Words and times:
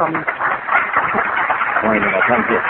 from 0.00 0.12
Morning, 1.84 2.02
well, 2.08 2.24
thank 2.24 2.48
you. 2.48 2.60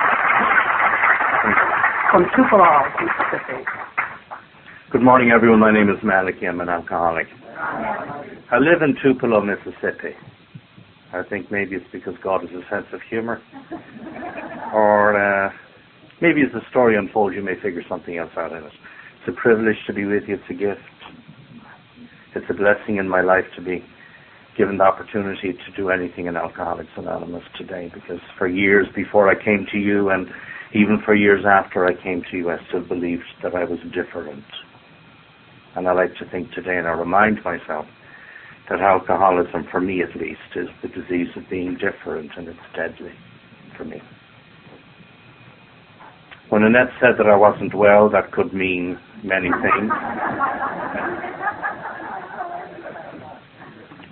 from 2.10 2.26
Tupelo, 2.34 2.66
Mississippi. 2.98 3.62
Good 4.90 5.02
morning, 5.02 5.30
everyone. 5.30 5.60
My 5.60 5.72
name 5.72 5.88
is 5.90 6.02
Malachy. 6.02 6.48
I'm 6.48 6.60
an 6.60 6.68
alcoholic. 6.68 7.28
I 8.50 8.58
live 8.58 8.82
in 8.82 8.96
Tupelo, 9.00 9.42
Mississippi. 9.42 10.18
I 11.12 11.22
think 11.22 11.52
maybe 11.52 11.76
it's 11.76 11.86
because 11.92 12.14
God 12.20 12.40
has 12.40 12.50
a 12.50 12.66
sense 12.68 12.86
of 12.92 12.98
humor. 13.08 13.40
Or 14.74 15.14
uh, 15.14 15.52
maybe 16.20 16.42
as 16.42 16.52
the 16.52 16.62
story 16.68 16.96
unfolds, 16.96 17.36
you 17.36 17.44
may 17.44 17.54
figure 17.62 17.84
something 17.88 18.18
else 18.18 18.32
out 18.36 18.50
in 18.50 18.64
it. 18.64 18.72
It's 19.20 19.28
a 19.28 19.40
privilege 19.40 19.78
to 19.86 19.92
be 19.92 20.04
with 20.04 20.24
you. 20.26 20.34
It's 20.34 20.50
a 20.50 20.54
gift. 20.54 20.80
It's 22.34 22.46
a 22.50 22.54
blessing 22.54 22.96
in 22.96 23.08
my 23.08 23.20
life 23.20 23.46
to 23.54 23.62
be 23.62 23.84
given 24.60 24.76
the 24.76 24.84
opportunity 24.84 25.54
to 25.54 25.72
do 25.74 25.88
anything 25.88 26.26
in 26.26 26.36
Alcoholics 26.36 26.90
Anonymous 26.94 27.44
today 27.56 27.90
because 27.94 28.20
for 28.36 28.46
years 28.46 28.86
before 28.94 29.30
I 29.30 29.34
came 29.34 29.66
to 29.72 29.78
you 29.78 30.10
and 30.10 30.26
even 30.74 31.00
for 31.02 31.14
years 31.14 31.46
after 31.48 31.86
I 31.86 31.94
came 31.94 32.22
to 32.30 32.36
you, 32.36 32.50
I 32.50 32.58
still 32.68 32.86
believed 32.86 33.24
that 33.42 33.54
I 33.54 33.64
was 33.64 33.78
different. 33.94 34.44
And 35.74 35.88
I 35.88 35.92
like 35.94 36.14
to 36.16 36.28
think 36.30 36.52
today, 36.52 36.76
and 36.76 36.86
I 36.86 36.90
remind 36.90 37.42
myself, 37.42 37.86
that 38.68 38.80
alcoholism, 38.80 39.66
for 39.70 39.80
me 39.80 40.02
at 40.02 40.14
least, 40.14 40.40
is 40.54 40.68
the 40.82 40.88
disease 40.88 41.28
of 41.36 41.48
being 41.48 41.78
different, 41.78 42.30
and 42.36 42.46
it's 42.46 42.58
deadly 42.76 43.14
for 43.78 43.86
me. 43.86 44.02
When 46.50 46.64
Annette 46.64 46.92
said 47.00 47.16
that 47.16 47.26
I 47.26 47.36
wasn't 47.36 47.74
well, 47.74 48.10
that 48.10 48.30
could 48.30 48.52
mean 48.52 48.98
many 49.24 49.48
things. 49.48 49.90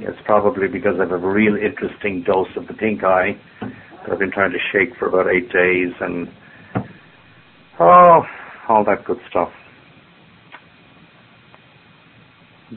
It's 0.00 0.18
probably 0.24 0.68
because 0.68 0.94
I 0.98 1.02
have 1.02 1.10
a 1.10 1.16
real 1.16 1.56
interesting 1.56 2.22
dose 2.22 2.48
of 2.56 2.68
the 2.68 2.74
pink 2.74 3.02
eye 3.02 3.32
that 3.60 4.12
I've 4.12 4.18
been 4.18 4.30
trying 4.30 4.52
to 4.52 4.58
shake 4.72 4.96
for 4.96 5.08
about 5.08 5.26
eight 5.28 5.50
days, 5.52 5.92
and 6.00 6.28
oh, 7.80 8.22
all 8.68 8.84
that 8.84 9.04
good 9.04 9.18
stuff. 9.28 9.50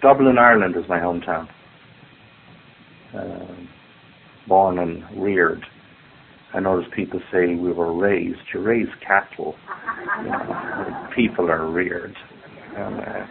Dublin, 0.02 0.38
Ireland 0.40 0.76
is 0.76 0.88
my 0.90 1.00
hometown. 1.00 1.48
Uh, 3.16 3.46
born 4.48 4.80
and 4.80 5.04
reared. 5.22 5.64
I 6.54 6.60
notice 6.60 6.90
people 6.96 7.20
say 7.32 7.56
we 7.56 7.72
were 7.72 7.94
raised. 7.94 8.40
You 8.54 8.62
raise 8.62 8.88
cattle. 9.06 9.56
You 10.24 10.26
know, 10.30 11.08
people 11.16 11.52
are 11.52 11.70
reared. 11.70 12.16
And, 12.76 13.00
uh, 13.00 13.28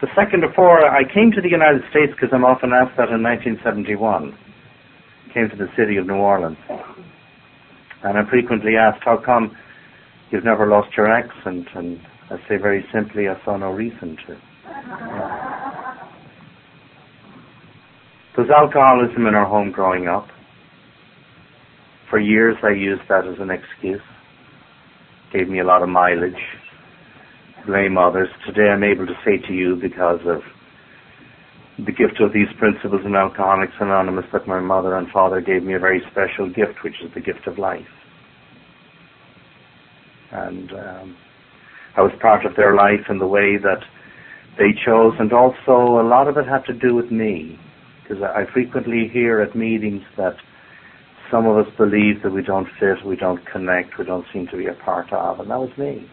the 0.00 0.08
second 0.14 0.44
of 0.44 0.52
four, 0.54 0.84
I 0.84 1.02
came 1.04 1.32
to 1.32 1.40
the 1.40 1.48
United 1.48 1.82
States 1.90 2.12
because 2.12 2.28
I'm 2.32 2.44
often 2.44 2.72
asked 2.72 2.96
that 2.98 3.08
in 3.08 3.22
1971. 3.22 4.36
Came 5.32 5.48
to 5.48 5.56
the 5.56 5.68
city 5.76 5.96
of 5.96 6.06
New 6.06 6.16
Orleans. 6.16 6.58
And 8.02 8.18
I'm 8.18 8.26
frequently 8.26 8.76
asked, 8.76 9.02
how 9.04 9.16
come 9.16 9.56
you've 10.30 10.44
never 10.44 10.66
lost 10.66 10.96
your 10.96 11.10
accent? 11.10 11.68
And 11.74 12.00
I 12.30 12.36
say 12.48 12.56
very 12.60 12.84
simply, 12.92 13.28
I 13.28 13.42
saw 13.44 13.56
no 13.56 13.72
reason 13.72 14.16
to. 14.26 14.36
There's 18.36 18.50
alcoholism 18.50 19.26
in 19.26 19.34
our 19.34 19.46
home 19.46 19.72
growing 19.72 20.08
up. 20.08 20.28
For 22.10 22.20
years 22.20 22.56
I 22.62 22.70
used 22.70 23.02
that 23.08 23.26
as 23.26 23.38
an 23.40 23.50
excuse. 23.50 24.02
Gave 25.32 25.48
me 25.48 25.60
a 25.60 25.64
lot 25.64 25.82
of 25.82 25.88
mileage. 25.88 26.34
Blame 27.66 27.98
others. 27.98 28.28
Today 28.46 28.68
I'm 28.70 28.84
able 28.84 29.06
to 29.06 29.18
say 29.24 29.38
to 29.48 29.52
you 29.52 29.74
because 29.74 30.20
of 30.24 30.40
the 31.84 31.90
gift 31.90 32.20
of 32.20 32.32
these 32.32 32.46
principles 32.60 33.02
in 33.04 33.16
Alcoholics 33.16 33.72
Anonymous 33.80 34.24
that 34.32 34.46
my 34.46 34.60
mother 34.60 34.96
and 34.96 35.10
father 35.10 35.40
gave 35.40 35.64
me 35.64 35.74
a 35.74 35.78
very 35.80 36.00
special 36.12 36.48
gift, 36.48 36.84
which 36.84 36.94
is 37.04 37.12
the 37.12 37.20
gift 37.20 37.48
of 37.48 37.58
life. 37.58 37.88
And 40.30 40.70
um, 40.72 41.16
I 41.96 42.02
was 42.02 42.12
part 42.22 42.46
of 42.46 42.54
their 42.54 42.76
life 42.76 43.10
in 43.10 43.18
the 43.18 43.26
way 43.26 43.56
that 43.60 43.82
they 44.58 44.70
chose, 44.86 45.14
and 45.18 45.32
also 45.32 46.00
a 46.00 46.06
lot 46.06 46.28
of 46.28 46.36
it 46.36 46.46
had 46.46 46.64
to 46.66 46.72
do 46.72 46.94
with 46.94 47.10
me, 47.10 47.58
because 48.02 48.22
I 48.22 48.44
frequently 48.52 49.10
hear 49.12 49.40
at 49.40 49.56
meetings 49.56 50.02
that 50.16 50.36
some 51.32 51.46
of 51.46 51.58
us 51.58 51.72
believe 51.76 52.22
that 52.22 52.30
we 52.30 52.42
don't 52.42 52.68
fit, 52.78 53.04
we 53.04 53.16
don't 53.16 53.44
connect, 53.44 53.98
we 53.98 54.04
don't 54.04 54.24
seem 54.32 54.46
to 54.52 54.56
be 54.56 54.66
a 54.66 54.74
part 54.84 55.12
of, 55.12 55.40
and 55.40 55.50
that 55.50 55.58
was 55.58 55.76
me. 55.76 56.08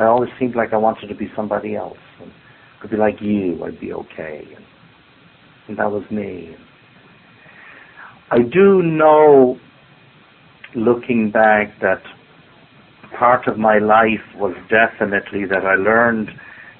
I 0.00 0.06
always 0.06 0.30
seemed 0.38 0.56
like 0.56 0.72
I 0.72 0.78
wanted 0.78 1.08
to 1.08 1.14
be 1.14 1.30
somebody 1.36 1.76
else, 1.76 1.98
and 2.22 2.32
could 2.80 2.90
be 2.90 2.96
like 2.96 3.20
you, 3.20 3.62
I'd 3.64 3.78
be 3.78 3.92
okay, 3.92 4.42
and, 4.56 4.64
and 5.68 5.78
that 5.78 5.90
was 5.90 6.04
me. 6.10 6.56
I 8.30 8.38
do 8.38 8.82
know, 8.82 9.58
looking 10.74 11.30
back, 11.30 11.78
that 11.82 12.02
part 13.18 13.46
of 13.46 13.58
my 13.58 13.78
life 13.78 14.24
was 14.36 14.54
definitely 14.70 15.44
that 15.44 15.66
I 15.66 15.74
learned 15.74 16.30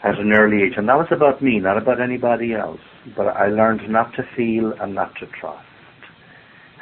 at 0.02 0.19
an 0.19 0.32
early 0.32 0.62
age, 0.62 0.75
and 0.78 0.88
that 0.88 0.97
was 0.97 1.08
about 1.10 1.42
me, 1.42 1.58
not 1.58 1.76
about 1.76 2.00
anybody 2.00 2.54
else. 2.54 2.81
But 3.16 3.26
I 3.28 3.48
learned 3.48 3.82
not 3.91 4.14
to 4.14 4.22
feel 4.34 4.72
and 4.81 4.94
not 4.94 5.12
to 5.20 5.26
trust. 5.38 5.66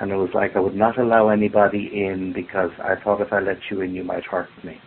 And 0.01 0.13
it 0.13 0.17
was 0.17 0.31
like 0.35 0.55
I 0.55 0.61
would 0.61 0.77
not 0.77 0.99
allow 0.99 1.31
anybody 1.31 1.91
in 1.93 2.33
because 2.33 2.71
I 2.79 2.95
thought 3.03 3.21
if 3.21 3.33
I 3.33 3.41
let 3.41 3.59
you 3.71 3.81
in, 3.81 3.93
you 3.95 4.05
might 4.05 4.25
hurt 4.25 4.51
me. 4.63 4.81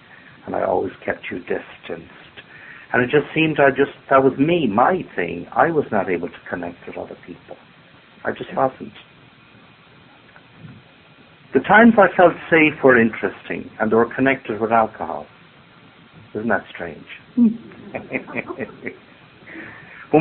And 0.45 0.55
I 0.55 0.63
always 0.63 0.93
kept 1.05 1.27
you 1.31 1.39
distanced. 1.39 2.11
And 2.93 3.01
it 3.03 3.09
just 3.09 3.33
seemed 3.33 3.59
I 3.59 3.69
just, 3.69 3.91
that 4.09 4.23
was 4.23 4.33
me, 4.37 4.67
my 4.67 5.03
thing. 5.15 5.47
I 5.53 5.71
was 5.71 5.85
not 5.91 6.09
able 6.09 6.27
to 6.27 6.41
connect 6.49 6.85
with 6.87 6.97
other 6.97 7.17
people. 7.25 7.55
I 8.25 8.31
just 8.31 8.53
wasn't. 8.55 8.93
The 11.53 11.61
times 11.61 11.93
I 11.97 12.07
felt 12.15 12.33
safe 12.49 12.81
were 12.83 12.99
interesting, 12.99 13.69
and 13.79 13.91
they 13.91 13.95
were 13.95 14.13
connected 14.13 14.59
with 14.61 14.71
alcohol. 14.71 15.25
Isn't 16.33 16.47
that 16.47 16.63
strange? 16.73 17.05
when 17.35 17.55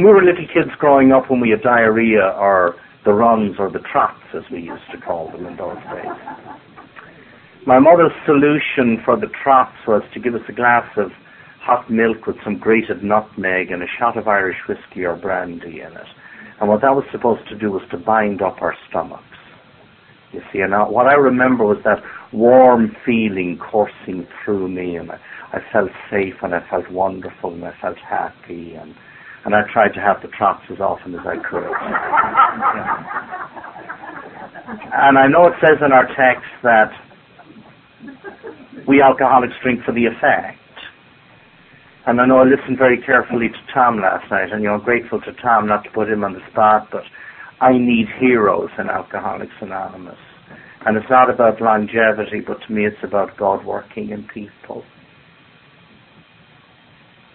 we 0.03 0.11
were 0.11 0.23
little 0.23 0.47
kids 0.53 0.71
growing 0.79 1.13
up, 1.13 1.31
when 1.31 1.41
we 1.41 1.51
had 1.51 1.63
diarrhea 1.63 2.35
or 2.37 2.75
the 3.05 3.13
runs 3.13 3.57
or 3.59 3.71
the 3.71 3.79
trots, 3.93 4.19
as 4.35 4.43
we 4.51 4.61
used 4.61 4.83
to 4.93 5.01
call 5.01 5.31
them 5.31 5.47
in 5.47 5.57
those 5.57 5.77
days, 5.77 6.11
my 7.67 7.79
mother's 7.79 8.13
solution 8.25 9.03
for 9.05 9.17
the 9.17 9.29
trots 9.43 9.77
was 9.87 10.03
to 10.15 10.21
give 10.21 10.35
us 10.35 10.41
a 10.49 10.53
glass 10.53 10.87
of 10.97 11.11
hot 11.61 11.91
milk 11.91 12.27
with 12.27 12.37
some 12.43 12.59
grated 12.59 13.05
nutmeg 13.05 13.71
and 13.71 13.83
a 13.83 13.87
shot 13.99 14.17
of 14.17 14.27
Irish 14.27 14.57
whiskey 14.69 15.05
or 15.05 15.17
brandy 15.17 15.81
in 15.81 15.93
it. 15.93 16.09
And 16.61 16.69
what 16.69 16.81
that 16.83 16.95
was 16.95 17.05
supposed 17.13 17.49
to 17.49 17.57
do 17.57 17.71
was 17.71 17.83
to 17.91 17.99
bind 17.99 18.43
up 18.43 18.63
our 18.63 18.75
stomachs. 18.89 19.25
You 20.33 20.41
see, 20.53 20.61
and 20.61 20.75
I, 20.75 20.89
what 20.89 21.07
I 21.07 21.15
remember 21.15 21.65
was 21.65 21.79
that 21.85 22.03
warm 22.33 22.97
feeling 23.05 23.59
coursing 23.59 24.27
through 24.45 24.69
me, 24.69 24.97
and 24.97 25.11
I, 25.11 25.19
I 25.53 25.59
felt 25.73 25.91
safe, 26.11 26.35
and 26.43 26.55
I 26.55 26.61
felt 26.71 26.91
wonderful, 26.91 27.53
and 27.53 27.65
I 27.65 27.75
felt 27.81 27.99
happy, 27.99 28.75
and 28.75 28.95
and 29.45 29.55
I 29.55 29.63
tried 29.73 29.95
to 29.95 30.01
have 30.01 30.21
the 30.21 30.29
trots 30.29 30.63
as 30.71 30.81
often 30.81 31.15
as 31.15 31.27
I 31.27 31.37
could. 31.37 31.65
and 34.93 35.19
I 35.19 35.27
know 35.29 35.47
it 35.47 35.55
says 35.63 35.79
in 35.85 35.93
our 35.93 36.07
text 36.15 36.45
that 36.63 36.93
we 38.87 39.03
alcoholics 39.03 39.55
drink 39.63 39.85
for 39.85 39.93
the 39.93 40.07
effect. 40.07 40.59
And 42.07 42.21
I 42.21 42.27
know 42.27 42.39
I 42.39 42.45
listened 42.45 42.79
very 42.79 43.01
carefully 43.01 43.49
to 43.49 43.73
Tom 43.75 44.01
last 44.01 44.31
night, 44.31 44.53
and 44.53 44.63
you 44.63 44.69
know, 44.69 44.79
grateful 44.79 45.21
to 45.21 45.33
Tom 45.35 45.67
not 45.67 45.85
to 45.85 45.91
put 45.91 46.09
him 46.09 46.25
on 46.25 46.33
the 46.33 46.41
spot, 46.51 46.89
but 46.91 47.05
I 47.61 47.73
need 47.73 48.07
heroes 48.19 48.71
in 48.79 48.89
Alcoholics 48.89 49.53
Anonymous. 49.61 50.19
And 50.87 50.97
it's 50.97 51.11
not 51.11 51.29
about 51.29 51.61
longevity, 51.61 52.41
but 52.41 52.59
to 52.67 52.73
me 52.73 52.87
it's 52.87 53.05
about 53.05 53.37
God 53.37 53.67
working 53.67 54.11
in 54.11 54.27
people. 54.33 54.83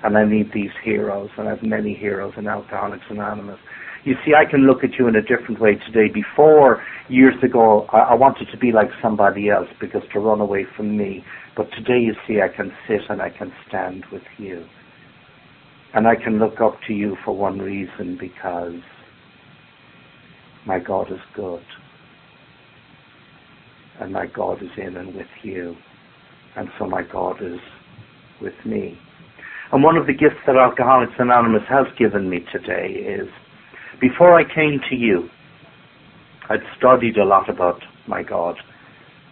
And 0.04 0.18
I 0.18 0.26
need 0.26 0.52
these 0.52 0.72
heroes, 0.84 1.30
and 1.38 1.48
I 1.48 1.52
have 1.52 1.64
many 1.64 1.94
heroes 1.94 2.34
in 2.38 2.48
Alcoholics 2.48 3.06
Anonymous. 3.10 3.60
You 4.06 4.14
see, 4.24 4.34
I 4.36 4.46
can 4.50 4.68
look 4.68 4.84
at 4.84 4.94
you 5.00 5.08
in 5.08 5.16
a 5.16 5.22
different 5.22 5.60
way 5.60 5.78
today. 5.88 6.14
Before, 6.14 6.84
years 7.10 7.34
ago, 7.44 7.88
I, 7.92 8.12
I 8.12 8.14
wanted 8.14 8.48
to 8.52 8.58
be 8.58 8.72
like 8.72 8.90
somebody 9.02 9.50
else 9.50 9.68
because 9.82 10.04
to 10.14 10.20
run 10.20 10.40
away 10.40 10.68
from 10.78 10.96
me. 10.96 11.26
But 11.58 11.72
today, 11.72 12.00
you 12.00 12.14
see, 12.28 12.40
I 12.40 12.56
can 12.56 12.72
sit 12.88 13.02
and 13.10 13.20
I 13.20 13.32
can 13.32 13.52
stand 13.68 14.06
with 14.12 14.22
you. 14.38 14.64
And 15.96 16.08
I 16.08 16.16
can 16.16 16.38
look 16.38 16.62
up 16.62 16.78
to 16.88 16.94
you 16.94 17.18
for 17.26 17.36
one 17.36 17.58
reason 17.58 18.16
because 18.20 18.80
my 20.68 20.78
God 20.78 21.12
is 21.12 21.20
good. 21.36 21.64
And 24.00 24.14
my 24.14 24.28
God 24.28 24.62
is 24.62 24.70
in 24.78 24.98
and 24.98 25.16
with 25.16 25.26
you. 25.42 25.76
And 26.56 26.70
so 26.78 26.86
my 26.86 27.02
God 27.02 27.38
is 27.42 27.60
with 28.40 28.54
me. 28.66 29.00
And 29.72 29.82
one 29.82 29.98
of 29.98 30.06
the 30.06 30.14
gifts 30.14 30.36
that 30.46 30.58
Alcoholics 30.58 31.14
Anonymous 31.18 31.64
has 31.68 31.88
given 31.98 32.30
me 32.30 32.46
today 32.52 32.88
is 32.88 33.30
before 34.00 34.38
I 34.40 34.44
came 34.44 34.80
to 34.90 34.96
you, 34.96 35.30
I'd 36.50 36.62
studied 36.78 37.18
a 37.18 37.26
lot 37.26 37.50
about 37.50 37.82
my 38.08 38.24
God 38.24 38.56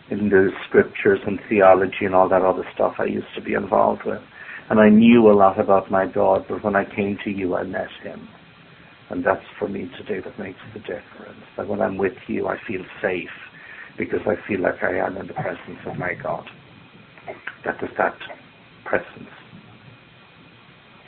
in 0.10 0.30
the 0.30 0.50
scriptures 0.68 1.20
and 1.26 1.40
theology 1.50 2.06
and 2.06 2.16
all 2.16 2.30
that 2.30 2.42
other 2.42 2.66
stuff 2.74 2.96
I 3.00 3.06
used 3.06 3.28
to 3.36 3.42
be 3.42 3.54
involved 3.54 4.02
with. 4.06 4.22
And 4.70 4.80
I 4.80 4.90
knew 4.90 5.30
a 5.30 5.34
lot 5.34 5.60
about 5.60 5.92
my 5.92 6.06
God, 6.08 6.46
but 6.50 6.64
when 6.64 6.76
I 6.76 6.86
came 6.86 7.18
to 7.24 7.30
you, 7.30 7.56
I 7.56 7.64
met 7.64 7.90
him. 8.04 8.28
And 9.10 9.24
that's 9.26 9.46
for 9.60 9.68
me 9.68 9.90
today 9.98 10.22
that 10.22 10.40
makes 10.40 10.60
the 10.74 10.80
difference. 10.80 11.44
That 11.58 11.68
when 11.68 11.82
I'm 11.82 11.98
with 11.98 12.18
you, 12.28 12.48
I 12.48 12.58
feel 12.68 12.84
safe. 13.02 13.30
because 13.98 14.22
I 14.26 14.36
feel 14.48 14.62
like 14.62 14.82
I 14.82 14.98
am 14.98 15.18
in 15.18 15.28
the 15.28 15.34
presence 15.34 15.80
of 15.86 15.98
my 15.98 16.14
God. 16.22 16.46
That 17.66 17.82
is 17.84 17.90
that 17.98 18.16
presence. 18.86 19.30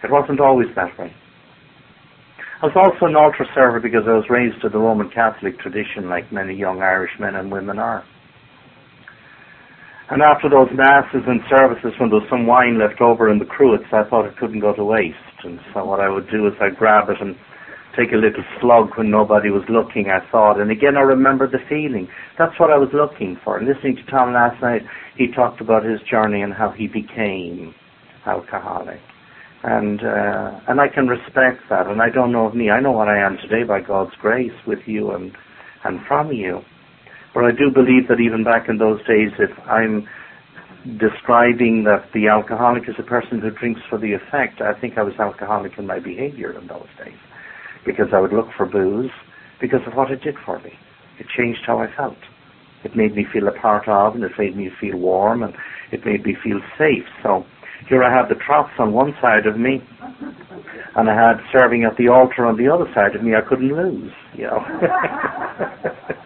It 0.04 0.12
wasn't 0.12 0.40
always 0.40 0.68
that 0.75 0.98
way. 1.00 1.13
I 2.62 2.68
was 2.68 2.75
also 2.80 3.06
an 3.07 3.16
altar 3.16 3.46
server 3.54 3.81
because 3.81 4.07
I 4.07 4.16
was 4.16 4.30
raised 4.30 4.62
to 4.62 4.69
the 4.69 4.80
Roman 4.80 5.10
Catholic 5.10 5.60
tradition 5.60 6.07
like 6.07 6.31
many 6.31 6.56
young 6.56 6.81
Irish 6.81 7.12
men 7.19 7.36
and 7.36 7.52
women 7.52 7.80
are. 7.80 8.04
And 10.10 10.22
after 10.22 10.48
those 10.48 10.69
masses 10.72 11.28
and 11.28 11.42
services, 11.50 11.92
when 12.00 12.10
there 12.13 12.22
was 12.22 12.30
some 12.30 12.48
wine 12.48 12.80
left 12.80 13.02
over 13.02 13.28
in 13.28 13.40
the 13.40 13.46
cruets, 13.46 13.90
I 13.92 14.07
thought 14.07 14.25
it 14.25 14.38
couldn't 14.38 14.62
go 14.62 14.74
to 14.74 14.86
waste. 14.86 15.18
And 15.44 15.60
so 15.74 15.84
what 15.84 16.00
I 16.00 16.07
would 16.07 16.30
do 16.30 16.48
is 16.48 16.54
I'd 16.62 16.78
grab 16.78 17.10
it 17.10 17.19
and 17.19 17.36
take 17.98 18.13
a 18.13 18.22
little 18.22 18.44
slug 18.62 18.96
when 18.96 19.10
nobody 19.10 19.50
was 19.50 19.63
looking, 19.68 20.08
I 20.08 20.24
thought. 20.31 20.62
And 20.62 20.72
again, 20.72 20.96
I 20.96 21.01
remember 21.01 21.50
the 21.50 21.60
feeling. 21.68 22.08
That's 22.38 22.58
what 22.60 22.72
I 22.72 22.78
was 22.78 22.90
looking 22.94 23.36
for. 23.44 23.58
And 23.58 23.68
listening 23.68 23.98
to 23.98 24.06
Tom 24.12 24.31
last 24.31 24.62
night, 24.62 24.84
he 25.18 25.28
talked 25.28 25.60
about 25.60 25.84
his 25.84 26.00
journey 26.08 26.42
and 26.42 26.54
how 26.54 26.69
he 26.72 26.88
became 26.88 27.74
alcoholic. 28.25 29.01
And 29.68 30.00
uh, 30.02 30.60
and 30.68 30.80
I 30.80 30.88
can 30.94 31.08
respect 31.08 31.66
that. 31.72 31.88
And 31.88 32.00
I 32.00 32.12
don't 32.14 32.32
know 32.32 32.46
of 32.46 32.54
me. 32.54 32.70
I 32.70 32.80
know 32.80 32.92
what 32.92 33.08
I 33.08 33.18
am 33.18 33.38
today 33.38 33.64
by 33.64 33.82
God's 33.82 34.14
grace 34.22 34.54
with 34.68 34.80
you 34.86 35.10
and 35.12 35.32
and 35.84 36.06
from 36.08 36.32
you. 36.32 36.62
But 37.34 37.46
I 37.46 37.52
do 37.52 37.74
believe 37.74 38.08
that 38.08 38.22
even 38.22 38.44
back 38.44 38.70
in 38.70 38.78
those 38.78 39.00
days, 39.08 39.34
if 39.40 39.50
I'm 39.68 40.08
describing 41.02 41.84
that 41.86 42.06
the 42.14 42.28
alcoholic 42.28 42.88
is 42.88 42.96
a 43.00 43.04
person 43.04 43.42
who 43.42 43.50
drinks 43.50 43.82
for 43.90 43.98
the 43.98 44.14
effect, 44.14 44.62
I 44.62 44.80
think 44.80 44.98
I 44.98 45.04
was 45.04 45.16
alcoholic 45.20 45.78
in 45.78 45.88
my 45.88 46.00
behavior 46.00 46.58
in 46.58 46.68
those 46.68 46.88
days. 47.04 47.18
Because 47.86 48.14
I 48.14 48.22
would 48.22 48.34
look 48.34 48.48
for 48.56 48.68
booze 48.68 49.12
because 49.60 49.82
of 49.88 49.94
what 49.94 50.12
it 50.12 50.22
did 50.22 50.36
for 50.46 50.60
me. 50.60 50.74
It 51.20 51.26
changed 51.36 51.62
how 51.66 51.80
I 51.80 51.88
felt. 51.96 52.18
It 52.84 52.96
made 52.96 53.16
me 53.16 53.26
feel 53.34 53.48
a 53.48 53.60
part 53.60 53.88
of 53.88 54.14
and 54.14 54.24
it 54.24 54.32
made 54.38 54.56
me 54.56 54.70
feel 54.80 54.98
warm 54.98 55.42
and 55.42 55.54
it 55.92 56.06
made 56.06 56.24
me 56.24 56.36
feel 56.44 56.62
safe. 56.78 57.06
So 57.24 57.46
here 57.88 58.04
I 58.04 58.12
had 58.16 58.30
the 58.30 58.36
troughs 58.36 58.74
on 58.80 58.94
one 58.94 59.13
side 59.22 59.45
of 59.45 59.57
me 59.57 59.81
and 60.95 61.10
I 61.10 61.13
had 61.13 61.38
serving 61.51 61.83
at 61.83 61.98
the 61.98 62.07
altar 62.07 62.45
on 62.45 62.57
the 62.57 62.68
other 62.68 62.86
side 62.94 63.16
of 63.16 63.24
me. 63.24 63.36
I 63.36 63.42
couldn't 63.42 63.75
lose, 63.75 64.12
you 64.33 64.44
know. 64.44 64.63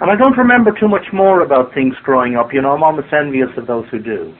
And 0.00 0.10
I 0.10 0.16
don't 0.16 0.36
remember 0.36 0.72
too 0.78 0.88
much 0.88 1.06
more 1.12 1.40
about 1.40 1.72
things 1.72 1.94
growing 2.02 2.36
up. 2.36 2.52
You 2.52 2.60
know, 2.60 2.72
I'm 2.72 2.82
almost 2.82 3.08
envious 3.12 3.48
of 3.56 3.66
those 3.66 3.86
who 3.90 3.98
do. 3.98 4.34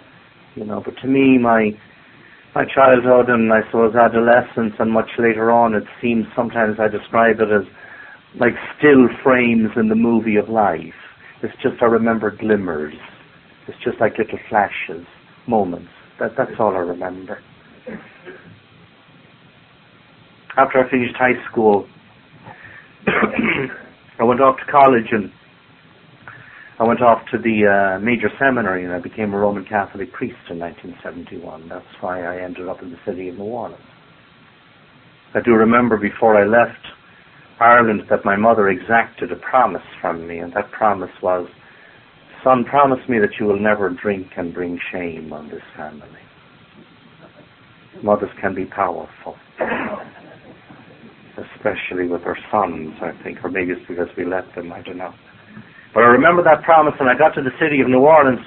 You 0.56 0.64
know, 0.64 0.82
but 0.84 0.94
to 1.00 1.08
me, 1.08 1.38
my 1.38 1.70
my 2.54 2.64
childhood 2.64 3.28
and 3.28 3.52
I 3.52 3.62
suppose 3.66 3.94
adolescence 3.94 4.74
and 4.78 4.92
much 4.92 5.10
later 5.18 5.50
on, 5.50 5.74
it 5.74 5.84
seems 6.02 6.26
sometimes 6.36 6.76
I 6.78 6.88
describe 6.88 7.40
it 7.40 7.48
as 7.50 7.64
like 8.38 8.52
still 8.76 9.08
frames 9.22 9.70
in 9.76 9.88
the 9.88 9.94
movie 9.94 10.36
of 10.36 10.48
life. 10.48 10.94
It's 11.42 11.54
just 11.62 11.80
I 11.80 11.86
remember 11.86 12.30
glimmers. 12.30 12.94
It's 13.68 13.78
just 13.84 14.00
like 14.00 14.18
little 14.18 14.38
flashes, 14.48 15.06
moments. 15.46 15.90
That 16.20 16.32
that's 16.36 16.52
all 16.58 16.74
I 16.74 16.80
remember. 16.80 17.40
After 20.56 20.78
I 20.78 20.90
finished 20.90 21.16
high 21.18 21.34
school, 21.50 21.86
I 23.06 24.24
went 24.24 24.40
off 24.40 24.56
to 24.58 24.70
college 24.70 25.10
and 25.10 25.30
I 26.78 26.84
went 26.84 27.02
off 27.02 27.22
to 27.30 27.38
the 27.38 27.66
uh, 27.66 28.00
major 28.00 28.28
seminary 28.38 28.84
and 28.84 28.92
I 28.92 29.00
became 29.00 29.32
a 29.32 29.38
Roman 29.38 29.64
Catholic 29.64 30.12
priest 30.12 30.38
in 30.50 30.58
1971. 30.58 31.68
That's 31.68 31.84
why 32.00 32.22
I 32.22 32.42
ended 32.42 32.68
up 32.68 32.82
in 32.82 32.90
the 32.90 32.98
city 33.06 33.28
of 33.28 33.36
New 33.36 33.44
Orleans. 33.44 33.82
I 35.34 35.40
do 35.44 35.52
remember 35.52 35.96
before 35.96 36.36
I 36.36 36.46
left 36.46 36.82
Ireland 37.60 38.02
that 38.10 38.24
my 38.24 38.36
mother 38.36 38.68
exacted 38.68 39.32
a 39.32 39.36
promise 39.36 39.82
from 40.00 40.26
me, 40.26 40.38
and 40.38 40.52
that 40.54 40.70
promise 40.70 41.10
was, 41.22 41.48
Son, 42.44 42.62
promise 42.64 43.00
me 43.08 43.18
that 43.18 43.40
you 43.40 43.46
will 43.46 43.58
never 43.58 43.88
drink 43.88 44.26
and 44.36 44.52
bring 44.52 44.78
shame 44.92 45.32
on 45.32 45.48
this 45.48 45.62
family. 45.74 46.20
Mothers 48.02 48.28
can 48.38 48.54
be 48.54 48.66
powerful, 48.66 49.34
especially 51.40 52.06
with 52.06 52.22
their 52.22 52.36
sons, 52.52 52.92
I 53.00 53.12
think, 53.24 53.42
or 53.42 53.50
maybe 53.50 53.72
it's 53.72 53.80
because 53.88 54.08
we 54.18 54.26
let 54.26 54.44
them, 54.54 54.74
I 54.74 54.82
don't 54.82 54.98
know. 54.98 55.14
But 55.94 56.02
I 56.02 56.08
remember 56.08 56.42
that 56.44 56.62
promise 56.64 56.92
when 57.00 57.08
I 57.08 57.16
got 57.16 57.34
to 57.36 57.40
the 57.40 57.54
city 57.58 57.80
of 57.80 57.88
New 57.88 58.04
Orleans, 58.04 58.44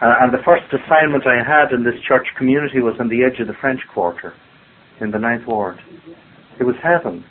uh, 0.00 0.14
and 0.22 0.32
the 0.32 0.40
first 0.42 0.64
assignment 0.72 1.26
I 1.26 1.44
had 1.44 1.76
in 1.76 1.84
this 1.84 2.00
church 2.08 2.26
community 2.38 2.80
was 2.80 2.94
on 2.98 3.10
the 3.10 3.22
edge 3.22 3.38
of 3.38 3.48
the 3.48 3.58
French 3.60 3.80
Quarter, 3.92 4.32
in 5.00 5.10
the 5.10 5.18
Ninth 5.18 5.46
Ward. 5.46 5.78
It 6.58 6.64
was 6.64 6.76
heaven. 6.82 7.22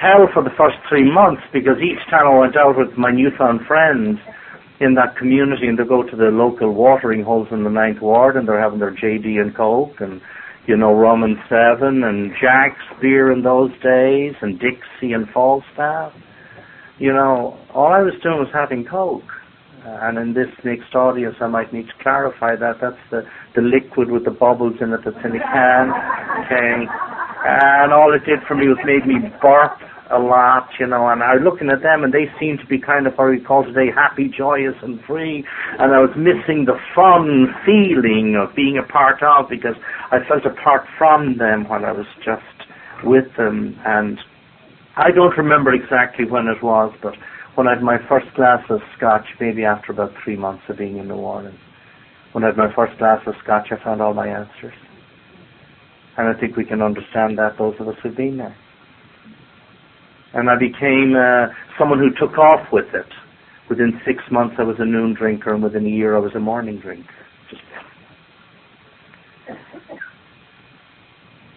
Hell 0.00 0.28
for 0.32 0.42
the 0.42 0.54
first 0.56 0.76
three 0.88 1.04
months, 1.04 1.42
because 1.52 1.76
each 1.80 2.02
time 2.10 2.26
I 2.26 2.38
went 2.38 2.56
out 2.56 2.76
with 2.76 2.96
my 2.98 3.10
newfound 3.10 3.66
friends 3.66 4.18
in 4.80 4.94
that 4.94 5.16
community, 5.16 5.66
and 5.66 5.78
they 5.78 5.84
go 5.84 6.02
to 6.02 6.16
the 6.16 6.28
local 6.30 6.72
watering 6.72 7.24
holes 7.24 7.48
in 7.50 7.64
the 7.64 7.70
Ninth 7.70 8.02
Ward, 8.02 8.36
and 8.36 8.46
they're 8.46 8.60
having 8.60 8.78
their 8.78 8.94
JD 8.94 9.40
and 9.40 9.56
Coke, 9.56 10.00
and 10.00 10.20
you 10.66 10.76
know, 10.76 10.92
rum 10.92 11.22
and 11.22 11.36
seven, 11.48 12.02
and 12.04 12.32
Jax 12.40 12.76
beer 13.00 13.32
in 13.32 13.42
those 13.42 13.70
days, 13.82 14.34
and 14.42 14.58
Dixie 14.58 15.12
and 15.12 15.28
Falstaff 15.30 16.12
you 16.98 17.12
know, 17.12 17.58
all 17.74 17.92
I 17.92 18.00
was 18.00 18.14
doing 18.22 18.38
was 18.38 18.48
having 18.52 18.84
Coke. 18.84 19.22
Uh, 19.84 19.98
and 20.02 20.18
in 20.18 20.34
this 20.34 20.48
mixed 20.64 20.94
audience, 20.94 21.36
I 21.40 21.46
might 21.46 21.72
need 21.72 21.86
to 21.86 22.02
clarify 22.02 22.56
that 22.56 22.80
that's 22.80 22.98
the, 23.10 23.22
the 23.54 23.62
liquid 23.62 24.10
with 24.10 24.24
the 24.24 24.32
bubbles 24.32 24.74
in 24.80 24.92
it 24.92 25.00
that's 25.04 25.16
in 25.24 25.36
a 25.36 25.38
can. 25.38 25.92
Okay. 26.42 27.15
And 27.46 27.92
all 27.92 28.12
it 28.12 28.26
did 28.26 28.42
for 28.48 28.54
me 28.54 28.66
was 28.66 28.78
made 28.82 29.06
me 29.06 29.22
burp 29.40 29.78
a 30.10 30.18
lot, 30.18 30.66
you 30.78 30.86
know, 30.86 31.08
and 31.08 31.22
I 31.22 31.34
was 31.34 31.42
looking 31.42 31.70
at 31.70 31.82
them 31.82 32.02
and 32.02 32.14
they 32.14 32.26
seemed 32.38 32.58
to 32.60 32.66
be 32.66 32.78
kind 32.78 33.06
of 33.06 33.14
what 33.14 33.30
we 33.30 33.38
call 33.38 33.62
today 33.62 33.90
happy, 33.94 34.30
joyous 34.30 34.74
and 34.82 34.98
free. 35.06 35.46
And 35.78 35.94
I 35.94 35.98
was 35.98 36.10
missing 36.18 36.66
the 36.66 36.78
fun 36.94 37.54
feeling 37.66 38.34
of 38.34 38.54
being 38.54 38.78
a 38.78 38.86
part 38.86 39.22
of 39.22 39.50
because 39.50 39.74
I 40.10 40.18
felt 40.26 40.46
apart 40.46 40.86
from 40.98 41.38
them 41.38 41.68
when 41.68 41.84
I 41.84 41.92
was 41.92 42.06
just 42.22 42.42
with 43.02 43.26
them 43.36 43.78
and 43.86 44.18
I 44.96 45.10
don't 45.14 45.36
remember 45.36 45.74
exactly 45.74 46.24
when 46.24 46.46
it 46.46 46.62
was, 46.62 46.94
but 47.02 47.14
when 47.54 47.68
I 47.68 47.74
had 47.74 47.82
my 47.82 47.98
first 48.08 48.26
glass 48.34 48.62
of 48.70 48.80
scotch, 48.96 49.26
maybe 49.38 49.64
after 49.64 49.92
about 49.92 50.12
three 50.22 50.36
months 50.36 50.62
of 50.68 50.78
being 50.78 50.98
in 50.98 51.08
New 51.08 51.14
Orleans, 51.14 51.58
when 52.32 52.44
I 52.44 52.48
had 52.48 52.56
my 52.56 52.74
first 52.74 52.98
glass 52.98 53.20
of 53.26 53.34
scotch, 53.42 53.68
I 53.70 53.82
found 53.82 54.00
all 54.00 54.14
my 54.14 54.26
answers. 54.26 54.74
And 56.16 56.34
I 56.34 56.38
think 56.38 56.56
we 56.56 56.64
can 56.64 56.80
understand 56.80 57.38
that, 57.38 57.58
those 57.58 57.74
of 57.78 57.88
us 57.88 57.96
who've 58.02 58.16
been 58.16 58.38
there. 58.38 58.56
And 60.34 60.50
I 60.50 60.58
became 60.58 61.14
uh, 61.16 61.52
someone 61.78 61.98
who 61.98 62.10
took 62.18 62.38
off 62.38 62.66
with 62.72 62.86
it. 62.94 63.06
Within 63.68 64.00
six 64.06 64.22
months, 64.30 64.56
I 64.58 64.62
was 64.62 64.76
a 64.78 64.84
noon 64.84 65.14
drinker, 65.14 65.52
and 65.52 65.62
within 65.62 65.86
a 65.86 65.90
year, 65.90 66.16
I 66.16 66.20
was 66.20 66.32
a 66.34 66.40
morning 66.40 66.78
drinker. 66.78 67.08
Just 67.50 67.62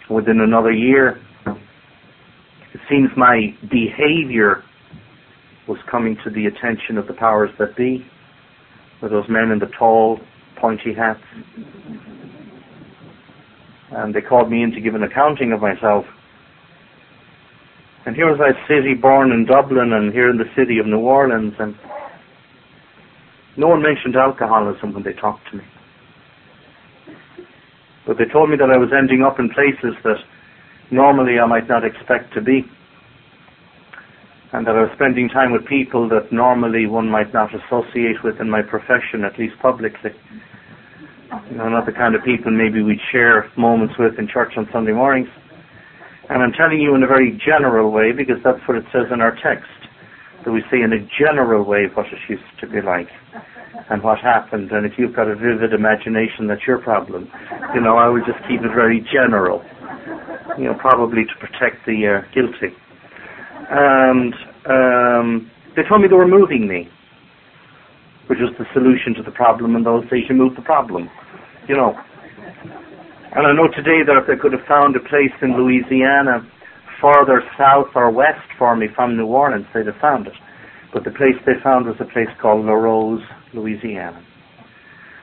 within 0.10 0.42
another 0.42 0.72
year, 0.72 1.22
it 2.74 2.82
seems 2.90 3.10
my 3.16 3.56
behavior 3.70 4.64
was 5.68 5.78
coming 5.90 6.18
to 6.24 6.32
the 6.32 6.48
attention 6.48 6.98
of 6.98 7.08
the 7.08 7.14
powers 7.14 7.52
that 7.60 7.76
be, 7.78 8.04
with 9.02 9.12
those 9.12 9.30
men 9.30 9.52
in 9.52 9.60
the 9.60 9.70
tall, 9.78 10.20
pointy 10.60 10.94
hats. 10.98 11.22
And 13.92 14.14
they 14.14 14.22
called 14.22 14.52
me 14.52 14.64
in 14.64 14.72
to 14.72 14.82
give 14.82 14.96
an 14.96 15.04
accounting 15.04 15.52
of 15.52 15.62
myself. 15.62 16.06
And 18.06 18.16
here 18.16 18.30
was 18.30 18.40
I, 18.40 18.54
city 18.68 18.94
born 18.94 19.32
in 19.32 19.46
Dublin, 19.46 19.94
and 19.94 20.14
here 20.14 20.30
in 20.30 20.38
the 20.38 20.50
city 20.56 20.80
of 20.80 20.86
New 20.86 21.00
Orleans, 21.00 21.54
and 21.60 21.76
no 23.58 23.68
one 23.68 23.82
mentioned 23.82 24.16
alcoholism 24.16 24.94
when 24.94 25.04
they 25.04 25.14
talked 25.14 25.50
to 25.52 25.58
me. 25.58 25.64
But 28.08 28.18
they 28.18 28.26
told 28.26 28.50
me 28.50 28.58
that 28.58 28.72
I 28.72 28.78
was 28.78 28.90
ending 28.98 29.22
up 29.22 29.38
in 29.38 29.50
places 29.50 29.94
that 30.04 30.18
normally 30.92 31.40
I 31.40 31.46
might 31.46 31.68
not 31.68 31.84
expect 31.86 32.34
to 32.34 32.42
be. 32.42 32.66
And 34.52 34.66
that 34.66 34.76
I 34.76 34.82
was 34.82 34.92
spending 34.96 35.30
time 35.30 35.52
with 35.52 35.68
people 35.68 36.10
that 36.10 36.32
normally 36.32 36.88
one 36.88 37.10
might 37.10 37.34
not 37.34 37.54
associate 37.54 38.24
with 38.24 38.40
in 38.40 38.50
my 38.50 38.64
profession, 38.64 39.24
at 39.24 39.38
least 39.38 39.60
publicly. 39.62 40.10
You 41.52 41.58
know, 41.58 41.70
not 41.70 41.86
the 41.86 41.92
kind 41.92 42.16
of 42.16 42.24
people 42.24 42.52
maybe 42.52 42.82
we'd 42.82 43.02
share 43.12 43.50
moments 43.58 43.96
with 43.98 44.18
in 44.18 44.28
church 44.28 44.54
on 44.58 44.68
Sunday 44.72 44.94
mornings. 44.94 45.30
And 46.30 46.44
I'm 46.44 46.54
telling 46.54 46.80
you 46.80 46.96
in 46.96 47.04
a 47.04 47.08
very 47.08 47.40
general 47.44 47.92
way 47.92 48.12
because 48.12 48.38
that's 48.44 48.62
what 48.68 48.78
it 48.78 48.86
says 48.92 49.10
in 49.12 49.22
our 49.22 49.36
text. 49.42 49.70
That 50.46 50.52
we 50.52 50.62
say 50.72 50.82
in 50.82 50.94
a 50.94 51.02
general 51.20 51.66
way 51.66 51.88
what 51.94 52.06
it 52.08 52.20
used 52.30 52.44
to 52.62 52.68
be 52.68 52.82
like 52.82 53.10
and 53.90 54.02
what 54.04 54.20
happened. 54.20 54.72
And 54.72 54.86
if 54.86 54.94
you've 54.98 55.16
got 55.16 55.28
a 55.28 55.36
vivid 55.36 55.74
imagination, 55.74 56.48
that's 56.48 56.66
your 56.66 56.80
problem. 56.80 57.30
You 57.74 57.82
know, 57.82 57.98
I 57.98 58.08
would 58.10 58.24
just 58.26 58.40
keep 58.48 58.62
it 58.62 58.72
very 58.74 59.06
general 59.12 59.62
you 60.60 60.66
know, 60.66 60.76
probably 60.76 61.24
to 61.24 61.36
protect 61.40 61.86
the 61.86 62.20
uh, 62.20 62.34
guilty. 62.34 62.76
And 63.72 64.34
um, 64.68 65.52
they 65.76 65.84
told 65.88 66.02
me 66.02 66.08
they 66.08 66.16
were 66.16 66.28
moving 66.28 66.68
me, 66.68 66.90
which 68.30 68.38
was 68.38 68.54
the 68.62 68.66
solution 68.78 69.18
to 69.18 69.24
the 69.26 69.34
problem 69.34 69.76
in 69.76 69.84
those 69.84 70.06
days. 70.10 70.30
You 70.30 70.36
move 70.36 70.56
the 70.56 70.62
problem, 70.62 71.10
you 71.68 71.76
know. 71.76 71.98
And 73.34 73.46
I 73.46 73.54
know 73.54 73.68
today 73.74 74.06
that 74.06 74.22
if 74.22 74.30
they 74.30 74.38
could 74.38 74.54
have 74.54 74.66
found 74.70 74.96
a 74.96 75.02
place 75.02 75.34
in 75.42 75.58
Louisiana 75.58 76.46
further 77.02 77.42
south 77.58 77.90
or 77.96 78.12
west 78.12 78.46
for 78.58 78.76
me 78.76 78.88
from 78.94 79.18
New 79.18 79.26
Orleans, 79.26 79.66
they'd 79.74 79.88
have 79.88 80.02
found 80.02 80.28
it. 80.28 80.34
But 80.94 81.04
the 81.06 81.12
place 81.12 81.38
they 81.46 81.58
found 81.64 81.86
was 81.86 81.98
a 82.00 82.06
place 82.06 82.30
called 82.42 82.66
Larose, 82.66 83.26
Louisiana. 83.54 84.24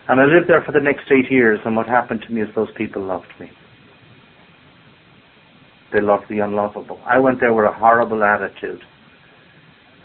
And 0.09 0.21
I 0.21 0.25
lived 0.25 0.49
there 0.49 0.63
for 0.65 0.73
the 0.73 0.83
next 0.83 1.11
eight 1.11 1.31
years, 1.31 1.59
and 1.65 1.75
what 1.75 1.87
happened 1.87 2.23
to 2.27 2.33
me 2.33 2.43
is 2.43 2.49
those 2.55 2.71
people 2.77 3.03
loved 3.03 3.31
me. 3.39 3.51
They 5.93 6.01
loved 6.01 6.25
the 6.29 6.41
unlovable. 6.41 7.01
I 7.07 7.19
went 7.19 7.41
there 7.41 7.53
with 7.53 7.67
a 7.67 7.73
horrible 7.73 8.23
attitude. 8.23 8.83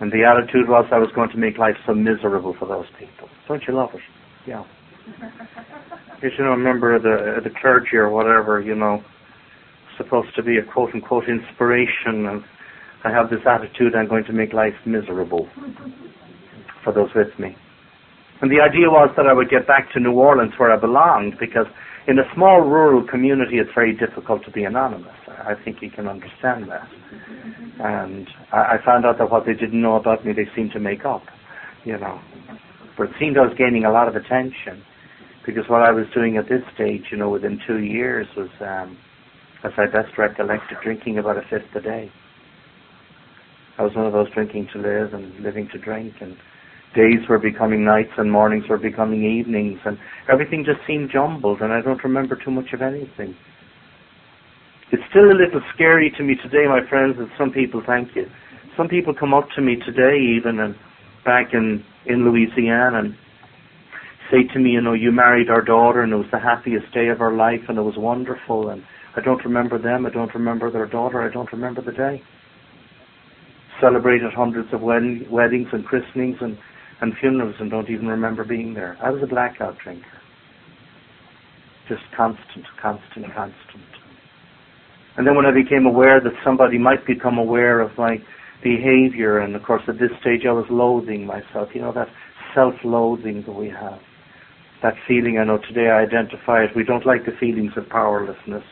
And 0.02 0.12
the 0.12 0.26
attitude 0.26 0.68
was 0.68 0.86
I 0.92 0.98
was 0.98 1.10
going 1.14 1.30
to 1.30 1.38
make 1.38 1.60
life 1.60 1.78
so 1.86 1.94
miserable 1.94 2.56
for 2.58 2.68
those 2.68 2.88
people. 2.98 3.30
Don't 3.48 3.62
you 3.68 3.76
love 3.76 3.90
it? 3.94 4.02
Yeah. 4.48 4.64
If 6.24 6.34
you 6.38 6.46
know, 6.46 6.54
a 6.54 6.58
member 6.58 6.96
of 6.96 7.02
the, 7.02 7.42
the 7.44 7.50
clergy 7.50 7.98
or 7.98 8.08
whatever, 8.12 8.62
you 8.62 8.76
know, 8.76 9.02
supposed 9.98 10.36
to 10.36 10.44
be 10.44 10.58
a 10.58 10.64
quote 10.64 10.94
unquote 10.94 11.24
inspiration, 11.28 12.30
and 12.30 12.44
I 13.04 13.10
have 13.10 13.32
this 13.32 13.40
attitude 13.44 13.96
I'm 13.96 14.08
going 14.08 14.26
to 14.26 14.32
make 14.32 14.54
life 14.54 14.76
miserable 14.86 15.50
for 16.84 16.94
those 16.94 17.10
with 17.16 17.34
me. 17.40 17.56
And 18.42 18.52
the 18.52 18.62
idea 18.62 18.86
was 18.86 19.10
that 19.18 19.26
I 19.26 19.34
would 19.34 19.50
get 19.50 19.66
back 19.66 19.92
to 19.94 20.00
New 20.00 20.14
Orleans 20.14 20.54
where 20.58 20.72
I 20.72 20.78
belonged 20.78 21.38
because 21.40 21.66
in 22.08 22.18
a 22.18 22.24
small 22.36 22.62
rural 22.62 23.06
community 23.08 23.58
it's 23.58 23.70
very 23.76 23.96
difficult 23.96 24.44
to 24.46 24.52
be 24.52 24.64
anonymous. 24.64 25.16
I 25.28 25.54
think 25.64 25.82
you 25.82 25.90
can 25.90 26.08
understand 26.08 26.70
that. 26.70 26.88
And 27.80 28.28
I, 28.52 28.76
I 28.76 28.86
found 28.86 29.06
out 29.06 29.18
that 29.20 29.30
what 29.30 29.46
they 29.46 29.54
didn't 29.54 29.82
know 29.82 29.96
about 29.96 30.26
me 30.26 30.34
they 30.34 30.48
seemed 30.56 30.72
to 30.72 30.80
make 30.80 31.06
up, 31.06 31.24
you 31.84 31.98
know. 31.98 32.20
But 32.98 33.10
it 33.10 33.14
seemed 33.20 33.38
I 33.38 33.42
was 33.42 33.56
gaining 33.58 33.86
a 33.86 33.92
lot 33.92 34.08
of 34.08 34.16
attention 34.16 34.84
because 35.46 35.64
what 35.68 35.82
I 35.82 35.92
was 35.92 36.06
doing 36.14 36.38
at 36.38 36.50
this 36.50 36.62
stage, 36.74 37.06
you 37.12 37.18
know, 37.18 37.30
within 37.30 37.60
two 37.66 37.80
years 37.80 38.28
was, 38.36 38.50
um, 38.62 38.98
as 39.64 39.72
I 39.78 39.86
best 39.86 40.18
recollect, 40.18 40.64
drinking 40.84 41.18
about 41.18 41.38
a 41.38 41.42
fifth 41.50 41.74
a 41.76 41.82
day. 41.82 42.12
I 43.78 43.84
was 43.84 43.96
one 43.96 44.06
of 44.06 44.14
those 44.14 44.32
drinking 44.32 44.68
to 44.74 44.80
live 44.80 45.14
and 45.14 45.40
living 45.40 45.68
to 45.72 45.80
drink 45.80 46.14
and 46.22 46.38
days 46.96 47.20
were 47.30 47.40
becoming 47.40 47.86
nights 47.86 48.12
and 48.18 48.32
mornings 48.32 48.66
were 48.70 48.78
becoming 48.78 49.24
evenings 49.24 49.80
and 49.86 49.98
everything 50.32 50.66
just 50.66 50.80
seemed 50.86 51.10
jumbled 51.12 51.62
and 51.62 51.72
I 51.72 51.82
don't 51.82 52.04
remember 52.04 52.36
too 52.36 52.52
much 52.52 52.74
of 52.74 52.82
anything. 52.82 53.36
It's 54.92 55.04
still 55.10 55.32
a 55.32 55.38
little 55.38 55.62
scary 55.74 56.12
to 56.18 56.24
me 56.24 56.36
today, 56.36 56.68
my 56.68 56.82
friends, 56.90 57.16
that 57.18 57.30
some 57.38 57.52
people, 57.52 57.82
thank 57.86 58.10
you, 58.16 58.26
some 58.76 58.90
people 58.90 59.14
come 59.18 59.34
up 59.34 59.48
to 59.56 59.62
me 59.62 59.78
today 59.78 60.20
even 60.20 60.60
and 60.60 60.76
back 61.24 61.54
in, 61.54 61.84
in 62.06 62.26
Louisiana 62.26 63.00
and 63.00 63.16
say 64.30 64.44
to 64.54 64.60
me, 64.60 64.72
you 64.72 64.82
know, 64.82 64.94
you 64.94 65.12
married 65.12 65.50
our 65.50 65.62
daughter 65.62 66.02
and 66.02 66.12
it 66.12 66.18
was 66.18 66.32
the 66.32 66.40
happiest 66.40 66.94
day 66.94 67.08
of 67.08 67.22
our 67.22 67.34
life 67.34 67.62
and 67.70 67.78
it 67.78 67.84
was 67.84 67.96
wonderful 67.98 68.70
and 68.70 68.84
I 69.16 69.22
don't 69.22 69.44
remember 69.44 69.78
them, 69.78 70.06
I 70.06 70.10
don't 70.10 70.34
remember 70.34 70.72
their 70.72 70.88
daughter, 70.88 71.22
I 71.22 71.32
don't 71.32 71.52
remember 71.52 71.82
the 71.82 71.92
day. 71.92 72.22
Celebrated 73.80 74.32
hundreds 74.34 74.74
of 74.74 74.82
wed- 74.82 75.30
weddings 75.30 75.68
and 75.72 75.86
christenings 75.86 76.38
and 76.42 76.58
and 77.02 77.14
funerals 77.20 77.56
and 77.60 77.70
don't 77.70 77.90
even 77.90 78.08
remember 78.08 78.44
being 78.44 78.74
there. 78.74 78.98
I 79.04 79.10
was 79.10 79.22
a 79.24 79.28
blackout 79.28 79.78
drinker. 79.84 80.06
Just 81.90 82.04
constant, 82.16 82.66
constant, 82.82 83.26
constant. 83.36 83.84
And 85.18 85.28
then 85.28 85.36
when 85.36 85.46
I 85.46 85.52
became 85.52 85.86
aware 85.86 86.22
that 86.22 86.34
somebody 86.46 86.78
might 86.78 87.06
become 87.06 87.38
aware 87.38 87.82
of 87.82 87.98
my 87.98 88.18
behavior, 88.64 89.40
and 89.40 89.56
of 89.56 89.64
course 89.64 89.82
at 89.88 90.00
this 90.00 90.12
stage 90.22 90.42
I 90.48 90.54
was 90.54 90.66
loathing 90.70 91.26
myself, 91.26 91.70
you 91.74 91.82
know, 91.82 91.92
that 91.94 92.08
self-loathing 92.56 93.44
that 93.46 93.54
we 93.54 93.68
have. 93.68 94.00
That 94.84 94.94
feeling, 95.08 95.38
I 95.40 95.44
know 95.44 95.58
today 95.58 95.90
I 95.90 96.02
identify 96.02 96.64
it, 96.64 96.76
we 96.76 96.84
don't 96.84 97.06
like 97.06 97.26
the 97.26 97.34
feelings 97.40 97.74
of 97.76 97.90
powerlessness 97.90 98.64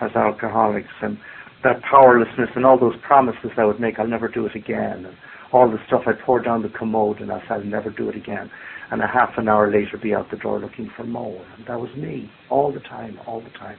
as 0.00 0.10
alcoholics, 0.16 0.92
and 1.02 1.18
that 1.62 1.82
powerlessness 1.82 2.50
and 2.54 2.64
all 2.64 2.78
those 2.78 2.96
promises 3.06 3.50
I 3.56 3.64
would 3.64 3.80
make, 3.80 3.98
I'll 3.98 4.06
never 4.06 4.28
do 4.28 4.46
it 4.46 4.54
again. 4.54 5.06
And 5.06 5.16
all 5.54 5.70
the 5.70 5.78
stuff 5.86 6.02
I 6.06 6.12
poured 6.12 6.44
down 6.44 6.62
the 6.62 6.68
commode 6.68 7.20
and 7.20 7.30
I 7.30 7.40
said 7.42 7.52
I'll 7.52 7.64
never 7.64 7.88
do 7.88 8.08
it 8.08 8.16
again. 8.16 8.50
And 8.90 9.00
a 9.00 9.06
half 9.06 9.38
an 9.38 9.48
hour 9.48 9.70
later 9.70 9.96
be 9.96 10.12
out 10.12 10.28
the 10.30 10.36
door 10.36 10.58
looking 10.58 10.90
for 10.96 11.04
more. 11.04 11.46
And 11.56 11.64
that 11.66 11.80
was 11.80 11.94
me, 11.96 12.28
all 12.50 12.72
the 12.72 12.80
time, 12.80 13.18
all 13.24 13.40
the 13.40 13.56
time. 13.56 13.78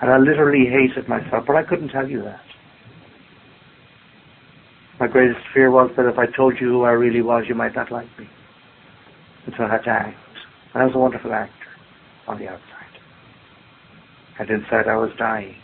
And 0.00 0.10
I 0.10 0.18
literally 0.18 0.66
hated 0.66 1.08
myself, 1.08 1.44
but 1.46 1.54
I 1.54 1.62
couldn't 1.62 1.90
tell 1.90 2.08
you 2.08 2.22
that. 2.24 2.40
My 4.98 5.06
greatest 5.06 5.40
fear 5.54 5.70
was 5.70 5.92
that 5.96 6.06
if 6.06 6.18
I 6.18 6.26
told 6.36 6.54
you 6.60 6.68
who 6.68 6.82
I 6.82 6.90
really 6.90 7.22
was, 7.22 7.44
you 7.48 7.54
might 7.54 7.74
not 7.76 7.92
like 7.92 8.08
me. 8.18 8.28
And 9.46 9.54
so 9.56 9.64
I 9.64 9.70
had 9.70 9.84
to 9.84 9.90
act. 9.90 10.18
And 10.74 10.82
I 10.82 10.86
was 10.86 10.94
a 10.96 10.98
wonderful 10.98 11.32
actor 11.32 11.54
on 12.26 12.38
the 12.38 12.48
outside. 12.48 12.92
And 14.40 14.50
inside 14.50 14.88
I 14.88 14.96
was 14.96 15.10
dying. 15.16 15.54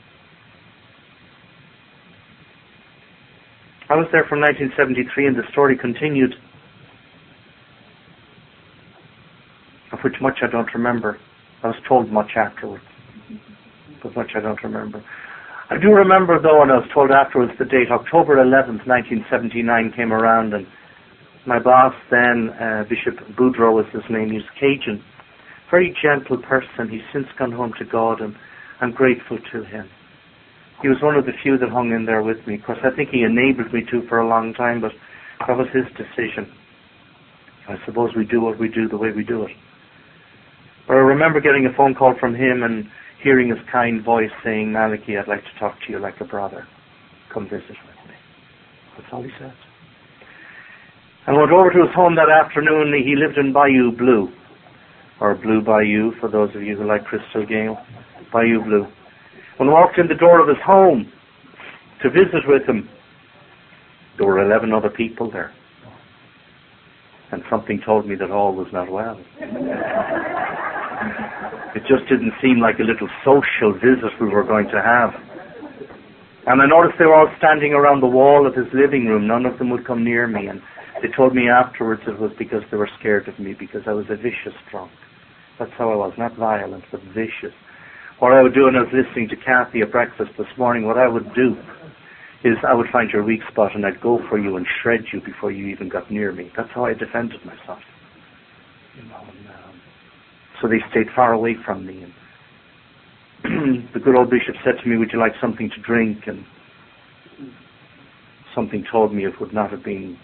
I 3.91 3.97
was 3.97 4.07
there 4.13 4.25
from 4.29 4.41
1973 4.45 5.27
and 5.29 5.37
the 5.37 5.49
story 5.51 5.73
continued, 5.77 6.35
of 9.93 10.01
which 10.05 10.21
much 10.21 10.41
I 10.43 10.47
don't 10.47 10.69
remember. 10.75 11.17
I 11.63 11.69
was 11.69 11.77
told 11.89 12.13
much 12.13 12.33
afterwards, 12.37 12.85
but 14.03 14.15
much 14.15 14.33
I 14.37 14.41
don't 14.41 14.63
remember. 14.63 15.03
I 15.71 15.81
do 15.81 15.89
remember 15.89 16.37
though, 16.41 16.61
and 16.61 16.71
I 16.71 16.85
was 16.85 16.89
told 16.93 17.11
afterwards 17.11 17.53
the 17.59 17.65
date, 17.65 17.89
October 17.91 18.37
11th, 18.37 18.85
1979 18.85 19.93
came 19.97 20.13
around 20.13 20.53
and 20.53 20.67
my 21.47 21.59
boss 21.59 21.95
then, 22.11 22.51
uh, 22.61 22.85
Bishop 22.85 23.17
Boudreaux 23.39 23.73
was 23.73 23.87
his 23.91 24.05
name, 24.11 24.29
he 24.29 24.37
was 24.37 24.51
Cajun. 24.61 25.03
Very 25.71 25.97
gentle 25.97 26.37
person. 26.37 26.91
He's 26.91 27.05
since 27.11 27.27
gone 27.39 27.53
home 27.53 27.73
to 27.79 27.87
God 27.87 28.21
and 28.21 28.37
I'm 28.83 28.93
grateful 28.93 29.39
to 29.53 29.65
him 29.65 29.89
he 30.83 30.89
was 30.89 30.99
one 31.03 31.17
of 31.17 31.27
the 31.27 31.33
few 31.43 31.59
that 31.59 31.71
hung 31.71 31.91
in 31.93 32.07
there 32.07 32.23
with 32.23 32.47
me. 32.47 32.55
Of 32.55 32.65
course, 32.65 32.79
I 32.85 32.95
think 32.95 33.11
he 33.11 33.23
enabled 33.23 33.73
me 33.73 33.83
to 33.91 34.07
for 34.09 34.19
a 34.19 34.29
long 34.29 34.55
time, 34.55 34.81
but 34.81 34.93
that 35.47 35.57
was 35.57 35.67
his 35.73 35.87
decision. 35.97 36.53
I 37.69 37.77
suppose 37.85 38.11
we 38.17 38.25
do 38.25 38.41
what 38.41 38.59
we 38.59 38.69
do 38.69 38.89
the 38.89 38.97
way 38.97 39.11
we 39.15 39.25
do 39.25 39.43
it. 39.43 39.51
But 40.87 40.95
I 40.95 41.01
remember 41.01 41.41
getting 41.41 41.67
a 41.67 41.77
phone 41.77 41.95
call 41.95 42.15
from 42.19 42.35
him 42.35 42.63
and 42.63 42.87
hearing 43.23 43.49
his 43.51 43.59
kind 43.71 44.03
voice 44.03 44.31
saying, 44.43 44.73
Malachy, 44.73 45.19
I'd 45.19 45.29
like 45.29 45.43
to 45.43 45.59
talk 45.59 45.75
to 45.87 45.93
you 45.93 45.99
like 45.99 46.21
a 46.21 46.25
brother. 46.25 46.67
Come 47.33 47.45
visit 47.45 47.69
with 47.69 48.01
me. 48.09 48.15
That's 48.97 49.13
all 49.13 49.23
he 49.23 49.31
said. 49.39 49.53
I 51.27 51.33
went 51.33 51.53
over 51.53 51.71
to 51.71 51.85
his 51.85 51.95
home 51.95 52.15
that 52.17 52.31
afternoon. 52.31 52.95
He 53.05 53.15
lived 53.15 53.37
in 53.37 53.53
Bayou 53.53 53.93
Blue, 53.93 54.33
or 55.21 55.35
Blue 55.35 55.61
Bayou 55.61 56.13
for 56.21 56.31
those 56.31 56.55
of 56.57 56.63
you 56.63 56.77
who 56.77 56.87
like 56.87 57.05
Crystal 57.05 57.45
Gayle. 57.45 57.77
Bayou 58.33 58.65
Blue. 58.65 58.87
When 59.59 59.69
I 59.69 59.73
walked 59.73 59.99
in 59.99 60.07
the 60.07 60.15
door 60.15 60.41
of 60.41 60.47
his 60.47 60.57
home 60.65 61.11
to 62.03 62.11
visit 62.11 62.47
with 62.47 62.63
him, 62.69 62.89
there 64.17 64.27
were 64.27 64.39
11 64.41 64.73
other 64.73 64.89
people 64.89 65.31
there. 65.31 65.53
And 67.33 67.43
something 67.51 67.81
told 67.85 68.07
me 68.07 68.15
that 68.17 68.31
all 68.31 68.55
was 68.55 68.69
not 68.73 68.89
well. 68.91 69.19
it 71.75 71.83
just 71.89 72.09
didn't 72.09 72.33
seem 72.41 72.61
like 72.61 72.79
a 72.79 72.85
little 72.85 73.09
social 73.25 73.73
visit 73.75 74.15
we 74.21 74.29
were 74.29 74.45
going 74.45 74.69
to 74.69 74.81
have. 74.81 75.11
And 76.47 76.63
I 76.63 76.67
noticed 76.67 76.95
they 76.99 77.07
were 77.07 77.15
all 77.15 77.35
standing 77.37 77.75
around 77.75 78.01
the 78.01 78.07
wall 78.07 78.47
of 78.47 78.55
his 78.55 78.73
living 78.73 79.07
room. 79.07 79.27
None 79.27 79.45
of 79.45 79.59
them 79.59 79.71
would 79.71 79.85
come 79.85 80.05
near 80.05 80.29
me. 80.29 80.47
And 80.47 80.63
they 81.03 81.09
told 81.15 81.35
me 81.35 81.49
afterwards 81.49 82.03
it 82.07 82.21
was 82.21 82.31
because 82.39 82.63
they 82.71 82.77
were 82.77 82.89
scared 82.99 83.27
of 83.27 83.39
me 83.41 83.55
because 83.59 83.83
I 83.87 83.93
was 83.93 84.07
a 84.09 84.17
vicious 84.17 84.55
drunk. 84.71 84.93
That's 85.59 85.73
how 85.77 85.91
I 85.91 85.97
was. 85.97 86.15
Not 86.17 86.37
violent, 86.37 86.85
but 86.93 87.03
vicious. 87.13 87.55
What 88.19 88.33
I 88.33 88.43
would 88.43 88.55
do 88.55 88.65
when 88.65 88.75
I 88.75 88.81
was 88.81 88.93
listening 88.93 89.29
to 89.29 89.37
Kathy 89.37 89.81
at 89.81 89.93
breakfast 89.93 90.33
this 90.37 90.49
morning, 90.59 90.87
what 90.87 90.99
I 90.99 91.07
would 91.07 91.33
do 91.35 91.55
is 92.43 92.57
I 92.67 92.75
would 92.75 92.89
find 92.93 93.11
your 93.11 93.23
weak 93.23 93.41
spot 93.51 93.77
and 93.77 93.87
I'd 93.87 94.01
go 94.01 94.19
for 94.29 94.39
you 94.39 94.57
and 94.57 94.67
shred 94.83 95.05
you 95.13 95.21
before 95.21 95.53
you 95.53 95.67
even 95.67 95.89
got 95.89 96.11
near 96.11 96.33
me. 96.33 96.51
That's 96.57 96.71
how 96.75 96.85
I 96.85 96.95
defended 96.95 97.45
myself. 97.45 97.79
You 98.97 99.09
know, 99.09 99.21
and, 99.21 99.49
um, 99.49 99.81
so 100.61 100.67
they 100.67 100.83
stayed 100.91 101.07
far 101.15 101.33
away 101.33 101.55
from 101.65 101.87
me. 101.87 102.07
And 103.45 103.89
the 103.95 104.01
good 104.01 104.17
old 104.17 104.31
bishop 104.31 104.57
said 104.65 104.83
to 104.83 104.89
me, 104.89 104.97
"Would 104.97 105.11
you 105.13 105.21
like 105.21 105.33
something 105.41 105.71
to 105.71 105.81
drink?" 105.81 106.27
And 106.27 106.45
something 108.53 108.85
told 108.91 109.15
me 109.15 109.27
it 109.27 109.41
would 109.41 109.55
not 109.55 109.71
have 109.71 109.85
been 109.85 110.19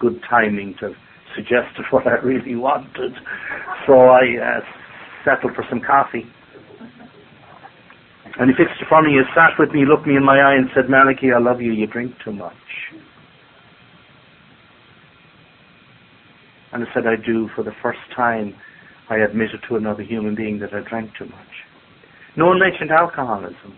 good 0.00 0.20
timing 0.28 0.74
to 0.80 0.94
suggest 1.36 1.78
what 1.90 2.08
I 2.08 2.14
really 2.24 2.56
wanted. 2.56 3.14
So 3.86 3.92
I 4.10 4.22
uh, 4.42 4.60
settled 5.24 5.54
for 5.54 5.64
some 5.70 5.80
coffee. 5.80 6.26
And 8.38 8.50
he 8.50 8.56
fixed 8.56 8.80
upon 8.82 9.06
me, 9.06 9.12
he 9.12 9.22
sat 9.34 9.58
with 9.58 9.70
me, 9.72 9.84
looked 9.84 10.06
me 10.06 10.16
in 10.16 10.24
my 10.24 10.38
eye 10.38 10.54
and 10.54 10.70
said, 10.74 10.88
Malachy, 10.88 11.32
I 11.34 11.38
love 11.38 11.60
you, 11.60 11.72
you 11.72 11.86
drink 11.86 12.14
too 12.24 12.32
much. 12.32 12.54
And 16.72 16.84
I 16.84 16.86
said, 16.94 17.04
I 17.06 17.16
do. 17.16 17.48
For 17.56 17.64
the 17.64 17.74
first 17.82 17.98
time, 18.14 18.54
I 19.08 19.16
admitted 19.16 19.60
to 19.68 19.76
another 19.76 20.02
human 20.02 20.36
being 20.36 20.60
that 20.60 20.72
I 20.72 20.88
drank 20.88 21.10
too 21.18 21.26
much. 21.26 21.52
No 22.36 22.46
one 22.46 22.60
mentioned 22.60 22.92
alcoholism. 22.92 23.76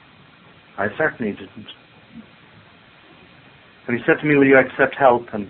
I 0.77 0.89
certainly 0.99 1.33
didn't. 1.33 1.69
And 3.89 3.97
he 3.97 4.03
said 4.07 4.21
to 4.21 4.27
me, 4.27 4.37
will 4.37 4.47
you 4.47 4.59
accept 4.59 4.95
help? 4.99 5.27
And 5.33 5.49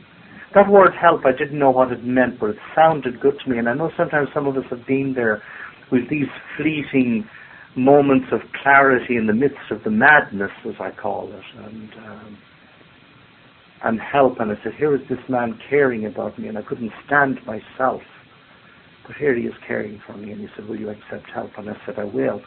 that 0.54 0.71
word 0.71 0.92
help, 1.00 1.26
I 1.26 1.32
didn't 1.32 1.59
know 1.59 1.71
what 1.71 1.90
it 1.90 2.04
meant, 2.04 2.38
but 2.38 2.50
it 2.50 2.56
sounded 2.75 3.21
good 3.21 3.35
to 3.44 3.50
me. 3.50 3.59
And 3.59 3.68
I 3.68 3.75
know 3.75 3.90
sometimes 3.97 4.28
some 4.32 4.47
of 4.47 4.56
us 4.56 4.64
have 4.71 4.87
been 4.87 5.14
there 5.14 5.42
with 5.90 6.09
these 6.09 6.28
fleeting 6.56 7.28
moments 7.76 8.26
of 8.33 8.41
clarity 8.62 9.17
in 9.17 9.26
the 9.26 9.33
midst 9.33 9.71
of 9.71 9.83
the 9.85 9.91
madness, 9.91 10.50
as 10.67 10.75
I 10.81 10.91
call 10.91 11.33
it, 11.33 11.64
and 11.64 11.91
um, 12.07 12.38
and 13.85 14.00
help. 14.00 14.38
And 14.38 14.50
I 14.50 14.55
said, 14.62 14.75
here 14.79 14.95
is 14.95 15.00
this 15.09 15.19
man 15.29 15.59
caring 15.69 16.07
about 16.07 16.38
me, 16.38 16.49
and 16.49 16.57
I 16.57 16.62
couldn't 16.62 16.93
stand 17.07 17.38
myself. 17.47 18.02
But 19.07 19.17
here 19.17 19.35
he 19.37 19.47
is 19.47 19.55
caring 19.67 20.00
for 20.07 20.17
me. 20.17 20.31
And 20.31 20.41
he 20.41 20.47
said, 20.55 20.69
will 20.69 20.79
you 20.79 20.91
accept 20.91 21.29
help? 21.35 21.50
And 21.59 21.69
I 21.69 21.75
said, 21.85 21.99
I 21.99 22.05
will. 22.05 22.41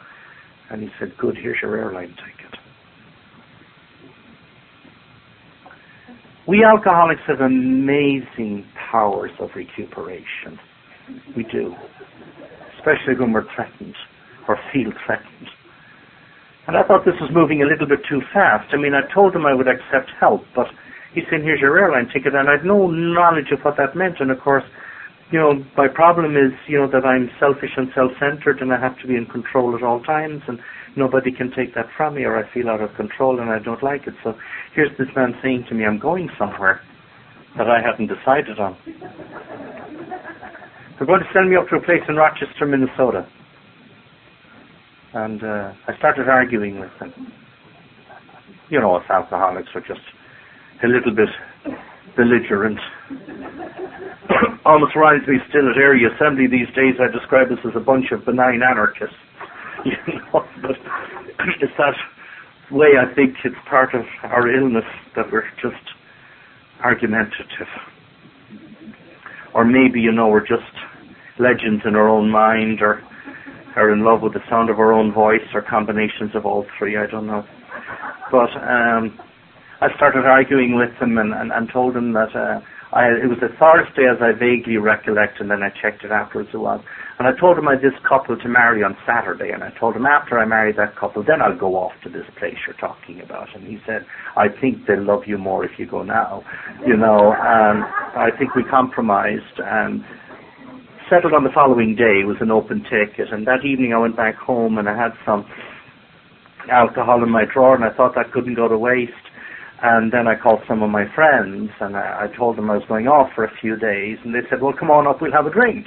And 0.70 0.82
he 0.82 0.88
said, 0.98 1.12
good, 1.18 1.36
here's 1.36 1.58
your 1.60 1.76
airline 1.76 2.08
ticket. 2.08 2.58
We 6.48 6.64
alcoholics 6.64 7.20
have 7.26 7.40
amazing 7.40 8.66
powers 8.90 9.32
of 9.40 9.50
recuperation. 9.54 10.58
We 11.36 11.42
do. 11.42 11.74
Especially 12.78 13.18
when 13.18 13.32
we're 13.32 13.44
threatened 13.54 13.94
or 14.48 14.58
feel 14.72 14.92
threatened. 15.04 15.48
And 16.66 16.76
I 16.76 16.82
thought 16.82 17.04
this 17.04 17.18
was 17.20 17.30
moving 17.32 17.62
a 17.62 17.66
little 17.66 17.86
bit 17.86 18.00
too 18.08 18.20
fast. 18.34 18.74
I 18.74 18.76
mean, 18.76 18.92
I 18.94 19.06
told 19.14 19.34
him 19.34 19.46
I 19.46 19.54
would 19.54 19.68
accept 19.68 20.10
help, 20.18 20.42
but 20.54 20.66
he 21.14 21.22
said, 21.30 21.42
here's 21.42 21.60
your 21.60 21.78
airline 21.78 22.10
ticket, 22.12 22.34
and 22.34 22.50
I'd 22.50 22.64
no 22.66 22.90
knowledge 22.90 23.52
of 23.52 23.60
what 23.62 23.76
that 23.78 23.94
meant. 23.94 24.18
And 24.18 24.30
of 24.30 24.40
course, 24.40 24.64
you 25.30 25.38
know, 25.38 25.64
my 25.76 25.88
problem 25.88 26.36
is, 26.36 26.52
you 26.68 26.78
know, 26.78 26.90
that 26.90 27.04
I'm 27.04 27.30
selfish 27.40 27.70
and 27.76 27.88
self-centered 27.94 28.60
and 28.60 28.72
I 28.72 28.78
have 28.78 28.98
to 29.00 29.08
be 29.08 29.16
in 29.16 29.26
control 29.26 29.74
at 29.74 29.82
all 29.82 30.00
times 30.02 30.42
and 30.46 30.60
nobody 30.94 31.32
can 31.32 31.50
take 31.50 31.74
that 31.74 31.86
from 31.96 32.14
me 32.14 32.22
or 32.22 32.36
I 32.38 32.52
feel 32.54 32.68
out 32.68 32.80
of 32.80 32.94
control 32.94 33.40
and 33.40 33.50
I 33.50 33.58
don't 33.58 33.82
like 33.82 34.06
it. 34.06 34.14
So 34.22 34.34
here's 34.74 34.96
this 34.98 35.08
man 35.16 35.34
saying 35.42 35.64
to 35.68 35.74
me, 35.74 35.84
I'm 35.84 35.98
going 35.98 36.30
somewhere 36.38 36.80
that 37.58 37.66
I 37.66 37.80
haven't 37.82 38.06
decided 38.06 38.60
on. 38.60 38.76
They're 40.98 41.06
going 41.06 41.20
to 41.20 41.30
send 41.34 41.50
me 41.50 41.56
up 41.56 41.68
to 41.68 41.76
a 41.76 41.82
place 41.82 42.02
in 42.08 42.14
Rochester, 42.14 42.64
Minnesota. 42.64 43.26
And 45.16 45.42
uh, 45.42 45.72
I 45.88 45.96
started 45.96 46.28
arguing 46.28 46.78
with 46.78 46.92
them. 47.00 47.32
You 48.68 48.80
know, 48.80 48.96
us 48.96 49.04
alcoholics 49.08 49.70
are 49.74 49.80
just 49.80 50.04
a 50.84 50.88
little 50.88 51.16
bit 51.16 51.32
belligerent. 52.18 52.78
Almost 54.66 54.94
reminds 54.94 55.26
me 55.26 55.36
still 55.48 55.70
at 55.70 55.80
area 55.80 56.08
assembly 56.12 56.48
these 56.52 56.68
days 56.76 57.00
I 57.00 57.10
describe 57.10 57.48
us 57.48 57.64
as 57.64 57.72
a 57.74 57.80
bunch 57.80 58.12
of 58.12 58.26
benign 58.26 58.60
anarchists. 58.62 59.16
You 59.86 60.18
know, 60.18 60.44
but 60.60 60.76
it's 61.62 61.72
that 61.78 61.94
way 62.72 62.98
I 63.00 63.14
think 63.14 63.36
it's 63.44 63.56
part 63.70 63.94
of 63.94 64.02
our 64.24 64.50
illness 64.52 64.84
that 65.14 65.30
we're 65.30 65.48
just 65.62 65.80
argumentative. 66.82 67.70
Or 69.54 69.64
maybe, 69.64 70.00
you 70.00 70.12
know, 70.12 70.28
we're 70.28 70.46
just 70.46 70.74
legends 71.38 71.84
in 71.86 71.94
our 71.94 72.08
own 72.08 72.30
mind 72.30 72.82
or 72.82 73.00
are 73.76 73.92
in 73.92 74.04
love 74.04 74.22
with 74.22 74.32
the 74.32 74.40
sound 74.50 74.70
of 74.70 74.78
our 74.78 74.92
own 74.92 75.12
voice 75.12 75.46
or 75.54 75.62
combinations 75.62 76.34
of 76.34 76.44
all 76.44 76.66
three, 76.78 76.96
I 76.96 77.06
don't 77.06 77.26
know. 77.26 77.44
But 78.32 78.50
um 78.56 79.18
I 79.80 79.94
started 79.94 80.24
arguing 80.24 80.74
with 80.74 80.94
him 81.00 81.18
and, 81.18 81.34
and, 81.34 81.52
and 81.52 81.68
told 81.70 81.94
him 81.96 82.14
that 82.14 82.32
uh, 82.34 82.60
I, 82.96 83.12
it 83.12 83.28
was 83.28 83.36
a 83.44 83.52
Thursday 83.60 84.08
as 84.08 84.16
I 84.24 84.32
vaguely 84.32 84.78
recollect 84.78 85.38
and 85.40 85.50
then 85.50 85.62
I 85.62 85.68
checked 85.68 86.02
it 86.02 86.10
afterwards 86.10 86.48
it 86.54 86.58
was. 86.58 86.80
And 87.18 87.28
I 87.28 87.38
told 87.38 87.58
him 87.58 87.68
I 87.68 87.72
had 87.72 87.82
this 87.82 87.98
couple 88.08 88.38
to 88.38 88.48
marry 88.48 88.82
on 88.82 88.96
Saturday 89.04 89.50
and 89.52 89.62
I 89.62 89.68
told 89.78 89.94
him 89.94 90.06
after 90.06 90.38
I 90.38 90.46
marry 90.46 90.72
that 90.80 90.96
couple 90.96 91.22
then 91.24 91.42
I'll 91.42 91.58
go 91.58 91.76
off 91.76 91.92
to 92.04 92.08
this 92.08 92.24
place 92.38 92.56
you're 92.66 92.76
talking 92.80 93.20
about. 93.20 93.54
And 93.54 93.66
he 93.66 93.76
said, 93.84 94.06
I 94.36 94.48
think 94.48 94.86
they'll 94.86 95.04
love 95.04 95.24
you 95.26 95.36
more 95.36 95.64
if 95.64 95.78
you 95.78 95.84
go 95.84 96.02
now. 96.02 96.42
You 96.86 96.96
know, 96.96 97.36
and 97.36 97.84
I 98.16 98.32
think 98.38 98.54
we 98.54 98.64
compromised 98.64 99.60
and 99.60 100.00
settled 101.10 101.32
on 101.32 101.44
the 101.44 101.54
following 101.54 101.94
day. 101.94 102.22
It 102.22 102.26
was 102.26 102.40
an 102.40 102.50
open 102.50 102.82
ticket 102.82 103.32
and 103.32 103.46
that 103.46 103.64
evening 103.64 103.94
I 103.94 103.98
went 103.98 104.16
back 104.16 104.34
home 104.36 104.78
and 104.78 104.88
I 104.88 104.96
had 104.96 105.12
some 105.24 105.46
alcohol 106.70 107.22
in 107.22 107.30
my 107.30 107.44
drawer 107.46 107.74
and 107.74 107.84
I 107.84 107.94
thought 107.94 108.14
that 108.14 108.32
couldn't 108.32 108.56
go 108.56 108.68
to 108.68 108.78
waste 108.78 109.12
and 109.82 110.10
then 110.12 110.26
I 110.26 110.34
called 110.34 110.60
some 110.66 110.82
of 110.82 110.90
my 110.90 111.04
friends 111.14 111.70
and 111.80 111.96
I, 111.96 112.26
I 112.26 112.36
told 112.36 112.56
them 112.56 112.70
I 112.70 112.76
was 112.76 112.88
going 112.88 113.06
off 113.06 113.30
for 113.34 113.44
a 113.44 113.52
few 113.60 113.76
days 113.76 114.18
and 114.24 114.34
they 114.34 114.42
said, 114.50 114.62
well, 114.62 114.74
come 114.76 114.90
on 114.90 115.06
up, 115.06 115.20
we'll 115.20 115.32
have 115.32 115.46
a 115.46 115.54
drink. 115.54 115.86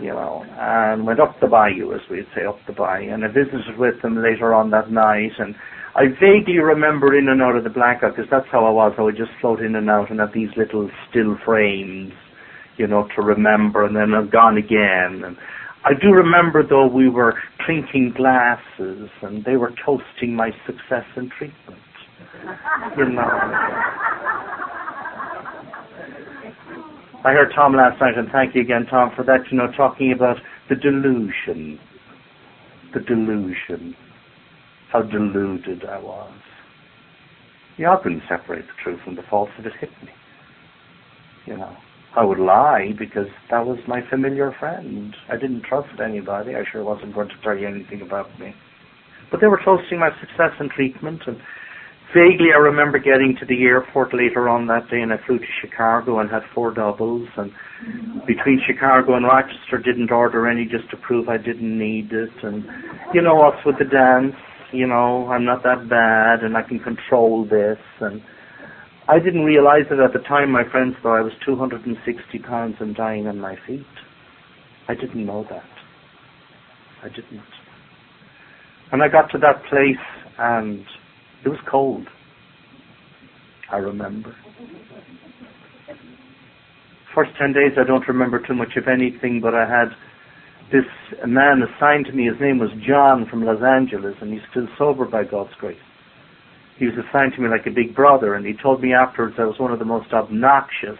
You 0.00 0.08
know, 0.16 0.42
and 0.56 1.06
went 1.06 1.20
up 1.20 1.36
the 1.40 1.46
bayou, 1.46 1.92
as 1.92 2.00
we'd 2.10 2.26
say, 2.34 2.46
up 2.48 2.56
the 2.66 2.72
bayou. 2.72 3.12
And 3.12 3.24
I 3.24 3.28
visited 3.28 3.76
with 3.76 4.00
them 4.00 4.16
later 4.16 4.54
on 4.54 4.70
that 4.70 4.90
night 4.90 5.36
and 5.38 5.54
I 5.94 6.08
vaguely 6.08 6.56
remember 6.56 7.14
in 7.16 7.28
and 7.28 7.42
out 7.42 7.56
of 7.56 7.64
the 7.64 7.70
blackout 7.70 8.16
because 8.16 8.30
that's 8.30 8.48
how 8.50 8.64
I 8.64 8.70
was. 8.70 8.94
I 8.96 9.02
would 9.02 9.16
just 9.16 9.32
float 9.42 9.60
in 9.60 9.76
and 9.76 9.90
out 9.90 10.10
and 10.10 10.20
have 10.20 10.32
these 10.32 10.48
little 10.56 10.88
still 11.10 11.36
frames, 11.44 12.14
you 12.82 12.88
know, 12.90 13.06
to 13.14 13.22
remember 13.22 13.86
and 13.86 13.94
then 13.94 14.10
I've 14.12 14.32
gone 14.34 14.58
again. 14.58 15.22
And 15.22 15.38
I 15.86 15.94
do 15.94 16.10
remember 16.10 16.66
though 16.66 16.90
we 16.90 17.08
were 17.08 17.38
clinking 17.64 18.12
glasses 18.16 19.08
and 19.22 19.44
they 19.46 19.54
were 19.54 19.72
toasting 19.86 20.34
my 20.34 20.50
success 20.66 21.06
in 21.16 21.30
treatment 21.38 21.78
you 22.96 23.08
know. 23.08 23.22
I 27.24 27.32
heard 27.32 27.52
Tom 27.54 27.74
last 27.74 28.00
night, 28.00 28.18
and 28.18 28.28
thank 28.32 28.54
you 28.54 28.62
again, 28.62 28.86
Tom, 28.90 29.12
for 29.14 29.24
that, 29.24 29.40
you 29.50 29.58
know, 29.58 29.68
talking 29.76 30.12
about 30.12 30.36
the 30.68 30.74
delusion. 30.74 31.78
The 32.92 33.00
delusion. 33.00 33.94
How 34.92 35.02
deluded 35.02 35.84
I 35.84 35.98
was. 35.98 36.34
Yeah, 37.78 37.94
I 37.94 38.02
couldn't 38.02 38.22
separate 38.28 38.66
the 38.66 38.72
truth 38.82 39.00
from 39.04 39.16
the 39.16 39.22
false 39.30 39.50
if 39.58 39.66
it 39.66 39.72
hit 39.80 39.90
me. 40.02 40.10
You 41.46 41.56
know. 41.58 41.76
I 42.16 42.24
would 42.24 42.38
lie 42.38 42.92
because 42.98 43.28
that 43.50 43.66
was 43.66 43.78
my 43.88 44.00
familiar 44.10 44.54
friend. 44.58 45.14
I 45.30 45.36
didn't 45.36 45.62
trust 45.62 46.00
anybody. 46.04 46.54
I 46.54 46.64
sure 46.70 46.84
wasn't 46.84 47.14
going 47.14 47.28
to 47.28 47.40
tell 47.42 47.56
you 47.56 47.66
anything 47.66 48.02
about 48.02 48.38
me. 48.38 48.54
But 49.30 49.40
they 49.40 49.46
were 49.46 49.60
toasting 49.64 49.98
my 49.98 50.10
success 50.20 50.52
in 50.60 50.68
treatment 50.68 51.22
and 51.26 51.38
Vaguely, 52.14 52.52
I 52.54 52.58
remember 52.58 52.98
getting 52.98 53.36
to 53.40 53.46
the 53.46 53.62
airport 53.62 54.12
later 54.12 54.46
on 54.46 54.66
that 54.66 54.90
day, 54.90 55.00
and 55.00 55.14
I 55.14 55.16
flew 55.26 55.38
to 55.38 55.52
Chicago 55.62 56.18
and 56.18 56.30
had 56.30 56.42
four 56.54 56.70
doubles. 56.70 57.26
And 57.38 57.50
between 58.26 58.60
Chicago 58.66 59.16
and 59.16 59.24
Rochester, 59.24 59.78
didn't 59.82 60.10
order 60.10 60.46
any 60.46 60.66
just 60.66 60.90
to 60.90 60.98
prove 60.98 61.30
I 61.30 61.38
didn't 61.38 61.78
need 61.78 62.12
it. 62.12 62.28
And 62.42 62.66
you 63.14 63.22
know 63.22 63.40
us 63.40 63.56
with 63.64 63.76
the 63.78 63.86
dance, 63.86 64.36
you 64.72 64.86
know, 64.86 65.26
I'm 65.28 65.46
not 65.46 65.62
that 65.62 65.88
bad, 65.88 66.44
and 66.44 66.54
I 66.54 66.60
can 66.68 66.80
control 66.80 67.46
this. 67.46 67.78
And 68.00 68.20
I 69.08 69.18
didn't 69.18 69.44
realize 69.44 69.86
it 69.90 69.98
at 69.98 70.12
the 70.12 70.20
time, 70.28 70.50
my 70.52 70.62
friends, 70.70 70.94
though 71.02 71.14
I 71.14 71.22
was 71.22 71.32
260 71.44 72.38
pounds 72.38 72.76
and 72.78 72.94
dying 72.94 73.26
on 73.26 73.40
my 73.40 73.56
feet. 73.66 73.84
I 74.88 74.94
didn't 74.94 75.26
know 75.26 75.44
that. 75.50 75.64
I 77.02 77.08
didn't. 77.08 77.42
And 78.92 79.02
I 79.02 79.08
got 79.08 79.30
to 79.32 79.38
that 79.38 79.64
place, 79.68 80.04
and 80.38 80.84
it 81.44 81.48
was 81.48 81.58
cold. 81.68 82.06
I 83.72 83.78
remember. 83.78 84.36
First 87.14 87.32
ten 87.38 87.52
days 87.52 87.72
I 87.78 87.86
don't 87.86 88.06
remember 88.06 88.38
too 88.38 88.54
much 88.54 88.76
of 88.76 88.84
anything, 88.86 89.40
but 89.42 89.54
I 89.54 89.68
had 89.68 89.88
this 90.70 90.84
man 91.26 91.62
assigned 91.62 92.06
to 92.06 92.12
me. 92.12 92.26
His 92.26 92.40
name 92.40 92.58
was 92.58 92.70
John 92.86 93.26
from 93.28 93.44
Los 93.44 93.62
Angeles, 93.62 94.14
and 94.20 94.32
he's 94.32 94.42
still 94.50 94.68
sober 94.78 95.06
by 95.06 95.24
God's 95.24 95.54
grace. 95.58 95.76
He 96.82 96.90
was 96.90 96.98
assigned 96.98 97.30
to 97.36 97.40
me 97.40 97.46
like 97.46 97.62
a 97.64 97.70
big 97.70 97.94
brother, 97.94 98.34
and 98.34 98.44
he 98.44 98.58
told 98.58 98.82
me 98.82 98.90
afterwards 98.92 99.36
I 99.38 99.44
was 99.44 99.54
one 99.62 99.70
of 99.70 99.78
the 99.78 99.84
most 99.84 100.10
obnoxious, 100.12 100.98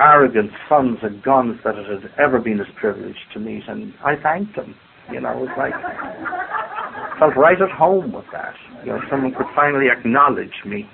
arrogant 0.00 0.50
sons 0.66 0.96
of 1.04 1.22
guns 1.22 1.60
that 1.60 1.76
it 1.76 1.84
had 1.84 2.08
ever 2.16 2.40
been 2.40 2.56
his 2.56 2.72
privilege 2.80 3.20
to 3.34 3.38
meet, 3.38 3.68
and 3.68 3.92
I 4.00 4.16
thanked 4.16 4.56
him. 4.56 4.74
You 5.12 5.20
know, 5.20 5.28
it 5.36 5.40
was 5.44 5.52
like 5.60 5.76
felt 7.20 7.36
right 7.36 7.60
at 7.60 7.68
home 7.68 8.16
with 8.16 8.24
that. 8.32 8.56
You 8.80 8.96
know, 8.96 9.00
someone 9.10 9.34
could 9.36 9.52
finally 9.54 9.92
acknowledge 9.92 10.64
me. 10.64 10.88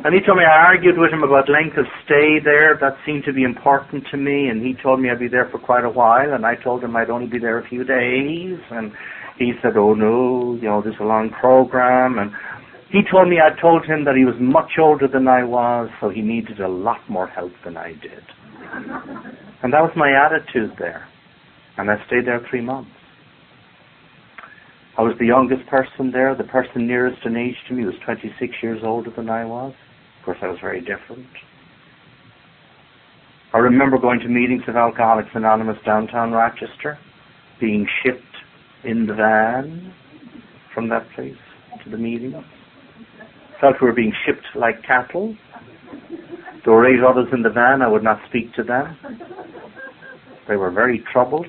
And 0.00 0.14
he 0.16 0.24
told 0.24 0.38
me 0.38 0.44
I 0.48 0.64
argued 0.64 0.96
with 0.96 1.12
him 1.12 1.22
about 1.22 1.44
length 1.52 1.76
of 1.76 1.84
stay 2.08 2.40
there. 2.40 2.72
That 2.80 2.96
seemed 3.04 3.24
to 3.24 3.34
be 3.34 3.42
important 3.42 4.04
to 4.12 4.16
me. 4.16 4.48
And 4.48 4.64
he 4.64 4.72
told 4.80 4.98
me 4.98 5.10
I'd 5.10 5.20
be 5.20 5.28
there 5.28 5.50
for 5.52 5.58
quite 5.58 5.84
a 5.84 5.90
while. 5.90 6.32
And 6.32 6.46
I 6.46 6.54
told 6.56 6.82
him 6.82 6.96
I'd 6.96 7.10
only 7.10 7.26
be 7.26 7.38
there 7.38 7.58
a 7.58 7.68
few 7.68 7.84
days. 7.84 8.56
And 8.70 8.92
he 9.40 9.52
said, 9.62 9.76
oh 9.76 9.94
no, 9.94 10.54
you 10.60 10.68
know, 10.68 10.82
this 10.82 10.92
is 10.92 11.00
a 11.00 11.04
long 11.04 11.30
program. 11.30 12.18
And 12.18 12.30
he 12.90 13.00
told 13.10 13.28
me 13.28 13.38
I 13.40 13.58
told 13.58 13.86
him 13.86 14.04
that 14.04 14.14
he 14.14 14.26
was 14.26 14.34
much 14.38 14.72
older 14.78 15.08
than 15.08 15.26
I 15.26 15.42
was, 15.42 15.88
so 15.98 16.10
he 16.10 16.20
needed 16.20 16.60
a 16.60 16.68
lot 16.68 17.00
more 17.08 17.26
help 17.26 17.52
than 17.64 17.76
I 17.76 17.94
did. 17.94 18.22
And 19.62 19.74
that 19.74 19.82
was 19.82 19.92
my 19.94 20.10
attitude 20.10 20.72
there. 20.78 21.06
And 21.76 21.90
I 21.90 21.96
stayed 22.06 22.26
there 22.26 22.40
three 22.48 22.62
months. 22.62 22.90
I 24.96 25.02
was 25.02 25.12
the 25.18 25.26
youngest 25.26 25.68
person 25.68 26.12
there. 26.12 26.34
The 26.34 26.44
person 26.44 26.86
nearest 26.86 27.26
in 27.26 27.36
age 27.36 27.56
to 27.68 27.74
me 27.74 27.84
was 27.84 27.94
26 28.02 28.54
years 28.62 28.80
older 28.82 29.10
than 29.14 29.28
I 29.28 29.44
was. 29.44 29.74
Of 30.18 30.24
course, 30.24 30.38
I 30.40 30.48
was 30.48 30.56
very 30.62 30.80
different. 30.80 31.26
I 33.52 33.58
remember 33.58 33.98
going 33.98 34.20
to 34.20 34.28
meetings 34.28 34.62
of 34.66 34.76
Alcoholics 34.76 35.28
Anonymous 35.34 35.76
downtown 35.84 36.32
Rochester, 36.32 36.98
being 37.60 37.86
shipped 38.02 38.29
in 38.84 39.06
the 39.06 39.14
van 39.14 39.92
from 40.74 40.88
that 40.88 41.06
place 41.14 41.34
to 41.84 41.90
the 41.90 41.96
meeting. 41.96 42.32
Felt 43.60 43.76
we 43.80 43.86
were 43.86 43.92
being 43.92 44.12
shipped 44.26 44.46
like 44.54 44.82
cattle. 44.86 45.36
There 46.64 46.74
were 46.74 46.86
eight 46.86 47.02
others 47.02 47.28
in 47.32 47.42
the 47.42 47.50
van. 47.50 47.82
I 47.82 47.88
would 47.88 48.04
not 48.04 48.18
speak 48.28 48.54
to 48.54 48.62
them. 48.62 48.96
They 50.48 50.56
were 50.56 50.70
very 50.70 51.04
troubled. 51.12 51.46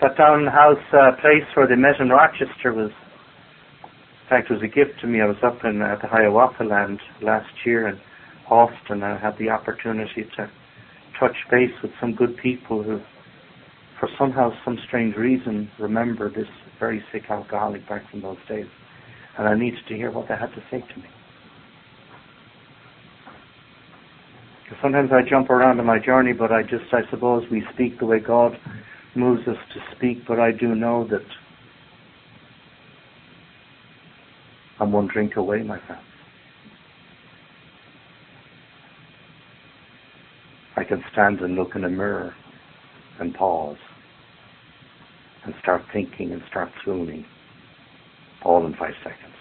that 0.00 0.16
townhouse 0.16 0.76
uh, 0.92 1.12
place 1.20 1.44
where 1.54 1.66
they 1.66 1.74
met 1.74 1.98
in 2.00 2.08
Rochester 2.08 2.72
was, 2.72 2.90
in 2.90 4.28
fact, 4.28 4.50
was 4.50 4.60
a 4.62 4.68
gift 4.68 5.00
to 5.00 5.06
me. 5.06 5.20
I 5.20 5.26
was 5.26 5.36
up 5.42 5.64
in 5.64 5.82
uh, 5.82 5.96
the 6.00 6.08
Hiawatha 6.08 6.64
land 6.64 7.00
last 7.22 7.50
year, 7.64 7.86
and 7.86 7.98
Austin. 8.50 9.02
I 9.02 9.18
had 9.18 9.36
the 9.38 9.50
opportunity 9.50 10.24
to 10.36 10.50
touch 11.18 11.36
base 11.50 11.72
with 11.82 11.92
some 12.00 12.14
good 12.14 12.36
people 12.36 12.82
who, 12.82 13.00
for 14.00 14.08
somehow, 14.18 14.50
some 14.64 14.78
strange 14.86 15.16
reason, 15.16 15.70
remember 15.78 16.30
this 16.30 16.48
very 16.78 17.02
sick 17.12 17.22
alcoholic 17.30 17.88
back 17.88 18.08
from 18.10 18.22
those 18.22 18.38
days. 18.48 18.66
And 19.36 19.48
I 19.48 19.54
needed 19.54 19.80
to 19.88 19.94
hear 19.94 20.10
what 20.10 20.28
they 20.28 20.34
had 20.34 20.50
to 20.54 20.62
say 20.70 20.80
to 20.80 21.00
me. 21.00 21.06
Sometimes 24.82 25.10
I 25.12 25.28
jump 25.28 25.50
around 25.50 25.80
in 25.80 25.86
my 25.86 25.98
journey, 25.98 26.32
but 26.32 26.52
I 26.52 26.62
just, 26.62 26.92
I 26.92 27.00
suppose, 27.10 27.44
we 27.50 27.64
speak 27.74 27.98
the 27.98 28.06
way 28.06 28.20
God 28.20 28.52
moves 29.14 29.42
us 29.48 29.56
to 29.74 29.96
speak, 29.96 30.18
but 30.26 30.38
I 30.38 30.52
do 30.52 30.74
know 30.74 31.06
that 31.08 31.24
I'm 34.78 34.92
one 34.92 35.08
drink 35.12 35.36
away, 35.36 35.62
my 35.62 35.78
friends. 35.86 36.07
I 40.78 40.84
can 40.84 41.02
stand 41.12 41.40
and 41.40 41.56
look 41.56 41.74
in 41.74 41.84
a 41.84 41.90
mirror 41.90 42.32
and 43.18 43.34
pause 43.34 43.76
and 45.44 45.52
start 45.60 45.82
thinking 45.92 46.32
and 46.32 46.40
start 46.48 46.68
swooning 46.84 47.24
all 48.44 48.64
in 48.64 48.72
five 48.74 48.94
seconds. 49.02 49.34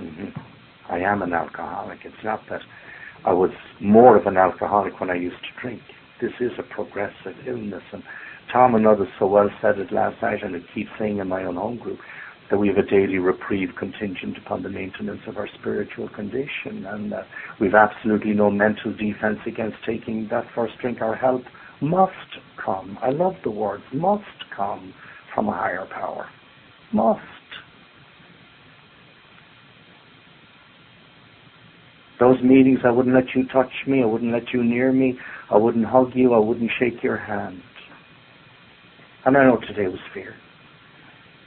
Mm-hmm. 0.00 0.92
I 0.92 1.00
am 1.00 1.20
an 1.20 1.34
alcoholic. 1.34 1.98
It's 2.04 2.24
not 2.24 2.40
that 2.48 2.62
I 3.26 3.34
was 3.34 3.50
more 3.82 4.16
of 4.16 4.26
an 4.26 4.38
alcoholic 4.38 4.98
when 4.98 5.10
I 5.10 5.16
used 5.16 5.36
to 5.36 5.60
drink. 5.60 5.82
This 6.22 6.32
is 6.40 6.52
a 6.58 6.74
progressive 6.74 7.36
illness. 7.46 7.82
And 7.92 8.02
Tom 8.50 8.74
and 8.74 8.86
others 8.86 9.08
so 9.18 9.26
well 9.26 9.50
said 9.60 9.78
it 9.78 9.92
last 9.92 10.22
night, 10.22 10.42
and 10.42 10.56
I 10.56 10.60
keep 10.74 10.86
saying 10.98 11.18
in 11.18 11.28
my 11.28 11.44
own 11.44 11.56
home 11.56 11.76
group 11.76 11.98
that 12.52 12.58
we 12.58 12.68
have 12.68 12.76
a 12.76 12.82
daily 12.82 13.16
reprieve 13.16 13.70
contingent 13.78 14.36
upon 14.36 14.62
the 14.62 14.68
maintenance 14.68 15.22
of 15.26 15.38
our 15.38 15.48
spiritual 15.58 16.06
condition, 16.10 16.84
and 16.86 17.10
that 17.10 17.26
we've 17.58 17.72
absolutely 17.74 18.34
no 18.34 18.50
mental 18.50 18.92
defense 18.92 19.38
against 19.46 19.78
taking 19.86 20.28
that 20.30 20.44
first 20.54 20.74
drink. 20.82 21.00
Our 21.00 21.16
help 21.16 21.40
must 21.80 22.12
come. 22.62 22.98
I 23.00 23.08
love 23.08 23.36
the 23.42 23.50
words 23.50 23.84
must 23.94 24.44
come 24.54 24.92
from 25.34 25.48
a 25.48 25.52
higher 25.52 25.86
power. 25.94 26.28
Must. 26.92 27.20
Those 32.20 32.36
meetings, 32.42 32.80
I 32.84 32.90
wouldn't 32.90 33.14
let 33.14 33.34
you 33.34 33.48
touch 33.48 33.72
me. 33.86 34.02
I 34.02 34.06
wouldn't 34.06 34.30
let 34.30 34.52
you 34.52 34.62
near 34.62 34.92
me. 34.92 35.16
I 35.50 35.56
wouldn't 35.56 35.86
hug 35.86 36.10
you. 36.14 36.34
I 36.34 36.38
wouldn't 36.38 36.70
shake 36.78 37.02
your 37.02 37.16
hand. 37.16 37.62
And 39.24 39.38
I 39.38 39.44
know 39.44 39.56
today 39.56 39.88
was 39.88 40.00
fear 40.12 40.34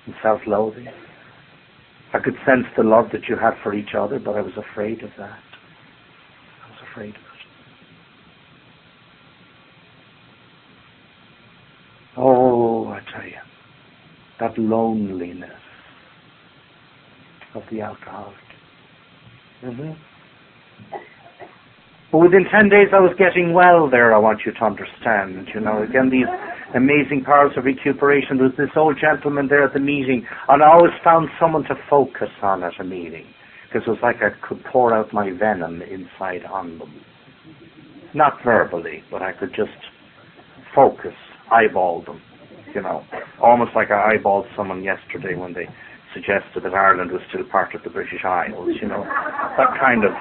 and 0.05 0.15
self-loathing. 0.23 0.87
I 2.13 2.19
could 2.19 2.35
sense 2.45 2.65
the 2.77 2.83
love 2.83 3.05
that 3.11 3.27
you 3.29 3.35
had 3.35 3.53
for 3.63 3.73
each 3.73 3.95
other, 3.97 4.19
but 4.19 4.35
I 4.35 4.41
was 4.41 4.53
afraid 4.57 5.03
of 5.03 5.09
that. 5.17 5.39
I 6.65 6.69
was 6.69 6.79
afraid 6.91 7.09
of 7.09 7.15
it. 7.15 7.21
Oh, 12.17 12.87
I 12.87 12.99
tell 13.11 13.25
you, 13.27 13.37
that 14.39 14.57
loneliness 14.57 15.51
of 17.55 17.63
the 17.71 17.81
alcoholic. 17.81 18.35
Mm-hmm. 19.63 19.91
But 22.11 22.19
within 22.19 22.45
10 22.45 22.69
days 22.69 22.89
I 22.93 22.99
was 22.99 23.13
getting 23.17 23.53
well 23.53 23.89
there, 23.89 24.15
I 24.15 24.19
want 24.19 24.41
you 24.45 24.53
to 24.53 24.63
understand. 24.63 25.49
You 25.53 25.59
know, 25.59 25.83
again, 25.83 26.09
these 26.09 26.29
amazing 26.73 27.23
powers 27.25 27.51
of 27.57 27.65
recuperation. 27.65 28.37
There 28.37 28.47
was 28.47 28.57
this 28.57 28.75
old 28.75 28.97
gentleman 28.99 29.47
there 29.47 29.63
at 29.63 29.73
the 29.73 29.79
meeting, 29.79 30.25
and 30.47 30.63
I 30.63 30.67
always 30.71 30.93
found 31.03 31.29
someone 31.39 31.63
to 31.63 31.75
focus 31.89 32.29
on 32.41 32.63
at 32.63 32.79
a 32.79 32.83
meeting, 32.83 33.25
because 33.67 33.87
it 33.87 33.89
was 33.89 33.99
like 34.01 34.17
I 34.17 34.29
could 34.47 34.63
pour 34.71 34.93
out 34.93 35.13
my 35.13 35.31
venom 35.31 35.81
inside 35.81 36.45
on 36.45 36.77
them. 36.79 37.01
Not 38.13 38.41
verbally, 38.43 39.03
but 39.11 39.21
I 39.21 39.33
could 39.33 39.49
just 39.49 39.75
focus, 40.73 41.15
eyeball 41.51 42.03
them, 42.03 42.21
you 42.73 42.81
know. 42.81 43.03
Almost 43.41 43.71
like 43.75 43.91
I 43.91 44.15
eyeballed 44.15 44.45
someone 44.55 44.83
yesterday 44.83 45.35
when 45.35 45.53
they 45.53 45.67
suggested 46.13 46.63
that 46.63 46.73
Ireland 46.73 47.11
was 47.11 47.21
still 47.27 47.43
part 47.51 47.75
of 47.75 47.83
the 47.83 47.89
British 47.89 48.23
Isles, 48.23 48.69
you 48.81 48.87
know. 48.87 49.03
That 49.57 49.77
kind 49.79 50.05
of 50.05 50.11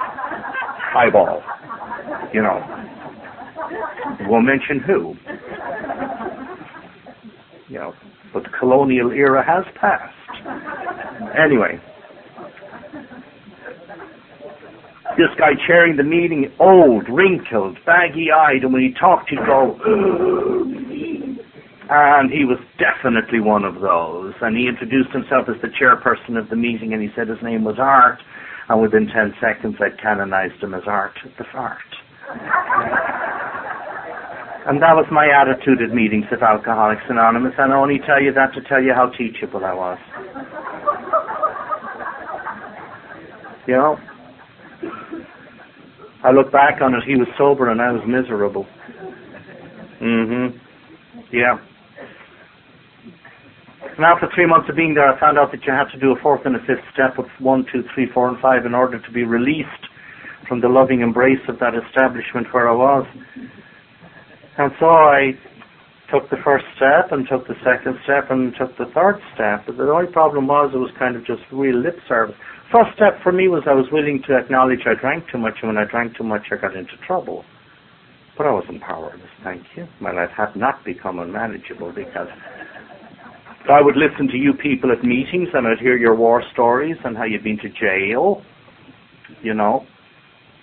eyeball, 0.95 1.41
you 2.33 2.41
know. 2.41 2.61
Won't 4.27 4.45
mention 4.45 4.79
who. 4.79 5.15
You 7.67 7.79
know, 7.79 7.93
but 8.33 8.43
the 8.43 8.49
colonial 8.59 9.11
era 9.11 9.43
has 9.45 9.65
passed. 9.79 10.13
Anyway. 11.37 11.79
This 15.17 15.31
guy 15.39 15.55
chairing 15.65 15.95
the 15.95 16.03
meeting, 16.03 16.51
old, 16.59 17.07
wrinkled, 17.07 17.77
baggy-eyed, 17.85 18.63
and 18.63 18.73
when 18.73 18.81
he 18.81 18.93
talked, 18.99 19.29
he'd 19.29 19.39
go, 19.45 19.79
and 21.89 22.31
he 22.31 22.43
was 22.43 22.59
definitely 22.77 23.39
one 23.39 23.63
of 23.63 23.75
those. 23.75 24.33
And 24.41 24.57
he 24.57 24.67
introduced 24.67 25.11
himself 25.13 25.47
as 25.47 25.55
the 25.61 25.69
chairperson 25.69 26.37
of 26.37 26.49
the 26.49 26.57
meeting, 26.57 26.91
and 26.91 27.01
he 27.01 27.09
said 27.15 27.29
his 27.29 27.41
name 27.41 27.63
was 27.63 27.79
Art. 27.79 28.19
And 28.67 28.81
within 28.81 29.07
ten 29.07 29.33
seconds, 29.39 29.79
I 29.79 29.89
canonized 30.01 30.61
him 30.61 30.73
as 30.73 30.83
Art 30.85 31.13
the 31.37 31.45
Fart. 31.49 31.79
And 34.65 34.81
that 34.81 34.97
was 34.97 35.05
my 35.11 35.29
attitude 35.29 35.81
at 35.81 35.93
meetings 35.93 36.25
of 36.31 36.41
Alcoholics 36.41 37.03
Anonymous, 37.07 37.53
and 37.57 37.71
I 37.71 37.77
only 37.77 37.99
tell 37.99 38.19
you 38.19 38.33
that 38.33 38.53
to 38.55 38.61
tell 38.67 38.81
you 38.81 38.93
how 38.95 39.11
teachable 39.13 39.63
I 39.63 39.73
was. 39.73 39.99
You 43.67 43.75
know? 43.75 43.97
I 46.23 46.31
look 46.31 46.51
back 46.51 46.81
on 46.81 46.95
it, 46.95 47.03
he 47.05 47.15
was 47.15 47.27
sober 47.37 47.69
and 47.69 47.79
I 47.79 47.91
was 47.91 48.01
miserable. 48.07 48.65
Mm-hmm. 50.01 50.57
Yeah. 51.31 51.57
And 53.95 54.03
after 54.03 54.27
three 54.33 54.47
months 54.47 54.67
of 54.67 54.75
being 54.75 54.95
there, 54.95 55.07
I 55.07 55.19
found 55.19 55.37
out 55.37 55.51
that 55.51 55.63
you 55.63 55.73
had 55.73 55.93
to 55.93 55.99
do 55.99 56.11
a 56.11 56.19
fourth 56.21 56.41
and 56.45 56.55
a 56.55 56.59
fifth 56.59 56.83
step 56.91 57.19
of 57.19 57.25
one, 57.37 57.65
two, 57.71 57.83
three, 57.93 58.09
four, 58.11 58.27
and 58.27 58.39
five 58.41 58.65
in 58.65 58.73
order 58.73 58.99
to 58.99 59.11
be 59.11 59.23
released 59.23 59.85
from 60.49 60.61
the 60.61 60.67
loving 60.67 61.01
embrace 61.01 61.41
of 61.47 61.59
that 61.59 61.73
establishment 61.75 62.47
where 62.51 62.67
I 62.67 62.73
was. 62.73 63.05
And 64.57 64.71
so 64.79 64.87
I 64.87 65.35
took 66.11 66.29
the 66.29 66.37
first 66.43 66.65
step 66.75 67.11
and 67.11 67.27
took 67.27 67.47
the 67.47 67.59
second 67.65 67.97
step 68.03 68.29
and 68.29 68.53
took 68.55 68.77
the 68.77 68.85
third 68.93 69.19
step. 69.33 69.65
But 69.65 69.77
the 69.77 69.89
only 69.91 70.11
problem 70.11 70.47
was 70.47 70.71
it 70.73 70.77
was 70.77 70.91
kind 70.97 71.15
of 71.15 71.25
just 71.25 71.41
real 71.51 71.75
lip 71.75 71.97
service. 72.07 72.35
First 72.71 72.95
step 72.95 73.21
for 73.21 73.31
me 73.31 73.47
was 73.47 73.63
I 73.67 73.73
was 73.73 73.85
willing 73.91 74.21
to 74.27 74.37
acknowledge 74.37 74.85
I 74.85 74.99
drank 74.99 75.25
too 75.31 75.37
much, 75.37 75.55
and 75.61 75.73
when 75.73 75.77
I 75.77 75.89
drank 75.89 76.17
too 76.17 76.23
much, 76.23 76.47
I 76.51 76.55
got 76.55 76.75
into 76.75 76.97
trouble. 77.05 77.43
But 78.37 78.47
I 78.47 78.51
wasn't 78.51 78.81
powerless, 78.81 79.31
thank 79.43 79.63
you. 79.75 79.87
My 80.01 80.11
life 80.11 80.31
had 80.35 80.55
not 80.55 80.83
become 80.83 81.19
unmanageable 81.19 81.93
because 81.93 82.27
I 83.69 83.81
would 83.81 83.95
listen 83.95 84.27
to 84.27 84.37
you 84.37 84.53
people 84.53 84.91
at 84.91 85.03
meetings 85.03 85.49
and 85.53 85.65
I'd 85.65 85.79
hear 85.79 85.97
your 85.97 86.15
war 86.15 86.43
stories 86.53 86.97
and 87.03 87.15
how 87.15 87.23
you'd 87.23 87.43
been 87.43 87.57
to 87.59 87.69
jail, 87.69 88.41
you 89.41 89.53
know. 89.53 89.85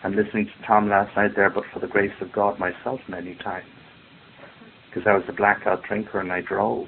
I'm 0.05 0.15
listening 0.15 0.47
to 0.47 0.67
Tom 0.67 0.89
last 0.89 1.17
night 1.17 1.31
there, 1.35 1.51
but 1.51 1.65
for 1.73 1.81
the 1.81 1.87
grace 1.87 2.13
of 2.21 2.33
God 2.33 2.59
myself 2.59 3.01
many 3.09 3.37
times. 3.37 3.67
Because 4.93 5.09
I 5.09 5.15
was 5.15 5.25
a 5.29 5.33
blackout 5.33 5.83
drinker 5.89 6.21
and 6.21 6.31
I 6.31 6.43
drove. 6.43 6.87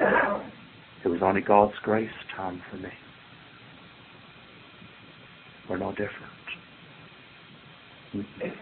Uh-huh. 0.00 0.40
It 1.04 1.08
was 1.08 1.20
only 1.22 1.40
God's 1.40 1.74
grace, 1.82 2.10
Tom, 2.36 2.60
for 2.70 2.76
me. 2.78 2.90
We're 5.70 5.78
no 5.78 5.90
different. 5.90 6.10
Mm-mm. 8.14 8.52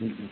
Mm-mm. 0.00 0.28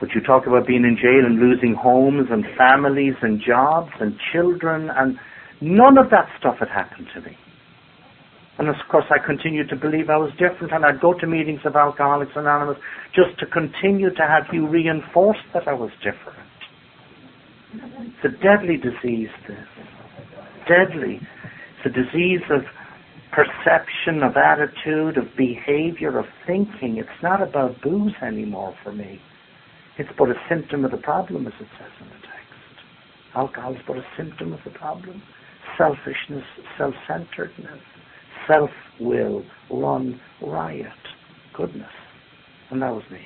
But 0.00 0.10
you 0.14 0.20
talk 0.20 0.46
about 0.46 0.66
being 0.66 0.84
in 0.84 0.96
jail 0.96 1.26
and 1.26 1.38
losing 1.40 1.74
homes 1.74 2.28
and 2.30 2.44
families 2.56 3.14
and 3.20 3.42
jobs 3.44 3.90
and 4.00 4.14
children, 4.32 4.90
and 4.96 5.18
none 5.60 5.98
of 5.98 6.10
that 6.10 6.28
stuff 6.38 6.56
had 6.60 6.68
happened 6.68 7.08
to 7.14 7.20
me. 7.20 7.36
And 8.58 8.68
of 8.68 8.74
course, 8.90 9.04
I 9.10 9.24
continued 9.24 9.68
to 9.68 9.76
believe 9.76 10.10
I 10.10 10.16
was 10.16 10.32
different, 10.32 10.72
and 10.72 10.84
I'd 10.84 11.00
go 11.00 11.14
to 11.14 11.26
meetings 11.26 11.60
of 11.64 11.76
Alcoholics 11.76 12.32
Anonymous 12.34 12.76
just 13.14 13.38
to 13.38 13.46
continue 13.46 14.10
to 14.10 14.22
have 14.22 14.52
you 14.52 14.66
reinforce 14.66 15.38
that 15.54 15.68
I 15.68 15.74
was 15.74 15.90
different. 16.02 16.38
It's 17.72 18.24
a 18.24 18.42
deadly 18.42 18.76
disease, 18.76 19.28
this. 19.46 19.58
Deadly. 20.66 21.20
It's 21.78 21.86
a 21.86 21.90
disease 21.90 22.42
of 22.50 22.62
perception, 23.30 24.22
of 24.24 24.36
attitude, 24.36 25.16
of 25.16 25.24
behavior, 25.36 26.18
of 26.18 26.26
thinking. 26.44 26.96
It's 26.98 27.22
not 27.22 27.40
about 27.40 27.80
booze 27.80 28.14
anymore 28.22 28.74
for 28.82 28.90
me. 28.90 29.20
It's 29.98 30.10
but 30.18 30.30
a 30.30 30.34
symptom 30.48 30.84
of 30.84 30.90
the 30.90 30.96
problem, 30.96 31.46
as 31.46 31.52
it 31.60 31.68
says 31.78 31.92
in 32.00 32.08
the 32.08 32.14
text. 32.14 33.36
Alcohol 33.36 33.74
is 33.74 33.80
but 33.86 33.98
a 33.98 34.04
symptom 34.16 34.52
of 34.52 34.60
the 34.64 34.70
problem. 34.70 35.22
Selfishness, 35.76 36.44
self-centeredness, 36.76 37.82
self-will, 38.48 39.44
run 39.70 40.20
riot. 40.42 40.88
Goodness. 41.56 41.90
And 42.70 42.82
that 42.82 42.92
was 42.92 43.04
me. 43.10 43.20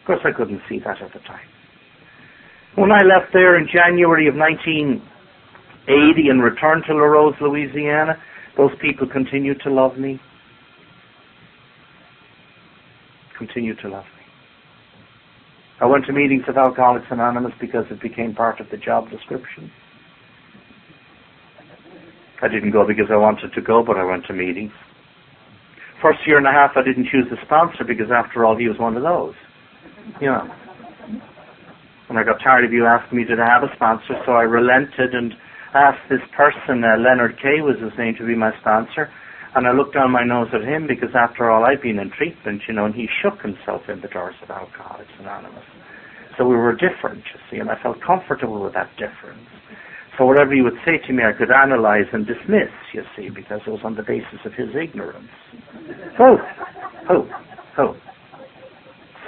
Of 0.00 0.06
course, 0.06 0.20
I 0.24 0.36
couldn't 0.36 0.60
see 0.68 0.78
that 0.84 1.00
at 1.00 1.12
the 1.12 1.20
time. 1.20 1.46
When 2.76 2.92
I 2.92 3.02
left 3.02 3.32
there 3.32 3.56
in 3.58 3.66
January 3.72 4.28
of 4.28 4.34
1980 4.34 6.28
and 6.28 6.42
returned 6.42 6.84
to 6.86 6.94
Larose, 6.94 7.34
Louisiana, 7.40 8.16
those 8.56 8.70
people 8.80 9.06
continued 9.10 9.60
to 9.64 9.70
love 9.70 9.98
me. 9.98 10.20
Continued 13.38 13.78
to 13.82 13.88
love 13.88 14.04
me. 14.04 14.20
I 15.80 15.86
went 15.86 16.04
to 16.06 16.12
meetings 16.12 16.44
of 16.46 16.56
Alcoholics 16.56 17.06
Anonymous 17.10 17.52
because 17.60 17.86
it 17.90 18.00
became 18.00 18.34
part 18.34 18.60
of 18.60 18.68
the 18.70 18.76
job 18.76 19.08
description. 19.10 19.72
I 22.42 22.48
didn't 22.48 22.72
go 22.72 22.86
because 22.86 23.06
I 23.10 23.16
wanted 23.16 23.52
to 23.52 23.60
go, 23.60 23.84
but 23.84 23.96
I 23.96 24.04
went 24.04 24.26
to 24.26 24.32
meetings. 24.32 24.72
First 26.00 26.20
year 26.26 26.38
and 26.38 26.46
a 26.46 26.52
half, 26.52 26.72
I 26.76 26.82
didn't 26.82 27.08
choose 27.12 27.28
a 27.30 27.36
sponsor 27.44 27.84
because, 27.84 28.08
after 28.10 28.44
all, 28.44 28.56
he 28.56 28.68
was 28.68 28.78
one 28.78 28.96
of 28.96 29.02
those. 29.02 29.34
You 30.20 30.28
know. 30.28 30.48
And 32.08 32.18
I 32.18 32.24
got 32.24 32.40
tired 32.42 32.64
of 32.64 32.72
you 32.72 32.86
asking 32.86 33.18
me 33.18 33.24
to 33.24 33.36
have 33.36 33.62
a 33.62 33.70
sponsor, 33.76 34.16
so 34.24 34.32
I 34.32 34.42
relented 34.42 35.14
and 35.14 35.34
asked 35.74 36.08
this 36.08 36.24
person, 36.34 36.82
uh, 36.82 36.96
Leonard 36.98 37.36
Kay 37.36 37.60
was 37.60 37.76
his 37.78 37.92
name, 37.98 38.16
to 38.18 38.26
be 38.26 38.34
my 38.34 38.50
sponsor. 38.60 39.12
And 39.54 39.66
I 39.66 39.72
looked 39.72 39.94
down 39.94 40.10
my 40.10 40.24
nose 40.24 40.48
at 40.54 40.62
him 40.62 40.86
because, 40.86 41.10
after 41.14 41.50
all, 41.50 41.64
I'd 41.64 41.82
been 41.82 41.98
in 41.98 42.10
treatment, 42.10 42.62
you 42.66 42.74
know, 42.74 42.86
and 42.86 42.94
he 42.94 43.06
shook 43.22 43.42
himself 43.42 43.82
in 43.88 44.00
the 44.00 44.08
doors 44.08 44.34
of 44.42 44.50
Alcoholics 44.50 45.10
Anonymous. 45.20 45.64
So 46.38 46.48
we 46.48 46.56
were 46.56 46.72
different, 46.72 47.22
you 47.34 47.40
see, 47.50 47.58
and 47.58 47.68
I 47.70 47.76
felt 47.82 48.00
comfortable 48.00 48.62
with 48.62 48.72
that 48.74 48.90
difference. 48.96 49.46
So 50.18 50.26
whatever 50.26 50.54
he 50.54 50.60
would 50.60 50.78
say 50.84 50.98
to 51.06 51.12
me, 51.12 51.22
I 51.24 51.32
could 51.36 51.50
analyze 51.50 52.06
and 52.12 52.26
dismiss, 52.26 52.72
you 52.92 53.02
see, 53.16 53.30
because 53.30 53.60
it 53.66 53.70
was 53.70 53.80
on 53.84 53.94
the 53.94 54.02
basis 54.02 54.40
of 54.44 54.52
his 54.52 54.68
ignorance. 54.74 55.30
Oh, 56.18 56.36
oh, 57.08 57.28
oh. 57.78 57.96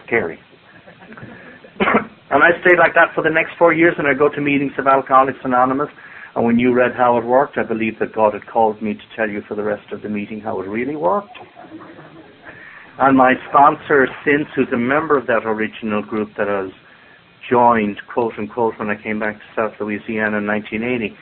Scary. 0.07 0.39
and 1.81 2.43
I 2.43 2.51
stayed 2.61 2.79
like 2.79 2.95
that 2.95 3.15
for 3.15 3.23
the 3.23 3.31
next 3.31 3.53
four 3.59 3.73
years, 3.73 3.95
and 3.99 4.07
I 4.07 4.15
go 4.15 4.29
to 4.29 4.41
meetings 4.41 4.73
of 4.79 4.87
Alcoholics 4.87 5.39
Anonymous. 5.45 5.89
And 6.35 6.45
when 6.45 6.59
you 6.59 6.75
read 6.75 6.93
how 6.97 7.17
it 7.19 7.25
worked, 7.25 7.59
I 7.59 7.63
believe 7.63 7.99
that 8.01 8.15
God 8.15 8.35
had 8.35 8.47
called 8.47 8.83
me 8.83 8.95
to 8.95 9.17
tell 9.17 9.29
you 9.29 9.43
for 9.47 9.55
the 9.55 9.63
rest 9.63 9.93
of 9.93 10.03
the 10.03 10.09
meeting 10.09 10.41
how 10.41 10.61
it 10.61 10.69
really 10.69 10.97
worked. 10.97 11.39
And 12.99 13.17
my 13.17 13.35
sponsor 13.49 14.07
since, 14.25 14.49
who's 14.55 14.69
a 14.73 14.79
member 14.79 15.17
of 15.17 15.27
that 15.27 15.45
original 15.45 16.03
group 16.03 16.31
that 16.37 16.49
I 16.49 16.63
was 16.63 16.73
joined, 17.51 18.01
quote 18.13 18.35
unquote, 18.39 18.75
when 18.79 18.89
I 18.89 19.01
came 19.01 19.19
back 19.19 19.37
to 19.37 19.45
South 19.57 19.73
Louisiana 19.81 20.39
in 20.39 20.47
1980, 20.47 21.17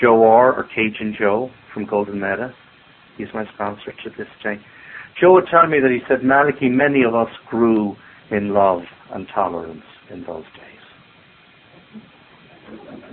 Joe 0.00 0.24
R, 0.24 0.52
or 0.52 0.64
Cajun 0.64 1.14
Joe 1.18 1.50
from 1.72 1.86
Golden 1.86 2.20
Meadow. 2.20 2.52
He's 3.16 3.28
my 3.34 3.44
sponsor 3.54 3.92
to 4.04 4.10
this 4.16 4.28
day. 4.42 4.56
Joe 5.20 5.32
would 5.34 5.46
tell 5.50 5.66
me 5.66 5.78
that 5.80 5.90
he 5.90 6.00
said, 6.08 6.24
Malachy, 6.24 6.68
many 6.68 7.02
of 7.02 7.14
us 7.14 7.28
grew 7.48 7.96
in 8.30 8.54
love 8.54 8.82
and 9.12 9.26
tolerance 9.34 9.84
in 10.10 10.24
those 10.24 10.44
days. 10.56 10.80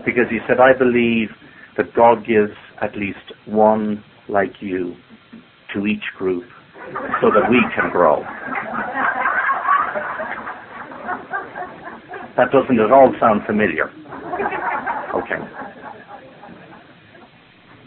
Because 0.06 0.30
he 0.30 0.38
said, 0.48 0.58
I 0.60 0.78
believe 0.78 1.30
that 1.76 1.94
God 1.96 2.26
gives 2.26 2.54
at 2.82 2.96
least 2.96 3.34
one 3.46 4.04
like 4.30 4.54
you 4.62 4.96
to 5.74 5.86
each 5.86 6.04
group 6.18 6.44
so 7.22 7.30
that 7.30 7.50
we 7.50 7.60
can 7.76 7.92
grow. 7.92 8.24
That 12.38 12.52
doesn't 12.54 12.80
at 12.80 12.92
all 12.92 13.12
sound 13.20 13.42
familiar. 13.46 13.90
Okay. 15.18 15.42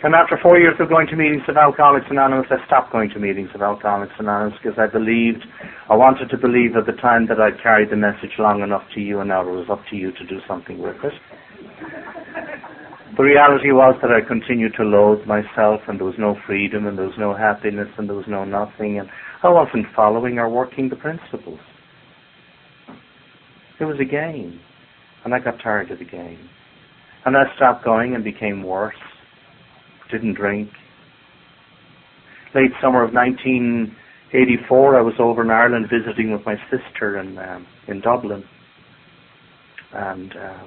And 0.02 0.14
after 0.14 0.38
four 0.42 0.58
years 0.58 0.74
of 0.80 0.88
going 0.88 1.06
to 1.08 1.16
meetings 1.16 1.42
of 1.46 1.56
Alcoholics 1.56 2.06
Anonymous, 2.10 2.46
I 2.50 2.64
stopped 2.66 2.90
going 2.90 3.10
to 3.10 3.20
meetings 3.20 3.50
of 3.54 3.62
Alcoholics 3.62 4.14
Anonymous 4.18 4.58
because 4.60 4.78
I 4.78 4.90
believed, 4.90 5.44
I 5.88 5.94
wanted 5.94 6.30
to 6.30 6.38
believe 6.38 6.74
at 6.74 6.86
the 6.86 6.98
time 6.98 7.28
that 7.28 7.38
I'd 7.38 7.62
carried 7.62 7.90
the 7.90 7.96
message 7.96 8.32
long 8.38 8.62
enough 8.62 8.82
to 8.94 9.00
you 9.00 9.20
and 9.20 9.28
now 9.28 9.42
it 9.42 9.52
was 9.52 9.68
up 9.70 9.82
to 9.90 9.96
you 9.96 10.10
to 10.10 10.26
do 10.26 10.40
something 10.48 10.78
with 10.78 10.96
it. 11.04 11.12
The 13.16 13.22
reality 13.22 13.70
was 13.70 13.94
that 14.02 14.10
I 14.10 14.26
continued 14.26 14.74
to 14.78 14.82
loathe 14.82 15.26
myself 15.26 15.82
and 15.86 16.00
there 16.00 16.06
was 16.06 16.18
no 16.18 16.34
freedom 16.46 16.86
and 16.86 16.96
there 16.96 17.06
was 17.06 17.18
no 17.18 17.36
happiness 17.36 17.88
and 17.98 18.08
there 18.08 18.16
was 18.16 18.26
no 18.26 18.44
nothing 18.44 18.98
and 18.98 19.08
I 19.44 19.50
wasn't 19.50 19.86
following 19.94 20.38
or 20.38 20.48
working 20.48 20.88
the 20.88 20.96
principles. 20.96 21.60
It 23.80 23.84
was 23.84 23.98
a 23.98 24.04
game. 24.04 24.60
And 25.24 25.34
I 25.34 25.38
got 25.38 25.58
tired 25.62 25.90
of 25.90 25.98
the 25.98 26.04
game. 26.04 26.48
And 27.24 27.36
I 27.36 27.44
stopped 27.56 27.84
going 27.84 28.14
and 28.14 28.22
became 28.22 28.62
worse. 28.62 28.94
Didn't 30.10 30.34
drink. 30.34 30.70
Late 32.54 32.72
summer 32.82 33.02
of 33.04 33.14
1984, 33.14 34.98
I 34.98 35.02
was 35.02 35.14
over 35.18 35.42
in 35.42 35.50
Ireland 35.50 35.86
visiting 35.90 36.32
with 36.32 36.44
my 36.44 36.56
sister 36.70 37.18
in, 37.18 37.38
um, 37.38 37.66
in 37.88 38.00
Dublin. 38.00 38.44
And 39.92 40.32
uh, 40.36 40.66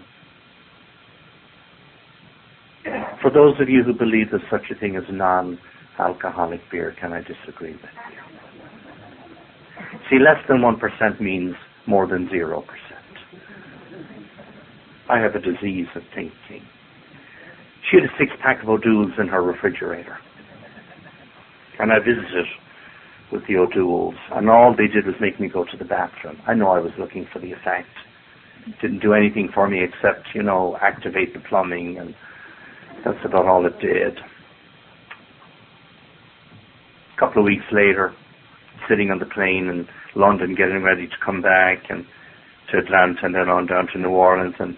for 3.22 3.32
those 3.32 3.60
of 3.60 3.70
you 3.70 3.84
who 3.84 3.94
believe 3.94 4.28
there's 4.32 4.44
such 4.50 4.72
a 4.72 4.80
thing 4.80 4.96
as 4.96 5.04
non-alcoholic 5.10 6.62
beer, 6.72 6.96
can 7.00 7.14
I 7.14 7.22
disagree 7.22 7.74
with 7.74 7.82
you? 7.82 8.20
See, 10.10 10.20
less 10.20 10.46
than 10.48 10.60
1% 10.60 11.22
means 11.22 11.56
more 11.88 12.08
than 12.08 12.28
0%. 12.28 12.64
I 15.10 15.20
have 15.20 15.36
a 15.36 15.40
disease 15.40 15.88
of 15.96 16.04
thinking. 16.16 16.66
She 17.90 17.98
had 17.98 18.06
a 18.06 18.14
six 18.18 18.32
pack 18.42 18.64
of 18.64 18.70
O'Douls 18.70 19.20
in 19.20 19.28
her 19.28 19.44
refrigerator. 19.44 20.18
And 21.80 21.92
I 21.92 22.00
visited 22.00 22.46
with 23.32 23.46
the 23.48 23.58
O'Douls, 23.58 24.16
and 24.32 24.50
all 24.50 24.76
they 24.76 24.88
did 24.88 25.06
was 25.06 25.16
make 25.20 25.40
me 25.40 25.50
go 25.50 25.66
to 25.66 25.78
the 25.78 25.86
bathroom. 25.86 26.38
I 26.48 26.54
know 26.54 26.70
I 26.70 26.80
was 26.80 26.92
looking 26.98 27.28
for 27.34 27.40
the 27.40 27.52
effect. 27.52 27.90
Didn't 28.82 29.02
do 29.02 29.14
anything 29.14 29.50
for 29.54 29.68
me 29.68 29.84
except, 29.84 30.28
you 30.34 30.44
know, 30.44 30.78
activate 30.82 31.34
the 31.34 31.42
plumbing, 31.50 31.98
and 32.00 32.16
that's 33.04 33.26
about 33.26 33.48
all 33.48 33.66
it 33.66 33.78
did. 33.80 34.18
A 37.16 37.20
couple 37.20 37.42
of 37.42 37.46
weeks 37.46 37.66
later, 37.72 38.14
sitting 38.88 39.12
on 39.12 39.20
the 39.20 39.26
plane 39.26 39.68
in 39.68 39.88
London, 40.16 40.56
getting 40.56 40.84
ready 40.84 41.08
to 41.08 41.16
come 41.26 41.42
back 41.42 41.90
and 41.90 42.06
to 42.72 42.78
Atlanta 42.78 43.20
and 43.24 43.36
then 43.36 43.50
on 43.50 43.68
down 43.68 43.88
to 43.94 44.00
New 44.00 44.10
Orleans, 44.10 44.56
and 44.60 44.78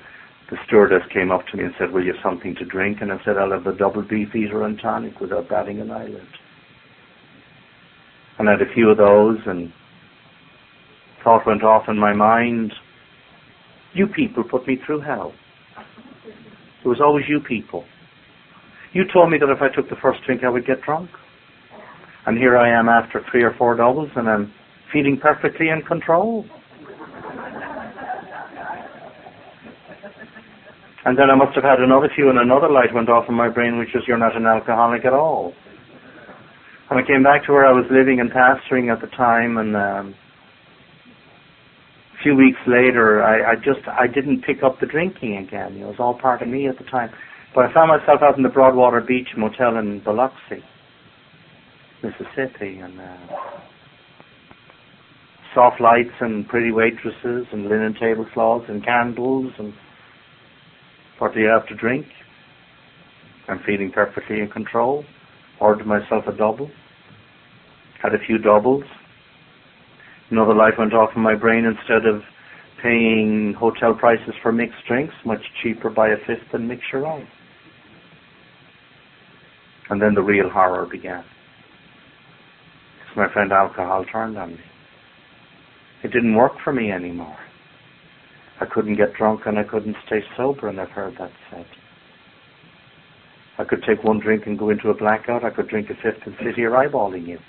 the 0.56 0.62
stewardess 0.68 1.04
came 1.12 1.32
up 1.32 1.46
to 1.48 1.58
me 1.58 1.66
and 1.66 1.74
said, 1.78 1.92
will 1.92 2.04
you 2.04 2.14
have 2.14 2.24
something 2.24 2.56
to 2.56 2.66
drink? 2.66 3.00
And 3.02 3.12
I 3.12 3.18
said, 3.26 3.36
I'll 3.38 3.52
have 3.52 3.68
a 3.68 3.76
double 3.78 4.04
beefeater 4.04 4.64
and 4.64 4.80
tonic 4.80 5.20
without 5.20 5.50
batting 5.50 5.82
an 5.82 5.92
eyelid. 5.92 6.28
And 8.40 8.48
I 8.48 8.54
had 8.54 8.62
a 8.62 8.74
few 8.74 8.90
of 8.90 8.98
those 8.98 9.38
and 9.46 9.74
thought 11.24 11.46
went 11.46 11.64
off 11.64 11.90
in 11.90 11.98
my 11.98 12.14
mind, 12.14 12.72
you 13.94 14.08
people 14.08 14.44
put 14.50 14.66
me 14.66 14.78
through 14.86 15.02
hell. 15.02 15.34
It 16.84 16.88
was 16.88 17.02
always 17.02 17.26
you 17.28 17.42
people. 17.42 17.84
You 18.94 19.04
told 19.12 19.32
me 19.32 19.38
that 19.40 19.50
if 19.50 19.62
I 19.62 19.76
took 19.76 19.90
the 19.90 19.98
first 20.02 20.20
drink 20.26 20.44
I 20.46 20.50
would 20.50 20.66
get 20.66 20.82
drunk. 20.84 21.10
And 22.28 22.38
here 22.38 22.58
I 22.58 22.70
am 22.80 22.88
after 22.88 23.22
three 23.30 23.44
or 23.44 23.54
four 23.58 23.76
doubles 23.76 24.10
and 24.16 24.30
I'm 24.30 24.54
feeling 24.94 25.20
perfectly 25.22 25.68
in 25.68 25.82
control. 25.82 26.46
And 31.06 31.18
then 31.18 31.30
I 31.30 31.36
must 31.36 31.54
have 31.54 31.64
had 31.64 31.80
another 31.80 32.10
few 32.16 32.30
and 32.30 32.40
another 32.40 32.68
light 32.68 32.92
went 32.92 33.10
off 33.10 33.26
in 33.30 33.36
my 33.36 33.48
brain 33.48 33.78
which 33.78 33.94
was 33.94 34.04
you're 34.08 34.18
not 34.18 34.36
an 34.36 34.48
alcoholic 34.48 35.06
at 35.06 35.14
all. 35.14 35.54
And 36.90 37.00
I 37.00 37.06
came 37.06 37.22
back 37.22 37.46
to 37.46 37.52
where 37.54 37.66
I 37.66 37.72
was 37.72 37.86
living 37.92 38.20
and 38.20 38.32
pastoring 38.32 38.92
at 38.92 39.02
the 39.02 39.16
time 39.16 39.58
and 39.58 39.76
um, 39.76 40.16
a 42.18 42.24
few 42.24 42.36
weeks 42.36 42.58
later 42.66 43.22
I, 43.22 43.52
I 43.52 43.56
just 43.56 43.88
I 43.88 44.08
didn't 44.08 44.42
pick 44.42 44.64
up 44.64 44.80
the 44.80 44.88
drinking 44.88 45.38
again. 45.38 45.78
It 45.78 45.86
was 45.86 45.98
all 46.00 46.18
part 46.18 46.42
of 46.42 46.48
me 46.48 46.68
at 46.68 46.80
the 46.80 46.86
time. 46.86 47.12
But 47.54 47.66
I 47.66 47.74
found 47.74 47.90
myself 47.90 48.22
out 48.24 48.36
in 48.36 48.44
the 48.44 48.50
Broadwater 48.50 49.00
Beach 49.00 49.30
Motel 49.38 49.78
in 49.78 50.02
Biloxi, 50.04 50.66
Mississippi 52.02 52.80
and 52.80 53.00
uh, 53.00 53.18
soft 55.54 55.80
lights 55.80 56.18
and 56.20 56.48
pretty 56.48 56.72
waitresses 56.72 57.46
and 57.54 57.70
linen 57.70 57.94
tablecloths 57.94 58.66
and 58.70 58.84
candles 58.84 59.54
and 59.60 59.72
what 61.20 61.34
do 61.34 61.40
you 61.40 61.48
have 61.48 61.68
to 61.68 61.76
drink? 61.76 62.06
I'm 63.48 63.60
feeling 63.66 63.92
perfectly 63.92 64.40
in 64.40 64.50
control. 64.50 65.06
Ordered 65.62 65.88
myself 65.88 66.26
a 66.28 66.36
double. 66.36 66.70
Had 68.02 68.14
a 68.14 68.26
few 68.26 68.38
doubles. 68.38 68.84
Another 70.32 70.54
light 70.56 70.74
went 70.78 70.94
off 70.94 71.12
in 71.16 71.22
my 71.22 71.36
brain 71.36 71.66
instead 71.66 72.06
of 72.06 72.22
paying 72.82 73.56
hotel 73.58 73.94
prices 73.94 74.34
for 74.42 74.52
mixed 74.52 74.86
drinks, 74.88 75.14
much 75.26 75.42
cheaper 75.64 75.90
by 75.90 76.10
a 76.10 76.18
fifth 76.28 76.52
than 76.52 76.68
mix 76.68 76.82
your 76.92 77.06
own. 77.06 77.28
And 79.90 80.02
then 80.02 80.16
the 80.16 80.22
real 80.22 80.50
horror 80.50 80.88
began. 80.92 81.24
Because 83.00 83.18
my 83.18 83.34
friend 83.34 83.52
alcohol 83.52 84.04
turned 84.12 84.38
on 84.38 84.54
me. 84.54 84.60
It 86.04 86.12
didn't 86.12 86.36
work 86.36 86.54
for 86.64 86.74
me 86.74 86.92
anymore. 86.92 87.38
I 88.62 88.66
couldn't 88.66 88.96
get 88.96 89.14
drunk 89.14 89.42
and 89.46 89.60
I 89.60 89.64
couldn't 89.64 89.98
stay 90.06 90.22
sober, 90.38 90.70
and 90.70 90.80
I've 90.80 90.90
heard 90.90 91.16
that 91.20 91.32
said. 91.52 91.66
I 93.58 93.64
could 93.64 93.84
take 93.88 94.04
one 94.04 94.20
drink 94.20 94.44
and 94.46 94.58
go 94.60 94.70
into 94.70 94.90
a 94.90 94.94
blackout. 94.94 95.44
I 95.44 95.50
could 95.50 95.68
drink 95.68 95.90
a 95.90 95.96
fifth 95.96 96.26
and 96.26 96.36
sit 96.44 96.56
here 96.56 96.72
eyeballing 96.72 97.28
you. 97.28 97.40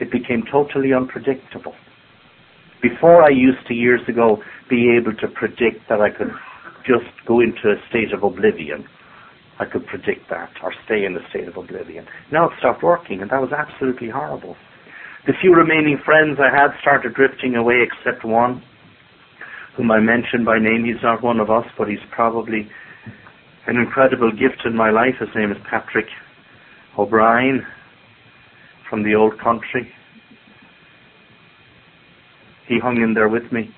It 0.00 0.10
became 0.10 0.44
totally 0.50 0.92
unpredictable. 0.92 1.74
Before 2.82 3.22
I 3.22 3.30
used 3.30 3.66
to 3.68 3.74
years 3.74 4.02
ago 4.08 4.42
be 4.68 4.96
able 4.96 5.14
to 5.16 5.28
predict 5.28 5.88
that 5.88 6.00
I 6.00 6.10
could 6.10 6.32
just 6.84 7.08
go 7.26 7.40
into 7.40 7.72
a 7.72 7.80
state 7.88 8.12
of 8.12 8.22
oblivion. 8.22 8.84
I 9.58 9.64
could 9.64 9.86
predict 9.86 10.28
that 10.28 10.50
or 10.62 10.72
stay 10.84 11.04
in 11.04 11.16
a 11.16 11.28
state 11.30 11.48
of 11.48 11.56
oblivion. 11.56 12.06
Now 12.30 12.46
it 12.46 12.52
stopped 12.58 12.82
working 12.82 13.22
and 13.22 13.30
that 13.30 13.40
was 13.40 13.52
absolutely 13.52 14.10
horrible. 14.10 14.56
The 15.26 15.32
few 15.40 15.54
remaining 15.54 15.98
friends 16.04 16.38
I 16.38 16.54
had 16.54 16.76
started 16.80 17.14
drifting 17.14 17.56
away 17.56 17.82
except 17.82 18.24
one 18.24 18.62
whom 19.76 19.90
I 19.90 20.00
mentioned 20.00 20.44
by 20.44 20.58
name. 20.58 20.84
He's 20.84 21.02
not 21.02 21.22
one 21.22 21.38
of 21.38 21.50
us, 21.50 21.66
but 21.76 21.88
he's 21.88 22.04
probably 22.10 22.68
an 23.66 23.76
incredible 23.76 24.30
gift 24.30 24.62
in 24.64 24.74
my 24.74 24.90
life. 24.90 25.14
His 25.20 25.28
name 25.34 25.50
is 25.50 25.58
Patrick 25.68 26.06
O'Brien 26.98 27.62
from 28.88 29.02
the 29.02 29.14
old 29.14 29.38
country. 29.38 29.90
He 32.68 32.78
hung 32.82 32.96
in 32.96 33.14
there 33.14 33.28
with 33.28 33.52
me. 33.52 33.70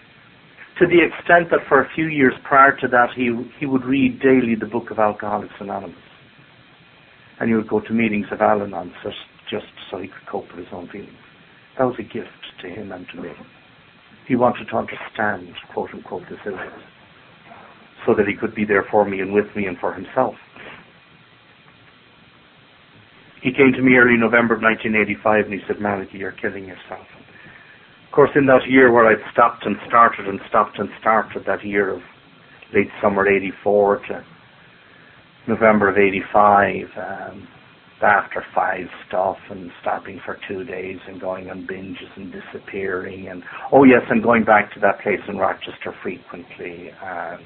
To 0.79 0.87
the 0.87 1.03
extent 1.03 1.51
that 1.51 1.67
for 1.69 1.83
a 1.83 1.89
few 1.95 2.07
years 2.07 2.33
prior 2.45 2.77
to 2.81 2.89
that, 2.89 3.09
he, 3.17 3.35
he 3.59 3.67
would 3.67 3.85
read 3.85 4.21
daily 4.21 4.55
the 4.55 4.67
book 4.67 4.91
of 4.91 4.99
Alcoholics 4.99 5.55
Anonymous. 5.59 5.97
And 7.41 7.49
he 7.49 7.57
would 7.57 7.69
go 7.69 7.81
to 7.81 7.93
meetings 7.93 8.27
of 8.31 8.41
Al 8.41 8.63
Anon 8.63 8.93
just, 9.03 9.17
just 9.51 9.67
so 9.91 9.99
he 9.99 10.09
could 10.09 10.27
cope 10.31 10.49
with 10.51 10.65
his 10.65 10.73
own 10.73 10.89
feelings. 10.89 11.11
That 11.77 11.85
was 11.85 11.97
a 11.99 12.03
gift 12.03 12.29
to 12.63 12.69
him 12.69 12.93
and 12.93 13.07
to 13.15 13.23
me. 13.23 13.31
He 14.29 14.37
wanted 14.37 14.69
to 14.69 14.77
understand, 14.77 15.49
quote 15.73 15.89
unquote, 15.95 16.29
this 16.29 16.39
illness 16.45 16.85
so 18.07 18.15
that 18.15 18.29
he 18.29 18.35
could 18.35 18.55
be 18.55 18.65
there 18.65 18.85
for 18.91 19.05
me 19.05 19.21
and 19.21 19.33
with 19.33 19.47
me 19.57 19.67
and 19.67 19.77
for 19.79 19.93
himself. 19.93 20.35
He 23.43 23.53
came 23.53 23.73
to 23.73 23.83
me 23.83 23.97
early 23.97 24.17
November 24.19 24.55
of 24.55 24.63
1985 24.63 25.45
and 25.47 25.55
he 25.55 25.61
said, 25.67 25.81
Malachy, 25.81 26.19
you're 26.19 26.33
killing 26.33 26.65
yourself. 26.65 27.07
Of 28.07 28.13
course, 28.13 28.31
in 28.35 28.47
that 28.47 28.69
year 28.69 28.93
where 28.93 29.07
I'd 29.07 29.25
stopped 29.33 29.65
and 29.65 29.77
started 29.87 30.27
and 30.27 30.41
stopped 30.49 30.79
and 30.79 30.89
started, 31.01 31.45
that 31.47 31.65
year 31.65 31.95
of 31.95 32.03
late 32.75 32.89
summer 33.01 33.29
84 33.29 33.99
to 34.09 34.25
November 35.47 35.89
of 35.89 35.97
85, 35.97 36.87
um, 36.97 37.49
after 38.03 38.45
five 38.55 38.87
stuff 39.07 39.37
and 39.51 39.71
stopping 39.81 40.21
for 40.25 40.39
two 40.49 40.65
days 40.65 40.99
and 41.09 41.21
going 41.21 41.51
on 41.51 41.67
binges 41.67 42.11
and 42.17 42.33
disappearing 42.33 43.29
and 43.29 43.43
oh 43.73 43.85
yes 43.85 44.03
and 44.11 44.23
going 44.23 44.45
back 44.45 44.73
to 44.73 44.81
that 44.81 45.01
place 45.03 45.21
in 45.29 45.37
Rochester 45.37 45.95
frequently 46.03 46.91
and 47.03 47.43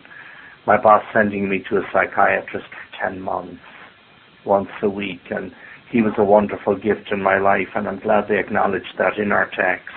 my 0.66 0.80
boss 0.80 1.02
sending 1.12 1.48
me 1.48 1.62
to 1.70 1.76
a 1.76 1.82
psychiatrist 1.92 2.66
for 2.70 3.08
10 3.10 3.20
months 3.20 3.62
once 4.44 4.68
a 4.82 4.88
week 4.90 5.22
and 5.30 5.52
he 5.90 6.02
was 6.02 6.12
a 6.18 6.24
wonderful 6.24 6.74
gift 6.76 7.10
in 7.10 7.22
my 7.22 7.38
life 7.38 7.68
and 7.74 7.88
I'm 7.88 8.00
glad 8.00 8.24
they 8.28 8.38
acknowledged 8.38 8.94
that 8.98 9.18
in 9.18 9.32
our 9.32 9.46
text 9.46 9.94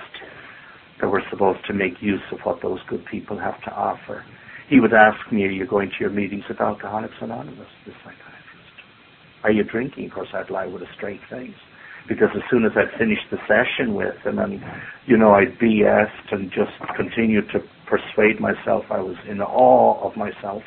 that 1.00 1.10
we're 1.10 1.28
supposed 1.30 1.64
to 1.66 1.74
make 1.74 2.00
use 2.00 2.22
of 2.32 2.38
what 2.44 2.62
those 2.62 2.80
good 2.88 3.04
people 3.10 3.38
have 3.38 3.60
to 3.64 3.70
offer. 3.70 4.24
He 4.68 4.80
would 4.80 4.94
ask 4.94 5.30
me, 5.30 5.44
are 5.44 5.50
you 5.50 5.66
going 5.66 5.90
to 5.90 5.96
your 6.00 6.10
meetings 6.10 6.44
with 6.48 6.60
Alcoholics 6.60 7.14
Anonymous, 7.20 7.68
this 7.84 7.94
psychiatrist? 8.02 8.25
Are 9.46 9.52
you 9.52 9.62
drinking? 9.62 10.06
Of 10.06 10.12
course 10.12 10.28
I'd 10.34 10.50
lie 10.50 10.66
with 10.66 10.82
a 10.82 10.92
straight 10.96 11.20
face. 11.30 11.54
Because 12.08 12.30
as 12.34 12.42
soon 12.50 12.64
as 12.64 12.72
I'd 12.74 12.98
finished 12.98 13.30
the 13.30 13.38
session 13.46 13.94
with 13.94 14.16
him 14.24 14.40
and, 14.40 14.60
you 15.06 15.16
know, 15.16 15.34
I'd 15.34 15.56
BS'd 15.60 16.32
and 16.32 16.50
just 16.50 16.72
continued 16.96 17.48
to 17.52 17.60
persuade 17.86 18.40
myself 18.40 18.86
I 18.90 18.98
was 18.98 19.14
in 19.30 19.40
awe 19.40 20.02
of 20.04 20.16
myself 20.16 20.64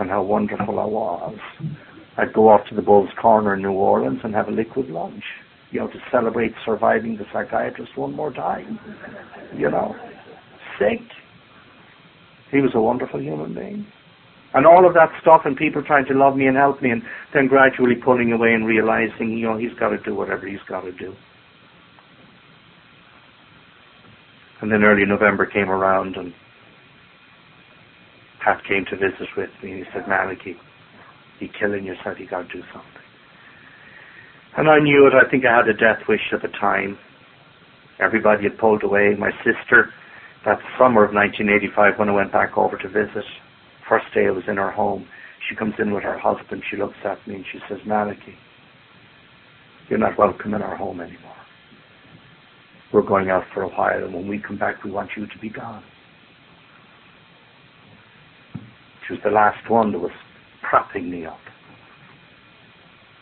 and 0.00 0.10
how 0.10 0.24
wonderful 0.24 0.80
I 0.80 0.86
was. 0.86 1.38
I'd 2.18 2.32
go 2.32 2.48
off 2.48 2.66
to 2.68 2.74
the 2.74 2.82
Bull's 2.82 3.10
Corner 3.20 3.54
in 3.54 3.62
New 3.62 3.70
Orleans 3.70 4.18
and 4.24 4.34
have 4.34 4.48
a 4.48 4.52
liquid 4.52 4.90
lunch, 4.90 5.22
you 5.70 5.78
know, 5.78 5.86
to 5.86 5.98
celebrate 6.10 6.52
surviving 6.64 7.18
the 7.18 7.26
psychiatrist 7.32 7.96
one 7.96 8.12
more 8.12 8.32
time. 8.32 8.80
You 9.54 9.70
know, 9.70 9.94
sick. 10.80 10.98
He 12.50 12.60
was 12.60 12.72
a 12.74 12.80
wonderful 12.80 13.22
human 13.22 13.54
being. 13.54 13.86
And 14.56 14.66
all 14.66 14.86
of 14.88 14.94
that 14.94 15.12
stuff 15.20 15.42
and 15.44 15.54
people 15.54 15.82
trying 15.84 16.06
to 16.06 16.14
love 16.14 16.34
me 16.34 16.46
and 16.46 16.56
help 16.56 16.80
me 16.80 16.88
and 16.88 17.02
then 17.34 17.46
gradually 17.46 17.94
pulling 17.94 18.32
away 18.32 18.54
and 18.54 18.66
realizing, 18.66 19.36
you 19.36 19.46
know, 19.46 19.58
he's 19.58 19.74
got 19.78 19.90
to 19.90 19.98
do 19.98 20.14
whatever 20.14 20.46
he's 20.46 20.64
got 20.66 20.80
to 20.80 20.92
do. 20.92 21.14
And 24.62 24.72
then 24.72 24.82
early 24.82 25.04
November 25.04 25.44
came 25.44 25.68
around 25.68 26.16
and 26.16 26.32
Pat 28.42 28.64
came 28.66 28.86
to 28.88 28.96
visit 28.96 29.28
with 29.36 29.50
me 29.62 29.72
and 29.72 29.84
he 29.84 29.92
said, 29.92 30.08
Malachy, 30.08 30.56
you're 31.38 31.52
killing 31.60 31.84
yourself, 31.84 32.18
you 32.18 32.26
got 32.26 32.48
to 32.48 32.52
do 32.54 32.62
something. 32.72 33.04
And 34.56 34.70
I 34.70 34.78
knew 34.78 35.06
it. 35.06 35.12
I 35.12 35.28
think 35.30 35.44
I 35.44 35.54
had 35.54 35.68
a 35.68 35.74
death 35.74 36.08
wish 36.08 36.32
at 36.32 36.40
the 36.40 36.48
time. 36.48 36.96
Everybody 38.00 38.44
had 38.44 38.56
pulled 38.56 38.82
away. 38.82 39.16
My 39.18 39.32
sister, 39.44 39.92
that 40.46 40.60
summer 40.78 41.04
of 41.04 41.12
1985 41.12 41.98
when 41.98 42.08
I 42.08 42.12
went 42.12 42.32
back 42.32 42.56
over 42.56 42.78
to 42.78 42.88
visit, 42.88 43.24
first 43.88 44.06
day 44.14 44.26
I 44.26 44.30
was 44.30 44.44
in 44.48 44.56
her 44.56 44.70
home, 44.70 45.06
she 45.48 45.56
comes 45.56 45.74
in 45.78 45.92
with 45.92 46.02
her 46.02 46.18
husband. 46.18 46.62
She 46.70 46.76
looks 46.76 46.96
at 47.04 47.26
me 47.26 47.36
and 47.36 47.44
she 47.52 47.58
says, 47.68 47.78
Malachy, 47.86 48.34
you're 49.88 49.98
not 49.98 50.18
welcome 50.18 50.54
in 50.54 50.62
our 50.62 50.76
home 50.76 51.00
anymore. 51.00 51.32
We're 52.92 53.02
going 53.06 53.30
out 53.30 53.44
for 53.52 53.62
a 53.62 53.68
while 53.68 54.04
and 54.04 54.14
when 54.14 54.28
we 54.28 54.40
come 54.40 54.58
back 54.58 54.82
we 54.84 54.90
want 54.90 55.10
you 55.16 55.26
to 55.26 55.38
be 55.40 55.50
gone. 55.50 55.84
She 59.06 59.14
was 59.14 59.22
the 59.24 59.30
last 59.30 59.70
one 59.70 59.92
that 59.92 59.98
was 60.00 60.10
propping 60.68 61.10
me 61.10 61.26
up. 61.26 61.38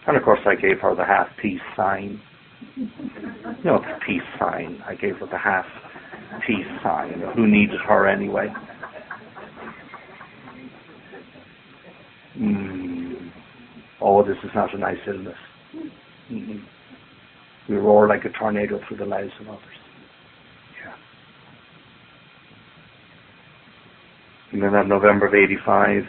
And 0.07 0.17
of 0.17 0.23
course 0.23 0.41
I 0.47 0.55
gave 0.55 0.81
her 0.81 0.95
the 0.95 1.05
half 1.05 1.29
peace 1.41 1.61
sign. 1.77 2.21
You 2.77 2.89
know, 3.65 3.79
the 3.79 3.99
peace 4.07 4.23
sign. 4.39 4.83
I 4.87 4.95
gave 4.95 5.17
her 5.17 5.27
the 5.27 5.39
half 5.39 5.67
peace 6.47 6.67
sign. 6.83 7.23
Who 7.37 7.47
needed 7.47 7.81
her 7.87 8.09
anyway? 8.09 8.49
Mm. 12.39 13.31
Oh, 14.01 14.23
this 14.25 14.37
is 14.45 14.51
not 14.55 14.75
a 14.75 14.79
nice 14.79 14.99
illness. 15.07 15.39
Mm-hmm. 16.31 16.59
We 17.69 17.77
roar 17.77 18.09
like 18.09 18.25
a 18.25 18.31
tornado 18.31 18.81
through 18.87 18.99
the 18.99 19.07
lives 19.07 19.33
of 19.41 19.49
others. 19.49 19.75
And 24.55 24.63
then 24.63 24.71
that 24.71 24.87
November 24.87 25.27
of 25.27 25.35
85, 25.35 26.05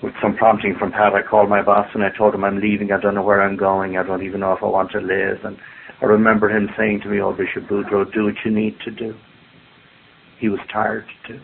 with 0.00 0.12
some 0.22 0.36
prompting 0.36 0.76
from 0.78 0.92
Pat, 0.92 1.12
I 1.12 1.28
called 1.28 1.50
my 1.50 1.60
boss 1.60 1.88
and 1.92 2.04
I 2.04 2.10
told 2.16 2.36
him 2.36 2.44
I'm 2.44 2.60
leaving. 2.60 2.92
I 2.92 3.00
don't 3.00 3.16
know 3.16 3.22
where 3.24 3.42
I'm 3.42 3.56
going. 3.56 3.96
I 3.96 4.04
don't 4.04 4.22
even 4.22 4.38
know 4.38 4.52
if 4.52 4.62
I 4.62 4.66
want 4.66 4.92
to 4.92 5.00
live. 5.00 5.42
And 5.42 5.56
I 6.00 6.04
remember 6.04 6.48
him 6.48 6.68
saying 6.78 7.00
to 7.02 7.08
me, 7.08 7.20
oh, 7.20 7.32
Bishop 7.32 7.68
Boudreaux, 7.68 8.12
do 8.14 8.26
what 8.26 8.34
you 8.44 8.52
need 8.52 8.78
to 8.84 8.92
do. 8.92 9.12
He 10.38 10.48
was 10.48 10.60
tired 10.72 11.04
too. 11.26 11.40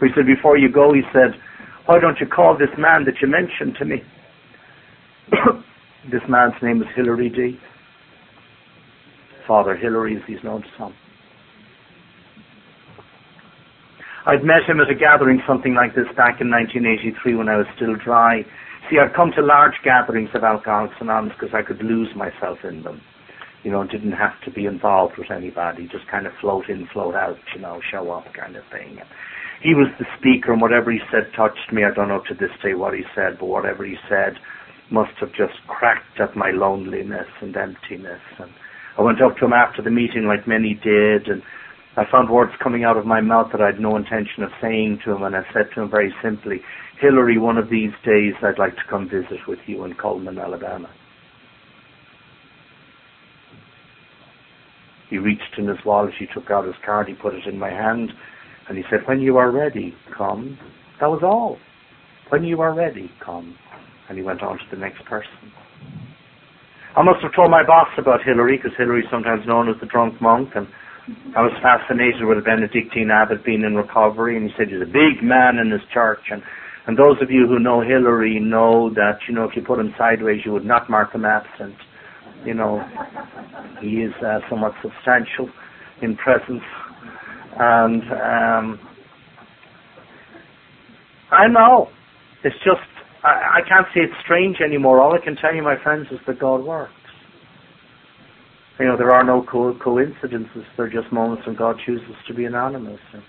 But 0.00 0.08
he 0.08 0.14
said, 0.16 0.26
before 0.26 0.58
you 0.58 0.72
go, 0.72 0.92
he 0.92 1.02
said, 1.12 1.40
why 1.88 1.98
don't 1.98 2.20
you 2.20 2.26
call 2.26 2.52
this 2.52 2.68
man 2.76 3.06
that 3.06 3.14
you 3.22 3.28
mentioned 3.28 3.74
to 3.78 3.86
me? 3.86 4.02
this 6.12 6.20
man's 6.28 6.52
name 6.62 6.82
is 6.82 6.88
Hilary 6.94 7.30
D. 7.30 7.58
Father 9.46 9.74
Hilary, 9.74 10.14
as 10.14 10.22
he's 10.26 10.44
known 10.44 10.60
to 10.60 10.68
some. 10.76 10.94
I'd 14.26 14.44
met 14.44 14.68
him 14.68 14.80
at 14.80 14.90
a 14.90 14.94
gathering, 14.94 15.40
something 15.48 15.72
like 15.72 15.94
this, 15.94 16.04
back 16.14 16.42
in 16.42 16.50
1983 16.50 17.36
when 17.36 17.48
I 17.48 17.56
was 17.56 17.66
still 17.74 17.96
dry. 17.96 18.44
See, 18.90 18.98
I'd 18.98 19.16
come 19.16 19.32
to 19.36 19.40
large 19.40 19.80
gatherings 19.82 20.28
of 20.34 20.44
Alcoholics 20.44 20.96
Anonymous 21.00 21.38
because 21.40 21.54
I 21.54 21.62
could 21.62 21.82
lose 21.82 22.14
myself 22.14 22.58
in 22.64 22.82
them. 22.82 23.00
You 23.64 23.70
know, 23.70 23.82
didn't 23.84 24.12
have 24.12 24.38
to 24.44 24.50
be 24.50 24.66
involved 24.66 25.16
with 25.16 25.30
anybody, 25.30 25.88
just 25.90 26.06
kind 26.10 26.26
of 26.26 26.34
float 26.38 26.68
in, 26.68 26.86
float 26.92 27.14
out, 27.14 27.38
you 27.54 27.62
know, 27.62 27.80
show 27.90 28.10
up 28.10 28.26
kind 28.34 28.56
of 28.56 28.64
thing. 28.70 29.00
He 29.62 29.74
was 29.74 29.88
the 29.98 30.06
speaker, 30.18 30.52
and 30.52 30.62
whatever 30.62 30.92
he 30.92 31.00
said 31.10 31.32
touched 31.34 31.72
me. 31.72 31.82
I 31.84 31.92
don't 31.92 32.08
know 32.08 32.22
to 32.28 32.34
this 32.34 32.54
day 32.62 32.74
what 32.74 32.94
he 32.94 33.02
said, 33.14 33.38
but 33.40 33.46
whatever 33.46 33.84
he 33.84 33.96
said 34.08 34.38
must 34.90 35.12
have 35.20 35.30
just 35.30 35.58
cracked 35.66 36.20
at 36.20 36.36
my 36.36 36.50
loneliness 36.50 37.26
and 37.42 37.56
emptiness. 37.56 38.22
And 38.38 38.50
I 38.96 39.02
went 39.02 39.20
up 39.20 39.36
to 39.38 39.44
him 39.44 39.52
after 39.52 39.82
the 39.82 39.90
meeting, 39.90 40.26
like 40.26 40.46
many 40.46 40.74
did, 40.74 41.28
and 41.28 41.42
I 41.96 42.04
found 42.10 42.30
words 42.30 42.52
coming 42.62 42.84
out 42.84 42.96
of 42.96 43.04
my 43.04 43.20
mouth 43.20 43.48
that 43.52 43.60
I 43.60 43.66
had 43.66 43.80
no 43.80 43.96
intention 43.96 44.44
of 44.44 44.50
saying 44.62 45.00
to 45.04 45.14
him, 45.14 45.24
and 45.24 45.34
I 45.34 45.42
said 45.52 45.66
to 45.74 45.82
him 45.82 45.90
very 45.90 46.14
simply, 46.22 46.62
Hilary, 47.00 47.38
one 47.38 47.58
of 47.58 47.68
these 47.68 47.90
days 48.04 48.34
I'd 48.42 48.58
like 48.58 48.76
to 48.76 48.88
come 48.88 49.08
visit 49.08 49.46
with 49.46 49.58
you 49.66 49.84
in 49.84 49.94
Cullman, 49.94 50.38
Alabama. 50.38 50.88
He 55.10 55.18
reached 55.18 55.58
in 55.58 55.66
his 55.66 55.78
wallet, 55.84 56.14
he 56.18 56.26
took 56.32 56.50
out 56.50 56.66
his 56.66 56.76
card, 56.84 57.08
he 57.08 57.14
put 57.14 57.34
it 57.34 57.46
in 57.46 57.58
my 57.58 57.70
hand, 57.70 58.12
and 58.68 58.76
he 58.76 58.84
said, 58.90 59.00
when 59.06 59.20
you 59.20 59.36
are 59.38 59.50
ready, 59.50 59.94
come. 60.16 60.58
That 61.00 61.06
was 61.06 61.20
all. 61.22 61.58
When 62.30 62.44
you 62.44 62.60
are 62.60 62.74
ready, 62.74 63.10
come. 63.24 63.56
And 64.08 64.18
he 64.18 64.24
went 64.24 64.42
on 64.42 64.58
to 64.58 64.64
the 64.70 64.76
next 64.76 65.04
person. 65.04 65.52
I 66.96 67.02
must 67.02 67.22
have 67.22 67.34
told 67.34 67.50
my 67.50 67.64
boss 67.64 67.88
about 67.96 68.20
Hilary, 68.24 68.56
because 68.56 68.76
Hilary 68.76 69.00
is 69.00 69.10
sometimes 69.10 69.46
known 69.46 69.68
as 69.68 69.76
the 69.80 69.86
drunk 69.86 70.20
monk, 70.20 70.50
and 70.54 70.66
I 71.36 71.40
was 71.40 71.52
fascinated 71.62 72.24
with 72.24 72.38
a 72.38 72.42
Benedictine 72.42 73.10
abbot 73.10 73.44
being 73.44 73.62
in 73.62 73.76
recovery, 73.76 74.36
and 74.36 74.50
he 74.50 74.56
said 74.56 74.68
he's 74.68 74.82
a 74.82 74.86
big 74.86 75.22
man 75.22 75.56
in 75.56 75.70
his 75.70 75.80
church. 75.92 76.28
And, 76.30 76.42
and 76.86 76.98
those 76.98 77.16
of 77.22 77.30
you 77.30 77.46
who 77.46 77.58
know 77.58 77.80
Hilary 77.80 78.40
know 78.40 78.90
that, 78.94 79.20
you 79.28 79.34
know, 79.34 79.44
if 79.44 79.56
you 79.56 79.62
put 79.62 79.78
him 79.78 79.94
sideways, 79.96 80.40
you 80.44 80.52
would 80.52 80.64
not 80.64 80.90
mark 80.90 81.14
him 81.14 81.24
absent. 81.24 81.76
You 82.44 82.54
know, 82.54 82.84
he 83.80 84.04
is 84.04 84.12
uh, 84.24 84.40
somewhat 84.50 84.72
substantial. 84.82 85.48
in 86.02 86.16
presence. 86.16 86.62
And 87.56 88.02
um, 88.02 88.88
I 91.30 91.46
know 91.48 91.88
it's 92.44 92.56
just 92.64 92.80
I, 93.24 93.58
I 93.58 93.68
can't 93.68 93.86
say 93.94 94.00
it's 94.00 94.14
strange 94.24 94.56
anymore. 94.64 95.00
All 95.00 95.14
I 95.14 95.24
can 95.24 95.36
tell 95.36 95.54
you, 95.54 95.62
my 95.62 95.76
friends, 95.82 96.06
is 96.10 96.18
that 96.26 96.38
God 96.38 96.64
works. 96.64 96.92
You 98.78 98.86
know, 98.86 98.96
there 98.96 99.10
are 99.10 99.24
no 99.24 99.44
co- 99.50 99.76
coincidences. 99.82 100.62
They're 100.76 100.90
just 100.90 101.12
moments 101.12 101.46
when 101.46 101.56
God 101.56 101.76
chooses 101.84 102.14
to 102.28 102.34
be 102.34 102.44
anonymous. 102.44 103.00
And, 103.12 103.22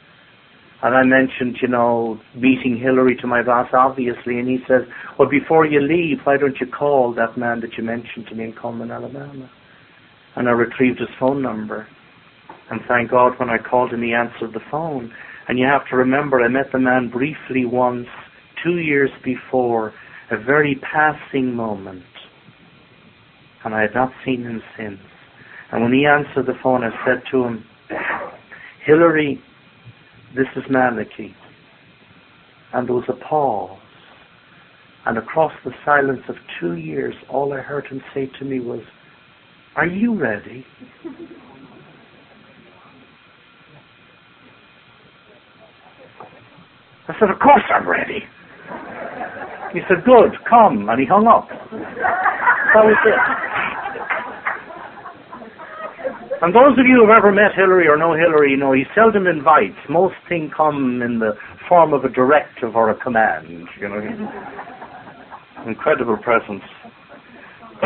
and 0.84 0.96
I 0.96 1.04
mentioned, 1.04 1.58
you 1.62 1.68
know, 1.68 2.20
meeting 2.36 2.80
Hilary 2.80 3.16
to 3.22 3.28
my 3.28 3.42
boss, 3.42 3.68
obviously, 3.74 4.38
and 4.38 4.48
he 4.48 4.60
says, 4.68 4.84
well, 5.18 5.28
before 5.28 5.66
you 5.66 5.82
leave, 5.82 6.20
why 6.24 6.38
don't 6.38 6.56
you 6.62 6.68
call 6.68 7.14
that 7.16 7.38
man 7.38 7.62
that 7.62 7.78
you 7.78 7.84
mentioned 7.84 8.28
to 8.30 8.36
me 8.36 8.46
in 8.46 8.54
Cullman, 8.54 8.92
Alabama? 8.92 9.50
And 10.36 10.48
I 10.48 10.52
retrieved 10.52 11.00
his 11.00 11.10
phone 11.20 11.42
number. 11.42 11.88
And 12.70 12.82
thank 12.88 13.10
God 13.10 13.34
when 13.38 13.50
I 13.50 13.58
called 13.58 13.92
him, 13.92 14.04
he 14.04 14.14
answered 14.14 14.54
the 14.54 14.66
phone. 14.72 15.12
And 15.48 15.58
you 15.58 15.66
have 15.66 15.88
to 15.90 15.96
remember, 15.96 16.42
I 16.42 16.48
met 16.48 16.72
the 16.72 16.80
man 16.80 17.10
briefly 17.10 17.66
once, 17.66 18.08
two 18.64 18.78
years 18.78 19.10
before, 19.24 19.94
a 20.32 20.38
very 20.38 20.80
passing 20.94 21.56
moment. 21.56 22.04
And 23.66 23.74
I 23.74 23.82
had 23.82 23.96
not 23.96 24.12
seen 24.24 24.44
him 24.44 24.62
since. 24.78 25.00
And 25.72 25.84
when 25.84 25.94
he 25.94 26.06
answered 26.06 26.46
the 26.46 26.60
phone, 26.62 26.84
I 26.84 26.90
said 27.06 27.24
to 27.32 27.44
him, 27.44 27.66
Hilary, 28.86 29.42
this 30.36 30.48
is 30.56 30.64
Malachy. 30.70 31.36
And 32.74 32.88
there 32.88 32.96
was 32.96 33.10
a 33.10 33.14
pause. 33.14 33.80
And 35.06 35.18
across 35.18 35.54
the 35.66 35.72
silence 35.84 36.22
of 36.30 36.36
two 36.60 36.76
years, 36.76 37.16
all 37.30 37.54
I 37.54 37.62
heard 37.62 37.88
him 37.88 38.02
say 38.14 38.30
to 38.40 38.46
me 38.46 38.60
was, 38.60 38.82
Are 39.76 39.88
you 39.88 40.14
ready? 40.20 40.66
I 47.10 47.18
said, 47.18 47.30
Of 47.34 47.40
course 47.40 47.66
I'm 47.74 47.90
ready. 47.90 48.22
He 49.74 49.82
said, 49.90 50.06
Good, 50.06 50.38
come. 50.46 50.90
And 50.90 51.00
he 51.02 51.06
hung 51.10 51.26
up. 51.26 51.50
That 51.50 52.86
was 52.86 52.98
it. 53.02 53.18
And 56.42 56.56
those 56.56 56.78
of 56.80 56.86
you 56.86 57.02
who 57.02 57.10
have 57.10 57.18
ever 57.18 57.34
met 57.34 57.52
Hilary 57.58 57.90
or 57.90 57.98
know 57.98 58.14
Hilary, 58.14 58.52
you 58.52 58.58
know 58.58 58.72
he 58.72 58.86
seldom 58.96 59.28
invites. 59.28 59.76
Most 59.90 60.16
things 60.30 60.54
come 60.56 61.02
in 61.02 61.20
the 61.20 61.34
form 61.68 61.94
of 61.94 62.06
a 62.06 62.10
directive 62.10 62.78
or 62.78 62.90
a 62.90 62.96
command. 62.96 63.68
You 63.82 63.90
know, 63.90 64.00
incredible 65.68 66.16
presence. 66.18 66.64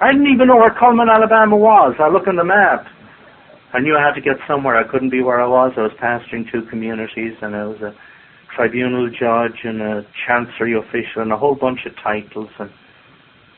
I 0.00 0.12
didn't 0.12 0.28
even 0.32 0.46
know 0.46 0.56
where 0.56 0.70
Cullman, 0.78 1.08
Alabama 1.08 1.56
was. 1.56 1.96
I 1.98 2.08
looked 2.08 2.28
on 2.28 2.36
the 2.36 2.44
map. 2.44 2.86
I 3.72 3.80
knew 3.80 3.96
I 3.96 4.04
had 4.06 4.14
to 4.14 4.20
get 4.20 4.36
somewhere. 4.46 4.76
I 4.76 4.86
couldn't 4.88 5.10
be 5.10 5.22
where 5.22 5.40
I 5.40 5.46
was. 5.46 5.72
I 5.76 5.82
was 5.82 5.92
pastoring 6.00 6.50
two 6.50 6.62
communities, 6.70 7.34
and 7.42 7.56
I 7.56 7.66
was 7.66 7.80
a 7.82 7.94
tribunal 8.60 9.08
judge 9.08 9.58
and 9.64 9.80
a 9.80 10.02
chancery 10.26 10.74
official 10.76 11.22
and 11.22 11.32
a 11.32 11.36
whole 11.36 11.54
bunch 11.54 11.80
of 11.86 11.92
titles 12.02 12.50
and 12.58 12.70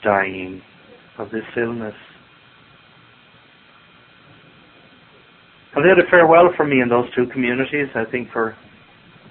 dying 0.05 0.62
of 1.18 1.30
this 1.30 1.42
illness. 1.57 1.94
And 5.74 5.84
they 5.84 5.88
had 5.88 5.98
a 5.98 6.09
farewell 6.09 6.50
for 6.57 6.64
me 6.64 6.80
in 6.80 6.88
those 6.88 7.07
two 7.16 7.26
communities, 7.32 7.88
I 7.96 8.05
think 8.05 8.30
for 8.32 8.55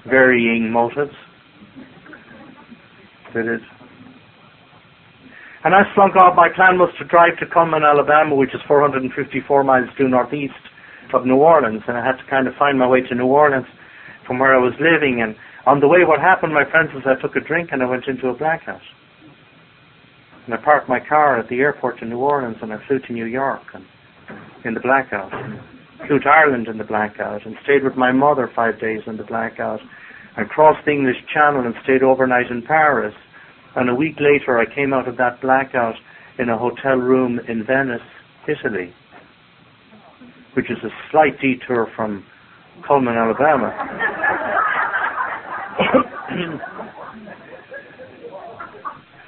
varying 0.10 0.72
motives. 0.72 1.16
They 3.34 3.44
did. 3.44 3.62
And 5.64 5.74
I 5.76 5.84
slunk 5.96 6.18
off. 6.18 6.36
My 6.36 6.50
plan 6.54 6.80
was 6.80 6.92
to 7.00 7.06
drive 7.06 7.38
to 7.40 7.46
Cullman, 7.46 7.84
Alabama, 7.84 8.36
which 8.36 8.54
is 8.54 8.60
454 8.68 9.64
miles 9.64 9.90
due 9.98 10.10
northeast 10.10 10.54
of 11.14 11.26
New 11.26 11.38
Orleans, 11.38 11.84
and 11.88 11.96
I 11.96 12.06
had 12.06 12.18
to 12.18 12.30
kind 12.30 12.48
of 12.48 12.56
find 12.56 12.80
my 12.80 12.88
way 12.88 13.02
to 13.02 13.16
New 13.16 13.28
Orleans 13.28 13.68
from 14.26 14.40
where 14.40 14.56
I 14.56 14.60
was 14.60 14.74
living. 14.80 15.22
And 15.22 15.36
on 15.66 15.80
the 15.80 15.88
way, 15.88 16.04
what 16.06 16.20
happened, 16.20 16.54
my 16.54 16.66
friends, 16.70 16.90
was 16.94 17.04
I 17.06 17.22
took 17.22 17.36
a 17.36 17.40
drink 17.40 17.70
and 17.72 17.84
I 17.84 17.86
went 17.86 18.08
into 18.08 18.30
a 18.30 18.34
blackout. 18.34 18.82
And 20.46 20.56
I 20.56 20.58
parked 20.58 20.90
my 20.90 21.00
car 21.00 21.40
at 21.40 21.50
the 21.50 21.60
airport 21.60 22.02
in 22.02 22.10
New 22.10 22.18
Orleans 22.18 22.58
and 22.62 22.74
I 22.74 22.78
flew 22.88 23.00
to 23.00 23.14
New 23.14 23.26
York 23.26 23.62
and 23.74 23.86
in 24.66 24.74
the 24.74 24.80
blackout. 24.80 25.32
Flew 26.08 26.20
to 26.20 26.30
Ireland 26.30 26.68
in 26.68 26.80
the 26.80 26.84
blackout 26.84 27.46
and 27.46 27.56
stayed 27.64 27.84
with 27.84 27.96
my 27.96 28.12
mother 28.12 28.50
five 28.56 28.80
days 28.80 29.02
in 29.06 29.18
the 29.18 29.24
blackout 29.24 29.80
and 30.36 30.50
crossed 30.50 30.84
the 30.86 30.92
English 30.92 31.18
Channel 31.32 31.66
and 31.66 31.76
stayed 31.84 32.02
overnight 32.02 32.50
in 32.50 32.64
Paris. 32.64 33.14
And 33.76 33.90
a 33.90 33.96
week 33.96 34.16
later, 34.20 34.58
I 34.58 34.66
came 34.74 34.94
out 34.94 35.08
of 35.08 35.18
that 35.18 35.42
blackout 35.42 35.96
in 36.40 36.50
a 36.50 36.58
hotel 36.58 36.96
room 36.96 37.40
in 37.48 37.64
Venice, 37.66 38.02
Italy, 38.48 38.94
which 40.54 40.72
is 40.72 40.78
a 40.84 40.90
slight 41.12 41.40
detour 41.40 41.88
from 41.96 42.26
Cullman, 42.88 43.16
Alabama. 43.16 44.58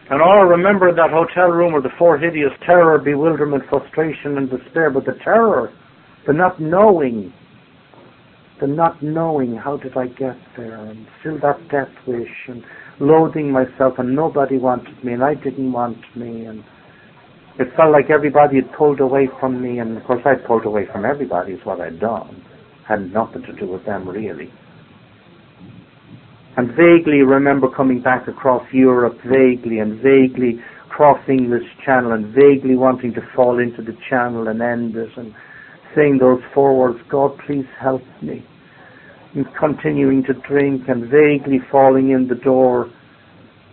and 0.09 0.21
all 0.21 0.39
I 0.39 0.41
remember 0.41 0.93
that 0.93 1.09
hotel 1.09 1.49
room 1.49 1.73
were 1.73 1.81
the 1.81 1.93
four 1.97 2.17
hideous 2.17 2.51
terror, 2.65 2.99
bewilderment, 2.99 3.63
frustration, 3.69 4.37
and 4.37 4.49
despair. 4.49 4.89
But 4.89 5.05
the 5.05 5.15
terror, 5.23 5.71
the 6.27 6.33
not 6.33 6.59
knowing, 6.59 7.33
the 8.59 8.67
not 8.67 9.01
knowing 9.01 9.55
how 9.55 9.77
did 9.77 9.95
I 9.95 10.07
get 10.07 10.35
there, 10.57 10.85
and 10.85 11.07
still 11.19 11.39
that 11.41 11.59
death 11.69 11.93
wish, 12.05 12.47
and 12.47 12.63
loathing 12.99 13.51
myself, 13.51 13.93
and 13.97 14.15
nobody 14.15 14.57
wanted 14.57 15.03
me, 15.03 15.13
and 15.13 15.23
I 15.23 15.35
didn't 15.35 15.71
want 15.71 15.97
me, 16.15 16.45
and 16.45 16.63
it 17.59 17.67
felt 17.77 17.91
like 17.91 18.09
everybody 18.09 18.57
had 18.57 18.71
pulled 18.73 18.99
away 18.99 19.29
from 19.39 19.61
me, 19.61 19.79
and 19.79 19.97
of 19.97 20.03
course 20.03 20.21
I'd 20.25 20.45
pulled 20.45 20.65
away 20.65 20.87
from 20.91 21.05
everybody 21.05 21.53
is 21.53 21.65
what 21.65 21.79
I'd 21.79 21.99
done. 21.99 22.43
Had 22.87 23.13
nothing 23.13 23.43
to 23.43 23.53
do 23.53 23.71
with 23.71 23.85
them 23.85 24.09
really 24.09 24.51
and 26.57 26.69
vaguely 26.69 27.21
remember 27.21 27.67
coming 27.69 28.01
back 28.01 28.27
across 28.27 28.63
Europe, 28.71 29.17
vaguely 29.25 29.79
and 29.79 29.99
vaguely 30.01 30.59
crossing 30.89 31.49
this 31.49 31.63
channel 31.83 32.11
and 32.11 32.27
vaguely 32.35 32.75
wanting 32.75 33.13
to 33.13 33.21
fall 33.35 33.59
into 33.59 33.81
the 33.81 33.97
channel 34.09 34.47
and 34.47 34.61
end 34.61 34.95
it 34.95 35.09
and 35.17 35.33
saying 35.95 36.19
those 36.19 36.41
four 36.53 36.77
words, 36.77 36.99
God 37.09 37.31
please 37.45 37.65
help 37.79 38.03
me. 38.21 38.45
And 39.33 39.45
continuing 39.59 40.23
to 40.25 40.33
drink 40.47 40.83
and 40.87 41.09
vaguely 41.09 41.59
falling 41.71 42.11
in 42.11 42.27
the 42.27 42.35
door, 42.35 42.91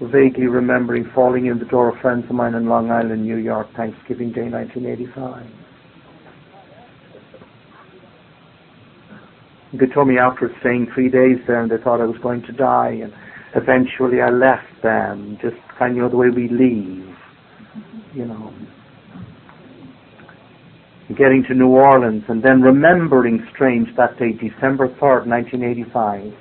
vaguely 0.01 0.47
remembering 0.47 1.05
falling 1.15 1.47
in 1.47 1.59
the 1.59 1.67
door 1.67 1.91
of 1.95 2.01
friends 2.01 2.25
of 2.31 2.35
mine 2.35 2.55
in 2.55 2.67
Long 2.67 2.91
Island, 2.91 3.23
New 3.23 3.37
York, 3.37 3.69
Thanksgiving 3.77 4.33
Day 4.33 4.49
1985. 4.49 5.60
They 9.73 9.87
told 9.87 10.09
me 10.09 10.19
after 10.19 10.51
staying 10.61 10.89
three 10.95 11.09
days 11.09 11.39
there 11.47 11.63
and 11.63 11.71
they 11.71 11.77
thought 11.77 12.01
I 12.01 12.05
was 12.05 12.19
going 12.23 12.43
to 12.43 12.53
die 12.53 12.99
and 13.03 13.13
eventually 13.55 14.21
I 14.21 14.31
left 14.31 14.83
them, 14.83 15.39
just 15.41 15.57
kind 15.79 16.01
of 16.01 16.11
the 16.11 16.17
way 16.17 16.29
we 16.29 16.49
leave, 16.49 17.15
you 18.13 18.27
know. 18.27 18.53
Getting 21.11 21.45
to 21.49 21.55
New 21.55 21.69
Orleans 21.69 22.25
and 22.29 22.43
then 22.43 22.63
remembering 22.63 23.47
strange 23.53 23.89
that 23.97 24.19
day, 24.19 24.33
December 24.33 24.89
3rd, 24.89 25.27
1985, 25.27 26.33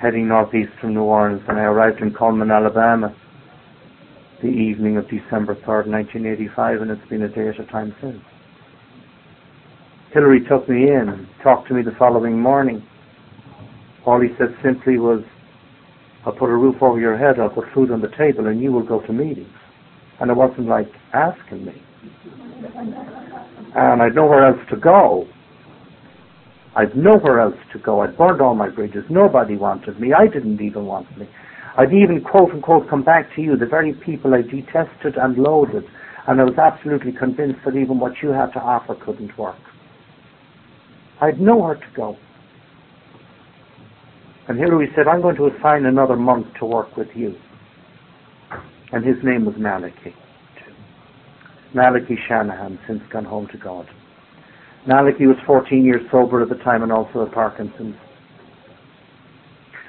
heading 0.00 0.28
northeast 0.28 0.72
from 0.80 0.94
New 0.94 1.02
Orleans 1.02 1.42
and 1.48 1.58
I 1.58 1.62
arrived 1.62 2.00
in 2.00 2.14
Cullman, 2.14 2.50
Alabama 2.50 3.14
the 4.42 4.48
evening 4.48 4.96
of 4.96 5.04
December 5.04 5.54
3rd, 5.54 5.86
1985 5.86 6.80
and 6.80 6.90
it's 6.90 7.08
been 7.10 7.22
a 7.22 7.28
day 7.28 7.48
at 7.48 7.60
a 7.60 7.66
time 7.66 7.94
since. 8.00 8.22
Hilary 10.12 10.40
took 10.48 10.68
me 10.68 10.88
in 10.88 11.08
and 11.08 11.28
talked 11.42 11.68
to 11.68 11.74
me 11.74 11.82
the 11.82 11.94
following 11.96 12.40
morning. 12.40 12.82
All 14.04 14.20
he 14.20 14.28
said 14.38 14.56
simply 14.62 14.98
was, 14.98 15.22
I'll 16.26 16.32
put 16.32 16.50
a 16.50 16.56
roof 16.56 16.82
over 16.82 16.98
your 16.98 17.16
head, 17.16 17.38
I'll 17.38 17.48
put 17.48 17.72
food 17.72 17.92
on 17.92 18.00
the 18.00 18.10
table, 18.18 18.48
and 18.48 18.60
you 18.60 18.72
will 18.72 18.82
go 18.82 19.00
to 19.00 19.12
meetings. 19.12 19.54
And 20.18 20.30
it 20.30 20.36
wasn't 20.36 20.66
like 20.66 20.88
asking 21.14 21.64
me. 21.64 21.82
And 23.76 24.02
I'd 24.02 24.14
nowhere 24.14 24.48
else 24.48 24.60
to 24.70 24.76
go. 24.76 25.28
I'd 26.74 26.96
nowhere 26.96 27.40
else 27.40 27.56
to 27.72 27.78
go. 27.78 28.00
I'd 28.00 28.18
burned 28.18 28.40
all 28.40 28.54
my 28.54 28.68
bridges. 28.68 29.04
Nobody 29.10 29.56
wanted 29.56 30.00
me. 30.00 30.12
I 30.12 30.26
didn't 30.26 30.60
even 30.60 30.86
want 30.86 31.16
me. 31.16 31.28
I'd 31.78 31.92
even, 31.92 32.20
quote 32.20 32.50
unquote, 32.50 32.90
come 32.90 33.04
back 33.04 33.34
to 33.36 33.42
you, 33.42 33.56
the 33.56 33.66
very 33.66 33.92
people 33.92 34.34
I 34.34 34.42
detested 34.42 35.16
and 35.16 35.38
loathed. 35.38 35.86
And 36.26 36.40
I 36.40 36.44
was 36.44 36.58
absolutely 36.58 37.12
convinced 37.12 37.60
that 37.64 37.76
even 37.76 38.00
what 38.00 38.14
you 38.22 38.30
had 38.30 38.52
to 38.52 38.60
offer 38.60 38.94
couldn't 38.96 39.38
work. 39.38 39.56
I 41.20 41.26
had 41.26 41.40
nowhere 41.40 41.74
to 41.74 41.86
go. 41.94 42.16
And 44.48 44.58
Hilary 44.58 44.88
said, 44.96 45.06
I'm 45.06 45.22
going 45.22 45.36
to 45.36 45.46
assign 45.46 45.84
another 45.84 46.16
monk 46.16 46.46
to 46.58 46.66
work 46.66 46.96
with 46.96 47.08
you. 47.14 47.36
And 48.92 49.04
his 49.04 49.16
name 49.22 49.44
was 49.44 49.54
Malachy. 49.56 50.14
Malachy 51.74 52.18
Shanahan, 52.26 52.78
since 52.88 53.00
gone 53.12 53.24
home 53.24 53.46
to 53.52 53.58
God. 53.58 53.86
Malachy 54.86 55.26
was 55.26 55.36
14 55.46 55.84
years 55.84 56.02
sober 56.10 56.42
at 56.42 56.48
the 56.48 56.56
time 56.56 56.82
and 56.82 56.90
also 56.90 57.24
at 57.24 57.32
Parkinson's. 57.32 57.94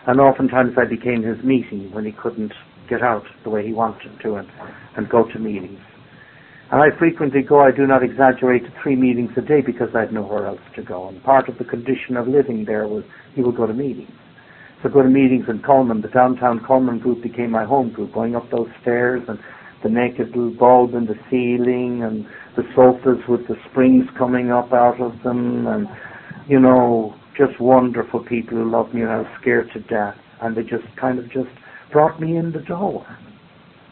And 0.06 0.20
oftentimes 0.20 0.74
I 0.78 0.86
became 0.86 1.24
his 1.24 1.44
meeting 1.44 1.90
when 1.92 2.06
he 2.06 2.12
couldn't 2.12 2.54
get 2.90 3.02
out 3.02 3.24
the 3.44 3.50
way 3.50 3.66
he 3.66 3.74
wanted 3.74 4.20
to 4.22 4.36
and, 4.36 4.48
and 4.98 5.10
go 5.10 5.24
to 5.32 5.40
meetings. 5.40 5.80
And 6.72 6.82
I 6.82 6.98
frequently 6.98 7.42
go, 7.42 7.60
I 7.60 7.72
do 7.72 7.86
not 7.86 8.02
exaggerate, 8.02 8.64
to 8.64 8.72
three 8.82 8.96
meetings 8.96 9.32
a 9.36 9.42
day 9.42 9.60
because 9.60 9.90
I 9.94 10.02
had 10.02 10.14
nowhere 10.14 10.48
else 10.48 10.62
to 10.78 10.82
go. 10.82 11.10
And 11.10 11.22
part 11.22 11.50
of 11.50 11.58
the 11.58 11.66
condition 11.66 12.16
of 12.16 12.30
living 12.30 12.64
there 12.64 12.88
was 12.88 13.04
he 13.36 13.42
would 13.42 13.58
go 13.58 13.68
to 13.68 13.74
meetings. 13.74 14.12
So 14.82 14.88
I 14.88 14.94
go 14.94 15.04
to 15.04 15.10
meetings 15.10 15.46
in 15.50 15.62
Cullman. 15.64 16.02
The 16.02 16.08
downtown 16.08 16.64
Cullman 16.66 17.00
group 17.00 17.22
became 17.22 17.52
my 17.52 17.66
home 17.66 17.92
group, 17.92 18.14
going 18.14 18.38
up 18.38 18.50
those 18.52 18.70
stairs 18.82 19.22
and 19.28 19.38
the 19.84 19.90
naked 19.90 20.30
little 20.30 20.52
bulb 20.52 20.94
in 20.94 21.08
the 21.08 21.20
ceiling 21.30 22.04
and 22.04 22.26
the 22.56 22.64
sofas 22.74 23.20
with 23.28 23.48
the 23.50 23.56
springs 23.70 24.06
coming 24.18 24.50
up 24.50 24.72
out 24.72 25.02
of 25.02 25.12
them 25.24 25.68
and, 25.68 25.88
you 26.48 26.60
know, 26.60 27.14
just 27.38 27.60
wonderful 27.60 28.24
people 28.24 28.58
who 28.58 28.72
loved 28.72 28.94
me 28.94 29.02
and 29.02 29.12
I 29.12 29.18
was 29.18 29.28
scared 29.42 29.70
to 29.74 29.82
death. 29.82 30.16
And 30.42 30.56
they 30.56 30.64
just 30.64 30.86
kind 30.96 31.20
of 31.20 31.26
just 31.26 31.50
brought 31.92 32.22
me 32.22 32.38
in 32.38 32.54
the 32.54 32.60
door. 32.60 33.06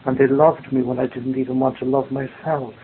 And 0.06 0.16
they 0.18 0.26
loved 0.26 0.72
me 0.72 0.82
when 0.82 0.98
I 0.98 1.06
didn't 1.06 1.36
even 1.36 1.60
want 1.60 1.78
to 1.78 1.84
love 1.84 2.10
myself. 2.10 2.74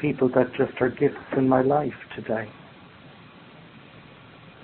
People 0.00 0.28
that 0.34 0.52
just 0.56 0.80
are 0.80 0.90
gifts 0.90 1.16
in 1.36 1.48
my 1.48 1.62
life 1.62 1.94
today. 2.14 2.48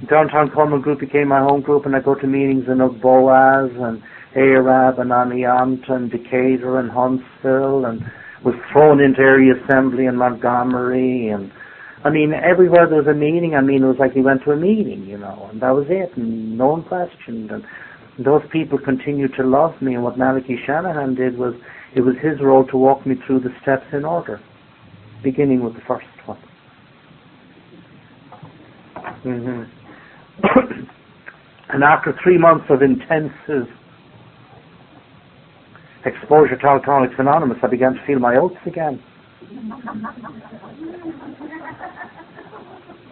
Downtown 0.07 0.51
Cullman 0.51 0.81
Group 0.81 1.01
became 1.01 1.29
my 1.29 1.41
home 1.41 1.61
group 1.61 1.85
and 1.85 1.97
I 1.97 2.01
go 2.01 2.15
to 2.15 2.27
meetings 2.27 2.67
in 2.69 2.79
Boaz 3.01 3.71
and 3.75 4.01
Arab 4.37 5.01
and 5.01 5.11
Amiant 5.11 5.91
and 5.91 6.09
Decatur 6.09 6.79
and 6.79 6.89
Huntsville 6.89 7.85
and 7.85 8.01
was 8.45 8.55
thrown 8.73 9.01
into 9.01 9.21
area 9.21 9.55
assembly 9.65 10.07
in 10.07 10.15
Montgomery 10.15 11.29
and 11.31 11.51
I 12.05 12.11
mean 12.11 12.33
everywhere 12.33 12.87
there 12.89 13.03
was 13.03 13.09
a 13.09 13.15
meeting, 13.15 13.57
I 13.57 13.61
mean 13.61 13.83
it 13.83 13.89
was 13.89 13.99
like 13.99 14.13
he 14.13 14.21
went 14.21 14.45
to 14.45 14.53
a 14.53 14.57
meeting, 14.57 15.05
you 15.05 15.19
know, 15.19 15.49
and 15.51 15.61
that 15.63 15.75
was 15.75 15.87
it 15.89 16.17
and 16.17 16.57
no 16.57 16.69
one 16.69 16.85
questioned 16.85 17.51
and 17.51 17.65
those 18.19 18.43
people 18.53 18.79
continued 18.79 19.33
to 19.37 19.45
love 19.47 19.81
me 19.81 19.95
and 19.95 20.03
what 20.03 20.19
Malachy 20.19 20.59
Shanahan 20.67 21.15
did 21.15 21.39
was 21.39 21.55
it 21.95 22.01
was 22.01 22.15
his 22.23 22.41
role 22.43 22.67
to 22.67 22.77
walk 22.77 23.07
me 23.07 23.15
through 23.27 23.41
the 23.41 23.51
steps 23.63 23.87
in 23.93 24.05
order, 24.05 24.41
beginning 25.23 25.63
with 25.65 25.75
the 25.75 25.81
first 25.87 26.07
one. 26.27 26.39
Mm-hmm. 29.25 29.63
and 31.71 31.85
after 31.85 32.13
three 32.23 32.39
months 32.39 32.67
of 32.71 32.83
intensive 32.83 33.69
exposure 36.05 36.57
to 36.57 36.67
Alcoholics 36.67 37.15
Anonymous, 37.19 37.59
I 37.63 37.69
began 37.69 37.95
to 37.95 38.07
feel 38.07 38.19
my 38.19 38.37
oats 38.37 38.57
again. 38.67 39.03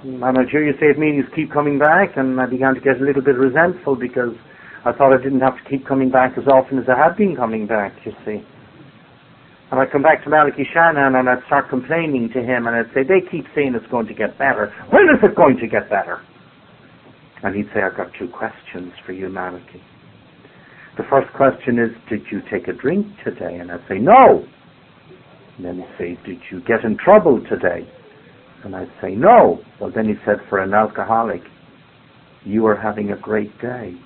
And 0.04 0.24
I 0.24 0.44
hear 0.50 0.64
you 0.64 0.72
say 0.78 0.86
it 0.86 0.98
meetings 0.98 1.24
keep 1.34 1.52
coming 1.52 1.78
back, 1.78 2.16
and 2.16 2.40
I 2.40 2.46
began 2.46 2.74
to 2.74 2.80
get 2.80 3.00
a 3.00 3.04
little 3.04 3.22
bit 3.22 3.36
resentful 3.36 3.96
because 3.96 4.34
I 4.86 4.92
thought 4.92 5.12
I 5.12 5.20
didn't 5.20 5.40
have 5.40 5.58
to 5.58 5.68
keep 5.68 5.84
coming 5.84 6.10
back 6.10 6.38
as 6.38 6.46
often 6.46 6.78
as 6.78 6.84
I 6.88 6.96
had 6.96 7.16
been 7.16 7.34
coming 7.34 7.66
back, 7.66 7.92
you 8.04 8.12
see. 8.24 8.38
And 9.72 9.80
I'd 9.80 9.90
come 9.90 10.02
back 10.02 10.22
to 10.22 10.30
Malachy 10.30 10.62
Shanahan 10.72 11.16
and 11.16 11.28
I'd 11.28 11.44
start 11.46 11.68
complaining 11.68 12.30
to 12.34 12.40
him 12.40 12.68
and 12.68 12.76
I'd 12.76 12.94
say, 12.94 13.02
they 13.02 13.18
keep 13.28 13.46
saying 13.52 13.74
it's 13.74 13.90
going 13.90 14.06
to 14.06 14.14
get 14.14 14.38
better. 14.38 14.72
When 14.90 15.10
is 15.10 15.18
it 15.24 15.34
going 15.34 15.56
to 15.58 15.66
get 15.66 15.90
better? 15.90 16.22
And 17.42 17.56
he'd 17.56 17.66
say, 17.74 17.82
I've 17.82 17.96
got 17.96 18.14
two 18.16 18.28
questions 18.28 18.92
for 19.04 19.10
you, 19.10 19.28
Malachy. 19.28 19.82
The 20.96 21.02
first 21.10 21.32
question 21.34 21.80
is, 21.80 21.90
did 22.08 22.22
you 22.30 22.40
take 22.48 22.68
a 22.68 22.72
drink 22.72 23.08
today? 23.24 23.58
And 23.58 23.72
I'd 23.72 23.82
say, 23.88 23.98
no. 23.98 24.46
And 25.56 25.66
then 25.66 25.76
he'd 25.78 25.98
say, 25.98 26.18
did 26.24 26.38
you 26.52 26.60
get 26.60 26.84
in 26.84 26.96
trouble 26.96 27.42
today? 27.50 27.90
And 28.62 28.76
I'd 28.76 28.92
say, 29.02 29.16
no. 29.16 29.58
Well, 29.80 29.90
then 29.92 30.06
he 30.06 30.14
said, 30.24 30.36
for 30.48 30.60
an 30.60 30.74
alcoholic, 30.74 31.42
you 32.44 32.66
are 32.66 32.76
having 32.76 33.10
a 33.10 33.16
great 33.16 33.50
day. 33.60 33.96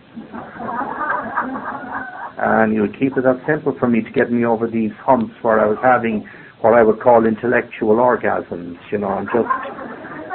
And 2.40 2.72
he 2.72 2.80
would 2.80 2.98
keep 2.98 3.16
it 3.16 3.22
that 3.24 3.40
simple 3.46 3.76
for 3.78 3.88
me 3.88 4.02
to 4.02 4.10
get 4.10 4.32
me 4.32 4.44
over 4.44 4.66
these 4.66 4.92
humps 5.04 5.34
where 5.42 5.60
I 5.60 5.66
was 5.66 5.78
having 5.82 6.26
what 6.60 6.74
I 6.74 6.82
would 6.82 7.00
call 7.00 7.26
intellectual 7.26 7.96
orgasms, 7.96 8.76
you 8.90 8.98
know, 8.98 9.16
and 9.18 9.28
just 9.32 9.48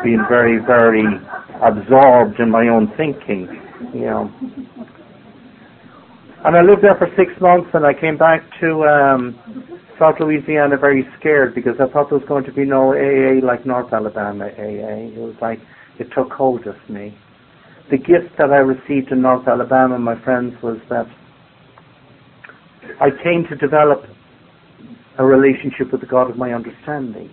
being 0.04 0.24
very, 0.30 0.60
very 0.60 1.04
absorbed 1.62 2.40
in 2.40 2.50
my 2.50 2.68
own 2.68 2.92
thinking, 2.98 3.48
you 3.94 4.06
know. 4.06 4.32
And 6.46 6.56
I 6.56 6.62
lived 6.62 6.84
there 6.84 6.96
for 6.96 7.08
six 7.18 7.32
months 7.42 7.70
and 7.74 7.86
I 7.86 7.94
came 7.94 8.18
back 8.18 8.44
to 8.62 8.84
um, 8.86 9.36
South 10.00 10.16
Louisiana 10.20 10.78
very 10.78 11.08
scared 11.20 11.56
because 11.56 11.74
I 11.80 11.88
thought 11.92 12.10
there 12.10 12.20
was 12.20 12.28
going 12.28 12.44
to 12.46 12.54
be 12.54 12.66
no 12.66 12.94
AA 12.94 13.44
like 13.46 13.66
North 13.66 13.92
Alabama 13.92 14.46
AA. 14.46 15.10
It 15.10 15.18
was 15.18 15.36
like 15.42 15.60
it 15.98 16.08
took 16.16 16.32
hold 16.32 16.68
of 16.68 16.76
me. 16.88 17.18
The 17.92 17.98
gift 17.98 18.38
that 18.38 18.52
I 18.52 18.58
received 18.58 19.12
in 19.12 19.22
North 19.22 19.48
Alabama, 19.48 20.00
my 20.00 20.20
friends, 20.24 20.56
was 20.64 20.78
that 20.90 21.06
I 23.00 23.10
came 23.24 23.46
to 23.50 23.56
develop 23.56 24.06
a 25.18 25.26
relationship 25.26 25.92
with 25.92 26.02
the 26.02 26.08
God 26.08 26.30
of 26.30 26.38
my 26.38 26.54
understanding. 26.54 27.30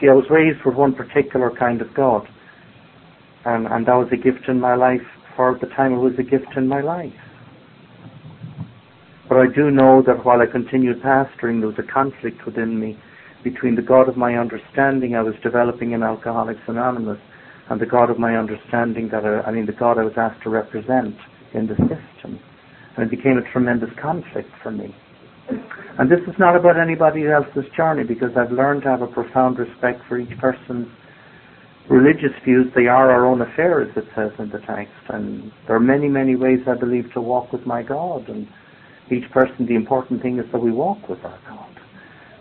See, 0.00 0.08
I 0.08 0.14
was 0.14 0.24
raised 0.30 0.58
with 0.64 0.74
one 0.74 0.94
particular 0.94 1.50
kind 1.50 1.80
of 1.80 1.92
God 1.94 2.28
and, 3.44 3.66
and 3.66 3.86
that 3.86 3.94
was 3.94 4.08
a 4.12 4.16
gift 4.16 4.48
in 4.48 4.60
my 4.60 4.74
life 4.74 5.06
for 5.36 5.56
the 5.60 5.68
time 5.68 5.92
it 5.92 5.98
was 5.98 6.14
a 6.18 6.22
gift 6.22 6.56
in 6.56 6.68
my 6.68 6.80
life. 6.80 7.12
But 9.28 9.38
I 9.38 9.46
do 9.54 9.70
know 9.70 10.02
that 10.06 10.24
while 10.24 10.40
I 10.40 10.46
continued 10.46 11.02
pastoring, 11.02 11.60
there 11.60 11.68
was 11.68 11.78
a 11.78 11.92
conflict 11.92 12.44
within 12.44 12.80
me 12.80 12.98
between 13.44 13.76
the 13.76 13.82
God 13.82 14.08
of 14.08 14.16
my 14.16 14.34
understanding 14.36 15.14
I 15.14 15.22
was 15.22 15.34
developing 15.42 15.92
in 15.92 16.02
Alcoholics 16.02 16.60
Anonymous 16.66 17.20
and 17.70 17.80
the 17.80 17.86
God 17.86 18.10
of 18.10 18.18
my 18.18 18.36
understanding 18.36 19.08
that 19.12 19.24
I, 19.24 19.48
I 19.48 19.50
mean 19.50 19.66
the 19.66 19.72
God 19.72 19.98
I 19.98 20.04
was 20.04 20.14
asked 20.16 20.42
to 20.44 20.50
represent 20.50 21.16
in 21.54 21.66
the 21.66 21.74
system. 21.74 22.40
And 22.96 23.06
it 23.06 23.10
became 23.10 23.38
a 23.38 23.52
tremendous 23.52 23.90
conflict 24.00 24.50
for 24.62 24.70
me. 24.70 24.94
And 25.98 26.10
this 26.10 26.20
is 26.26 26.34
not 26.38 26.56
about 26.56 26.78
anybody 26.78 27.26
else's 27.26 27.70
journey 27.76 28.04
because 28.04 28.30
I've 28.36 28.52
learned 28.52 28.82
to 28.82 28.88
have 28.88 29.02
a 29.02 29.06
profound 29.06 29.58
respect 29.58 30.00
for 30.08 30.18
each 30.18 30.36
person's 30.38 30.88
religious 31.88 32.36
views, 32.44 32.66
they 32.74 32.86
are 32.86 33.10
our 33.10 33.26
own 33.26 33.40
affairs, 33.40 33.90
it 33.96 34.04
says 34.14 34.30
in 34.38 34.50
the 34.50 34.58
text. 34.58 34.92
And 35.08 35.50
there 35.66 35.76
are 35.76 35.80
many, 35.80 36.08
many 36.08 36.36
ways, 36.36 36.60
I 36.66 36.74
believe, 36.74 37.12
to 37.14 37.20
walk 37.20 37.52
with 37.52 37.66
my 37.66 37.82
God. 37.82 38.28
And 38.28 38.46
each 39.10 39.30
person, 39.32 39.66
the 39.66 39.74
important 39.74 40.22
thing 40.22 40.38
is 40.38 40.44
that 40.52 40.60
we 40.60 40.70
walk 40.70 41.08
with 41.08 41.24
our 41.24 41.38
God. 41.48 41.80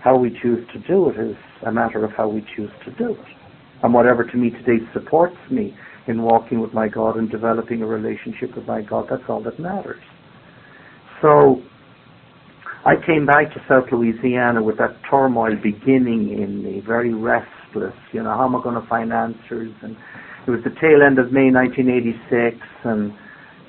How 0.03 0.17
we 0.17 0.37
choose 0.41 0.67
to 0.73 0.79
do 0.87 1.09
it 1.09 1.19
is 1.19 1.35
a 1.65 1.71
matter 1.71 2.03
of 2.03 2.11
how 2.11 2.27
we 2.27 2.45
choose 2.55 2.71
to 2.85 2.91
do 2.91 3.11
it. 3.11 3.36
And 3.83 3.93
whatever 3.93 4.23
to 4.23 4.37
me 4.37 4.49
today 4.49 4.83
supports 4.93 5.37
me 5.51 5.75
in 6.07 6.21
walking 6.23 6.61
with 6.61 6.73
my 6.73 6.87
God 6.87 7.17
and 7.17 7.29
developing 7.29 7.81
a 7.81 7.85
relationship 7.85 8.55
with 8.55 8.65
my 8.65 8.81
God, 8.81 9.07
that's 9.09 9.23
all 9.29 9.43
that 9.43 9.59
matters. 9.59 10.01
So, 11.21 11.61
I 12.85 12.95
came 13.05 13.25
back 13.25 13.53
to 13.53 13.59
South 13.67 13.91
Louisiana 13.91 14.63
with 14.63 14.77
that 14.77 14.95
turmoil 15.09 15.55
beginning 15.61 16.39
in 16.41 16.63
me, 16.63 16.81
very 16.85 17.13
restless. 17.13 17.95
You 18.13 18.23
know, 18.23 18.29
how 18.29 18.45
am 18.45 18.55
I 18.55 18.63
going 18.63 18.81
to 18.81 18.87
find 18.87 19.11
answers? 19.11 19.73
And 19.81 19.97
it 20.47 20.51
was 20.51 20.61
the 20.63 20.69
tail 20.79 21.03
end 21.05 21.19
of 21.19 21.33
May 21.33 21.51
1986, 21.51 22.55
and 22.85 23.11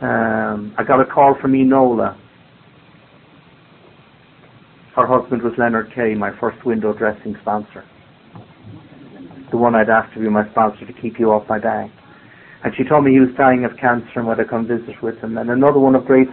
um, 0.01 0.75
I 0.79 0.85
got 0.85 1.01
a 1.01 1.05
call 1.05 1.35
from 1.41 1.53
Enola. 1.53 2.17
Her 4.95 5.07
husband 5.07 5.43
was 5.43 5.53
Leonard 5.59 5.93
Kay, 5.95 6.15
my 6.15 6.31
first 6.39 6.65
window 6.65 6.93
dressing 6.93 7.35
sponsor. 7.43 7.85
The 9.51 9.57
one 9.57 9.75
I'd 9.75 9.89
asked 9.89 10.15
to 10.15 10.21
be 10.21 10.29
my 10.29 10.49
sponsor 10.51 10.85
to 10.85 10.93
keep 10.93 11.19
you 11.19 11.33
off 11.33 11.49
my 11.49 11.59
back. 11.59 11.91
And 12.65 12.75
she 12.77 12.85
told 12.85 13.05
me 13.05 13.13
he 13.13 13.21
was 13.21 13.35
dying 13.37 13.65
of 13.65 13.77
cancer 13.79 14.19
and 14.19 14.27
would 14.27 14.41
I 14.41 14.45
come 14.45 14.67
visit 14.67 15.01
with 15.03 15.19
him. 15.19 15.39
And 15.39 15.49
another 15.49 15.79
one 15.79 15.95
of 15.95 16.05
great, 16.05 16.29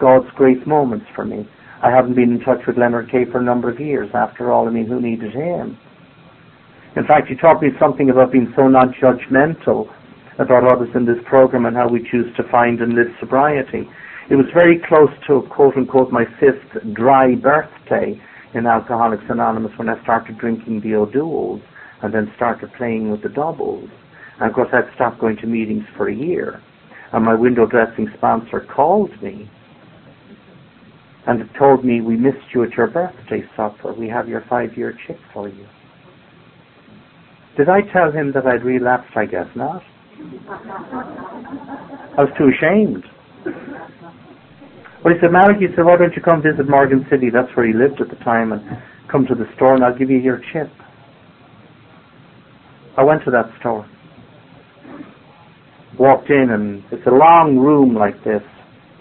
God's 0.00 0.28
great 0.34 0.66
moments 0.66 1.06
for 1.14 1.24
me. 1.24 1.48
I 1.82 1.90
haven't 1.90 2.14
been 2.14 2.32
in 2.32 2.40
touch 2.40 2.66
with 2.66 2.76
Leonard 2.76 3.10
Kay 3.10 3.24
for 3.30 3.38
a 3.38 3.42
number 3.42 3.70
of 3.70 3.78
years. 3.78 4.10
After 4.12 4.52
all, 4.52 4.66
I 4.66 4.70
mean, 4.70 4.86
who 4.86 5.00
needed 5.00 5.32
him? 5.32 5.78
In 6.96 7.06
fact, 7.06 7.30
you 7.30 7.36
taught 7.36 7.62
me 7.62 7.68
something 7.78 8.10
about 8.10 8.32
being 8.32 8.52
so 8.56 8.66
non-judgmental 8.66 9.88
about 10.38 10.70
others 10.70 10.88
in 10.94 11.06
this 11.06 11.18
program 11.26 11.66
and 11.66 11.76
how 11.76 11.88
we 11.88 12.00
choose 12.10 12.34
to 12.36 12.42
find 12.50 12.80
and 12.80 12.94
live 12.94 13.14
sobriety. 13.20 13.88
It 14.30 14.34
was 14.34 14.46
very 14.52 14.80
close 14.88 15.10
to, 15.28 15.42
quote 15.48 15.76
unquote, 15.76 16.10
my 16.10 16.24
fifth 16.40 16.92
dry 16.92 17.34
birthday 17.34 18.20
in 18.54 18.66
Alcoholics 18.66 19.24
Anonymous 19.28 19.72
when 19.76 19.88
I 19.88 20.02
started 20.02 20.38
drinking 20.38 20.80
the 20.80 20.96
O'Doul's 20.96 21.62
and 22.02 22.12
then 22.12 22.32
started 22.36 22.72
playing 22.76 23.10
with 23.10 23.22
the 23.22 23.28
doubles. 23.28 23.88
And 24.40 24.48
of 24.48 24.54
course, 24.54 24.68
I'd 24.72 24.92
stopped 24.94 25.20
going 25.20 25.36
to 25.38 25.46
meetings 25.46 25.84
for 25.96 26.08
a 26.08 26.14
year. 26.14 26.62
And 27.12 27.24
my 27.24 27.34
window 27.34 27.66
dressing 27.66 28.08
sponsor 28.16 28.60
called 28.74 29.10
me 29.22 29.50
and 31.26 31.48
told 31.58 31.84
me, 31.84 32.00
we 32.00 32.16
missed 32.16 32.54
you 32.54 32.62
at 32.64 32.72
your 32.72 32.86
birthday 32.86 33.42
supper. 33.56 33.92
We 33.92 34.08
have 34.08 34.28
your 34.28 34.44
five-year 34.48 34.98
chip 35.06 35.18
for 35.32 35.48
you. 35.48 35.66
Did 37.56 37.68
I 37.68 37.80
tell 37.92 38.12
him 38.12 38.32
that 38.32 38.46
I'd 38.46 38.64
relapsed? 38.64 39.16
I 39.16 39.26
guess 39.26 39.48
not. 39.56 39.82
I 42.16 42.22
was 42.22 42.30
too 42.38 42.48
ashamed. 42.48 43.04
But 45.02 45.12
he 45.12 45.18
said, 45.20 45.32
Malik, 45.32 45.58
he 45.58 45.66
said, 45.74 45.84
why 45.84 45.96
don't 45.96 46.14
you 46.14 46.22
come 46.22 46.42
visit 46.42 46.68
Morgan 46.68 47.06
City? 47.10 47.30
That's 47.30 47.54
where 47.56 47.66
he 47.66 47.72
lived 47.72 48.00
at 48.00 48.08
the 48.08 48.16
time, 48.24 48.52
and 48.52 48.62
come 49.10 49.26
to 49.26 49.34
the 49.34 49.46
store 49.56 49.74
and 49.74 49.84
I'll 49.84 49.96
give 49.96 50.10
you 50.10 50.18
your 50.18 50.40
chip. 50.52 50.70
I 52.98 53.04
went 53.04 53.22
to 53.24 53.30
that 53.30 53.46
store. 53.60 53.88
Walked 55.98 56.30
in 56.30 56.50
and 56.50 56.82
it's 56.90 57.06
a 57.06 57.14
long 57.14 57.56
room 57.56 57.94
like 57.94 58.22
this. 58.24 58.42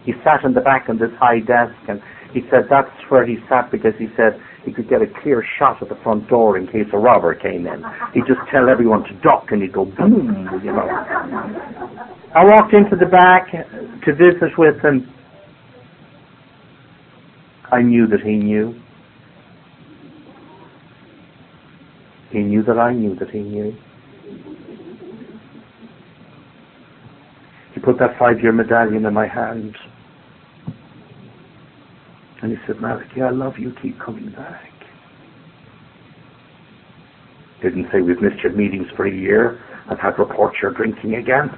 He 0.06 0.14
sat 0.24 0.46
in 0.46 0.54
the 0.54 0.62
back 0.62 0.86
on 0.88 1.00
this 1.00 1.10
high 1.20 1.40
desk 1.40 1.74
and 1.90 2.00
He 2.34 2.42
said 2.52 2.68
that's 2.70 2.94
where 3.10 3.26
he 3.26 3.38
sat 3.50 3.72
because 3.72 3.94
he 3.98 4.08
said 4.16 4.40
he 4.66 4.72
could 4.72 4.90
get 4.90 5.02
a 5.02 5.08
clear 5.22 5.44
shot 5.58 5.82
at 5.82 5.90
the 5.90 5.98
front 6.04 6.30
door 6.30 6.58
in 6.58 6.68
case 6.68 6.86
a 6.94 6.98
robber 6.98 7.34
came 7.34 7.66
in. 7.66 7.84
He'd 8.14 8.28
just 8.28 8.42
tell 8.52 8.70
everyone 8.70 9.04
to 9.06 9.14
duck 9.24 9.48
and 9.50 9.62
he'd 9.62 9.74
go 9.74 9.86
boom, 9.86 10.48
you 10.64 10.72
know. 10.72 10.88
I 12.36 12.44
walked 12.46 12.74
into 12.74 12.96
the 12.96 13.10
back 13.10 13.50
to 13.52 14.14
visit 14.14 14.54
with 14.58 14.80
him. 14.84 15.12
I 17.72 17.82
knew 17.82 18.08
that 18.08 18.22
he 18.22 18.36
knew. 18.36 18.80
He 22.32 22.40
knew 22.40 22.62
that 22.64 22.78
I 22.78 22.94
knew 22.94 23.16
that 23.16 23.30
he 23.30 23.40
knew. 23.40 23.76
Put 27.88 28.00
that 28.00 28.20
five-year 28.20 28.52
medallion 28.52 29.06
in 29.06 29.14
my 29.14 29.26
hand. 29.26 29.74
And 32.42 32.52
he 32.52 32.58
said, 32.68 32.82
Malachy, 32.82 33.22
I 33.22 33.30
love 33.30 33.54
you. 33.58 33.72
Keep 33.82 33.98
coming 34.02 34.30
back. 34.32 34.70
Didn't 37.64 37.88
say 37.94 38.02
we've 38.02 38.22
missed 38.22 38.44
your 38.44 38.52
meetings 38.52 38.88
for 38.98 39.08
a 39.08 39.12
year. 39.16 39.62
I've 39.90 40.00
had 40.00 40.20
reports 40.20 40.58
you're 40.62 40.74
drinking 40.74 41.16
again. 41.16 41.50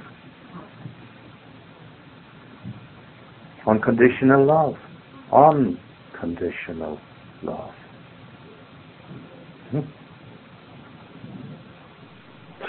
Unconditional 3.66 4.46
love. 4.46 4.74
Unconditional 5.32 7.00
love. 7.42 7.74
Hmm? 9.72 9.80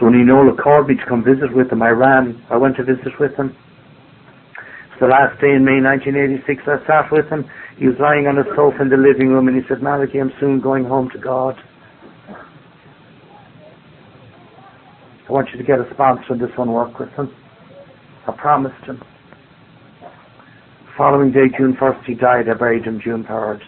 So 0.02 0.08
when 0.08 0.16
Enola 0.16 0.58
called 0.58 0.88
me 0.88 0.96
to 0.96 1.06
come 1.06 1.24
visit 1.24 1.54
with 1.54 1.72
him, 1.72 1.84
I 1.84 1.90
ran. 1.90 2.44
I 2.50 2.58
went 2.58 2.76
to 2.78 2.84
visit 2.84 3.14
with 3.20 3.36
him. 3.36 3.56
It's 4.90 5.00
the 5.00 5.06
last 5.06 5.40
day 5.40 5.54
in 5.54 5.64
May 5.64 5.78
1986. 5.78 6.64
I 6.66 6.82
sat 6.90 7.12
with 7.12 7.30
him. 7.30 7.46
He 7.78 7.86
was 7.86 7.98
lying 8.02 8.26
on 8.26 8.40
a 8.40 8.44
sofa 8.56 8.82
in 8.82 8.90
the 8.90 8.98
living 8.98 9.30
room 9.30 9.48
and 9.48 9.56
he 9.56 9.62
said, 9.70 9.84
Malachy, 9.84 10.18
I'm 10.18 10.34
soon 10.40 10.60
going 10.60 10.86
home 10.86 11.12
to 11.12 11.20
God. 11.20 11.54
I 15.30 15.32
want 15.32 15.50
you 15.54 15.60
to 15.60 15.64
get 15.64 15.78
a 15.78 15.86
sponsor 15.94 16.34
in 16.34 16.40
this 16.40 16.50
one 16.58 16.72
work 16.74 16.98
with 16.98 17.10
him. 17.10 17.30
I 18.28 18.32
promised 18.32 18.84
him. 18.84 19.04
Following 20.98 21.32
day, 21.32 21.46
June 21.56 21.78
1st, 21.80 22.06
he 22.06 22.16
died. 22.16 22.50
I 22.50 22.56
buried 22.56 22.86
him 22.86 23.00
June 23.04 23.24
3rd. 23.24 23.62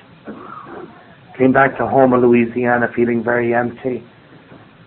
Came 1.37 1.53
back 1.53 1.77
to 1.77 1.85
Houma, 1.85 2.17
Louisiana, 2.17 2.87
feeling 2.95 3.23
very 3.23 3.53
empty. 3.53 4.03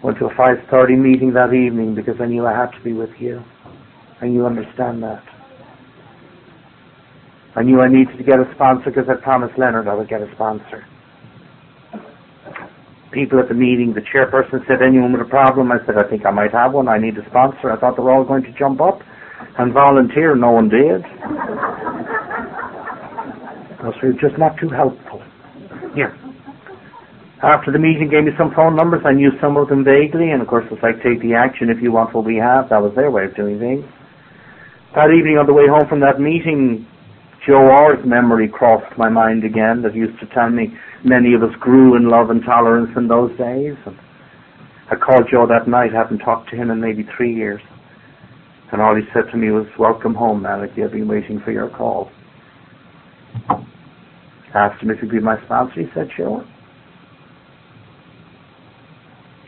Went 0.07 0.19
to 0.21 0.27
a 0.27 0.35
5.30 0.35 1.03
meeting 1.03 1.33
that 1.33 1.53
evening 1.53 1.97
because 1.97 2.15
I 2.21 2.27
knew 2.27 2.47
I 2.47 2.55
had 2.55 2.71
to 2.79 2.81
be 2.85 2.93
with 2.93 3.11
you. 3.19 3.43
And 4.21 4.33
you 4.33 4.47
understand 4.47 5.03
that. 5.03 5.21
I 7.57 7.65
knew 7.65 7.81
I 7.81 7.89
needed 7.89 8.17
to 8.17 8.23
get 8.23 8.39
a 8.39 8.47
sponsor 8.55 8.91
because 8.95 9.11
I 9.11 9.21
promised 9.21 9.59
Leonard 9.59 9.89
I 9.89 9.95
would 9.95 10.09
get 10.09 10.23
a 10.23 10.31
sponsor. 10.37 10.87
People 13.11 13.41
at 13.41 13.49
the 13.49 13.55
meeting, 13.55 13.95
the 13.95 14.07
chairperson 14.15 14.65
said, 14.69 14.79
anyone 14.81 15.11
with 15.11 15.23
a 15.23 15.29
problem? 15.29 15.73
I 15.73 15.85
said, 15.85 15.99
I 15.99 16.09
think 16.09 16.25
I 16.25 16.31
might 16.31 16.53
have 16.53 16.73
one. 16.73 16.87
I 16.87 16.99
need 16.99 17.19
a 17.19 17.27
sponsor. 17.29 17.73
I 17.73 17.77
thought 17.77 17.97
they 17.97 18.03
were 18.05 18.13
all 18.13 18.25
going 18.25 18.45
to 18.45 18.53
jump 18.57 18.81
up 18.81 19.01
and 19.59 19.75
volunteer. 19.75 20.37
No 20.37 20.53
one 20.53 20.69
did. 20.69 21.03
Because 23.75 23.95
we 24.05 24.15
were 24.15 24.21
just 24.23 24.39
not 24.39 24.55
too 24.61 24.69
helpful. 24.69 25.21
Here. 25.97 26.15
After 27.47 27.71
the 27.71 27.79
meeting 27.79 28.11
gave 28.11 28.25
me 28.25 28.33
some 28.37 28.51
phone 28.59 28.75
numbers. 28.75 29.07
I 29.07 29.13
knew 29.13 29.31
some 29.41 29.57
of 29.57 29.69
them 29.69 29.85
vaguely, 29.85 30.35
and 30.35 30.43
of 30.43 30.49
course 30.49 30.67
it's 30.67 30.83
like 30.83 30.99
take 30.99 31.23
the 31.23 31.39
action 31.39 31.71
if 31.71 31.79
you 31.81 31.93
want 31.93 32.13
what 32.13 32.27
we 32.27 32.35
have. 32.43 32.71
That 32.71 32.83
was 32.83 32.91
their 32.99 33.13
way 33.13 33.31
of 33.31 33.37
doing 33.37 33.61
things. 33.63 33.87
That 34.99 35.15
evening 35.15 35.39
on 35.39 35.47
the 35.47 35.55
way 35.55 35.71
home 35.71 35.87
from 35.87 36.01
that 36.01 36.19
meeting, 36.19 36.83
Joe 37.47 37.63
Orr's 37.63 38.03
memory 38.05 38.51
crossed 38.51 38.91
my 38.99 39.09
mind 39.09 39.45
again 39.45 39.83
that 39.87 39.95
used 39.95 40.19
to 40.19 40.27
tell 40.35 40.51
me 40.51 40.75
many 41.05 41.35
of 41.39 41.45
us 41.45 41.55
grew 41.61 41.95
in 41.95 42.11
love 42.11 42.31
and 42.31 42.43
tolerance 42.43 42.91
in 42.97 43.07
those 43.07 43.31
days. 43.39 43.79
And 43.87 43.95
I 44.91 44.97
called 44.99 45.31
Joe 45.31 45.47
that 45.47 45.71
night, 45.71 45.95
hadn't 45.95 46.27
talked 46.27 46.51
to 46.51 46.57
him 46.57 46.75
in 46.75 46.81
maybe 46.81 47.07
three 47.17 47.33
years. 47.33 47.63
And 48.73 48.83
all 48.83 48.97
he 48.97 49.07
said 49.15 49.31
to 49.31 49.37
me 49.37 49.55
was, 49.55 49.71
welcome 49.79 50.19
home, 50.19 50.43
Malachy, 50.43 50.83
I've 50.83 50.91
been 50.91 51.07
waiting 51.07 51.39
for 51.45 51.53
your 51.53 51.71
call. 51.71 52.11
Asked 54.53 54.83
him 54.83 54.91
if 54.91 54.99
he'd 54.99 55.13
be 55.13 55.21
my 55.21 55.39
sponsor, 55.45 55.83
he 55.83 55.87
said, 55.95 56.11
sure. 56.17 56.43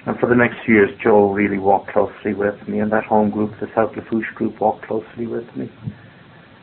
And 0.07 0.19
for 0.19 0.29
the 0.29 0.35
next 0.35 0.57
few 0.65 0.77
years, 0.77 0.91
Joe 1.03 1.33
really 1.33 1.59
walked 1.59 1.91
closely 1.91 2.33
with 2.35 2.57
me, 2.69 2.81
and 2.81 2.91
that 2.93 3.05
home 3.05 3.31
group, 3.31 3.53
the 3.61 3.67
South 3.75 3.91
Lafourche 3.97 4.33
group, 4.35 4.61
walked 4.61 4.87
closely 4.87 5.27
with 5.27 5.45
me. 5.57 5.71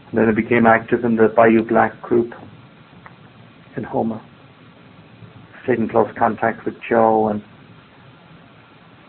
And 0.10 0.18
then 0.18 0.30
I 0.30 0.32
became 0.32 0.66
active 0.66 1.04
in 1.04 1.16
the 1.16 1.28
Bayou 1.36 1.64
Black 1.68 2.02
group 2.02 2.32
in 3.76 3.84
Houma. 3.84 4.24
Stayed 5.64 5.80
in 5.80 5.90
close 5.90 6.08
contact 6.18 6.66
with 6.66 6.76
Joe, 6.90 7.30
and 7.30 7.44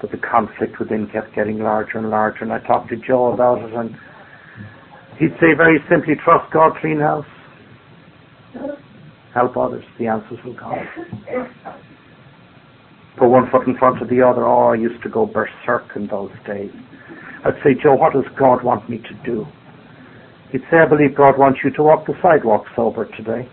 but 0.01 0.11
the 0.11 0.19
conflict 0.19 0.79
within 0.79 1.09
kept 1.11 1.35
getting 1.35 1.61
larger 1.61 1.99
and 1.99 2.11
larger. 2.11 2.45
And 2.45 2.53
I 2.53 2.59
talked 2.59 2.91
to 2.91 2.97
Joe 2.97 3.33
about 3.33 3.59
it, 3.63 3.73
and 3.73 3.97
he'd 5.19 5.33
say 5.41 5.55
very 5.57 5.79
simply, 5.89 6.15
"Trust 6.17 6.53
God, 6.53 6.77
clean 6.81 7.01
house. 7.01 7.27
Help 9.33 9.57
others. 9.57 9.85
The 9.99 10.09
answers 10.09 10.43
will 10.45 10.55
come." 10.55 10.87
Put 13.19 13.29
one 13.29 13.51
foot 13.51 13.67
in 13.67 13.77
front 13.79 14.03
of 14.03 14.09
the 14.09 14.21
other. 14.21 14.45
Oh, 14.45 14.69
I 14.69 14.75
used 14.75 15.03
to 15.03 15.09
go 15.09 15.27
berserk 15.27 15.97
in 15.97 16.07
those 16.07 16.33
days. 16.47 16.71
I'd 17.45 17.55
say, 17.65 17.75
Joe, 17.83 17.95
what 17.95 18.13
does 18.13 18.25
God 18.39 18.63
want 18.63 18.91
me 18.91 18.99
to 18.99 19.15
do? 19.25 19.47
He'd 20.53 20.63
say, 20.71 20.79
I 20.79 20.87
believe 20.87 21.17
God 21.17 21.39
wants 21.39 21.61
you 21.65 21.71
to 21.73 21.83
walk 21.83 22.07
the 22.07 22.15
sidewalk 22.23 22.67
sober 22.75 23.07
today. 23.17 23.49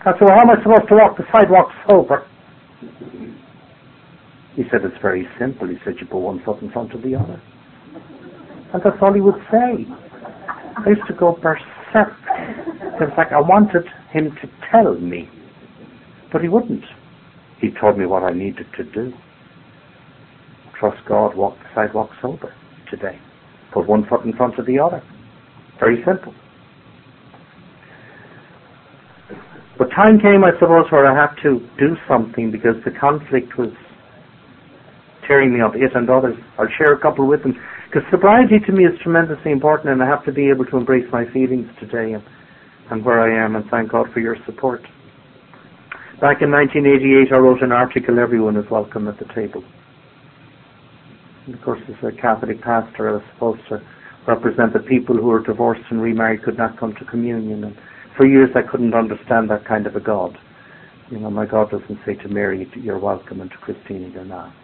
I 0.00 0.12
said, 0.12 0.22
well, 0.22 0.34
how 0.34 0.42
am 0.42 0.50
I 0.50 0.62
supposed 0.62 0.88
to 0.88 0.94
walk 0.94 1.16
the 1.16 1.24
sidewalk 1.30 1.68
sober? 1.88 2.26
He 4.56 4.64
said, 4.70 4.84
it's 4.84 5.00
very 5.00 5.28
simple. 5.38 5.68
He 5.68 5.76
said, 5.84 5.94
you 6.00 6.06
put 6.06 6.18
one 6.18 6.42
foot 6.44 6.60
in 6.62 6.70
front 6.70 6.92
of 6.94 7.02
the 7.02 7.14
other. 7.14 7.40
And 8.72 8.82
that's 8.82 8.96
all 9.00 9.12
he 9.12 9.20
would 9.20 9.40
say. 9.50 9.86
I 10.76 10.88
used 10.88 11.06
to 11.06 11.14
go 11.14 11.32
berserk. 11.32 12.16
It 12.34 13.00
was 13.00 13.12
like 13.16 13.32
I 13.32 13.40
wanted 13.40 13.86
him 14.10 14.30
to 14.40 14.50
tell 14.70 14.94
me. 14.94 15.28
But 16.32 16.40
he 16.40 16.48
wouldn't. 16.48 16.84
He 17.60 17.68
told 17.78 17.98
me 17.98 18.06
what 18.06 18.22
I 18.22 18.32
needed 18.32 18.66
to 18.76 18.84
do. 18.84 19.12
Trust 20.80 20.98
God, 21.06 21.36
walk 21.36 21.56
the 21.58 21.68
sidewalk 21.74 22.10
sober 22.20 22.52
today. 22.90 23.18
Put 23.72 23.86
one 23.86 24.06
foot 24.08 24.24
in 24.24 24.32
front 24.32 24.58
of 24.58 24.66
the 24.66 24.78
other. 24.78 25.02
Very 25.78 26.02
simple. 26.04 26.34
But 29.78 29.88
time 29.90 30.18
came, 30.18 30.44
I 30.44 30.52
suppose, 30.58 30.90
where 30.90 31.06
I 31.06 31.14
had 31.14 31.34
to 31.42 31.60
do 31.78 31.96
something 32.08 32.50
because 32.50 32.76
the 32.84 32.90
conflict 32.98 33.58
was 33.58 33.70
tearing 35.26 35.52
me 35.54 35.60
up, 35.60 35.74
it 35.74 35.94
and 35.94 36.08
others. 36.10 36.36
I'll 36.58 36.68
share 36.78 36.92
a 36.92 37.00
couple 37.00 37.26
with 37.26 37.42
them. 37.42 37.54
Because 37.86 38.02
sobriety 38.10 38.58
to 38.66 38.72
me 38.72 38.84
is 38.84 38.98
tremendously 39.02 39.52
important 39.52 39.90
and 39.90 40.02
I 40.02 40.06
have 40.06 40.24
to 40.24 40.32
be 40.32 40.50
able 40.50 40.64
to 40.66 40.76
embrace 40.76 41.06
my 41.12 41.24
feelings 41.32 41.68
today 41.78 42.14
and, 42.14 42.24
and 42.90 43.04
where 43.04 43.20
I 43.20 43.44
am 43.44 43.54
and 43.56 43.64
thank 43.70 43.92
God 43.92 44.06
for 44.12 44.20
your 44.20 44.36
support. 44.46 44.82
Back 46.22 46.40
in 46.40 46.52
1988 46.52 47.32
I 47.34 47.36
wrote 47.38 47.62
an 47.62 47.72
article, 47.72 48.20
Everyone 48.20 48.56
is 48.56 48.70
Welcome 48.70 49.08
at 49.08 49.18
the 49.18 49.24
Table. 49.34 49.64
And 51.46 51.54
of 51.56 51.60
course 51.62 51.80
as 51.88 51.96
a 52.04 52.12
Catholic 52.12 52.60
pastor 52.62 53.08
I 53.08 53.12
was 53.14 53.22
supposed 53.34 53.62
to 53.70 53.82
represent 54.28 54.72
the 54.72 54.78
people 54.78 55.16
who 55.16 55.26
were 55.26 55.42
divorced 55.42 55.82
and 55.90 56.00
remarried 56.00 56.44
could 56.44 56.56
not 56.56 56.78
come 56.78 56.94
to 56.94 57.04
communion 57.06 57.64
and 57.64 57.76
for 58.16 58.24
years 58.24 58.50
I 58.54 58.62
couldn't 58.62 58.94
understand 58.94 59.50
that 59.50 59.66
kind 59.66 59.84
of 59.84 59.96
a 59.96 60.00
God. 60.00 60.38
You 61.10 61.18
know, 61.18 61.28
my 61.28 61.44
God 61.44 61.72
doesn't 61.72 61.98
say 62.06 62.14
to 62.14 62.28
Mary, 62.28 62.70
you're 62.76 63.00
welcome, 63.00 63.40
and 63.40 63.50
to 63.50 63.56
Christina, 63.56 64.08
you're 64.08 64.24
not. 64.24 64.54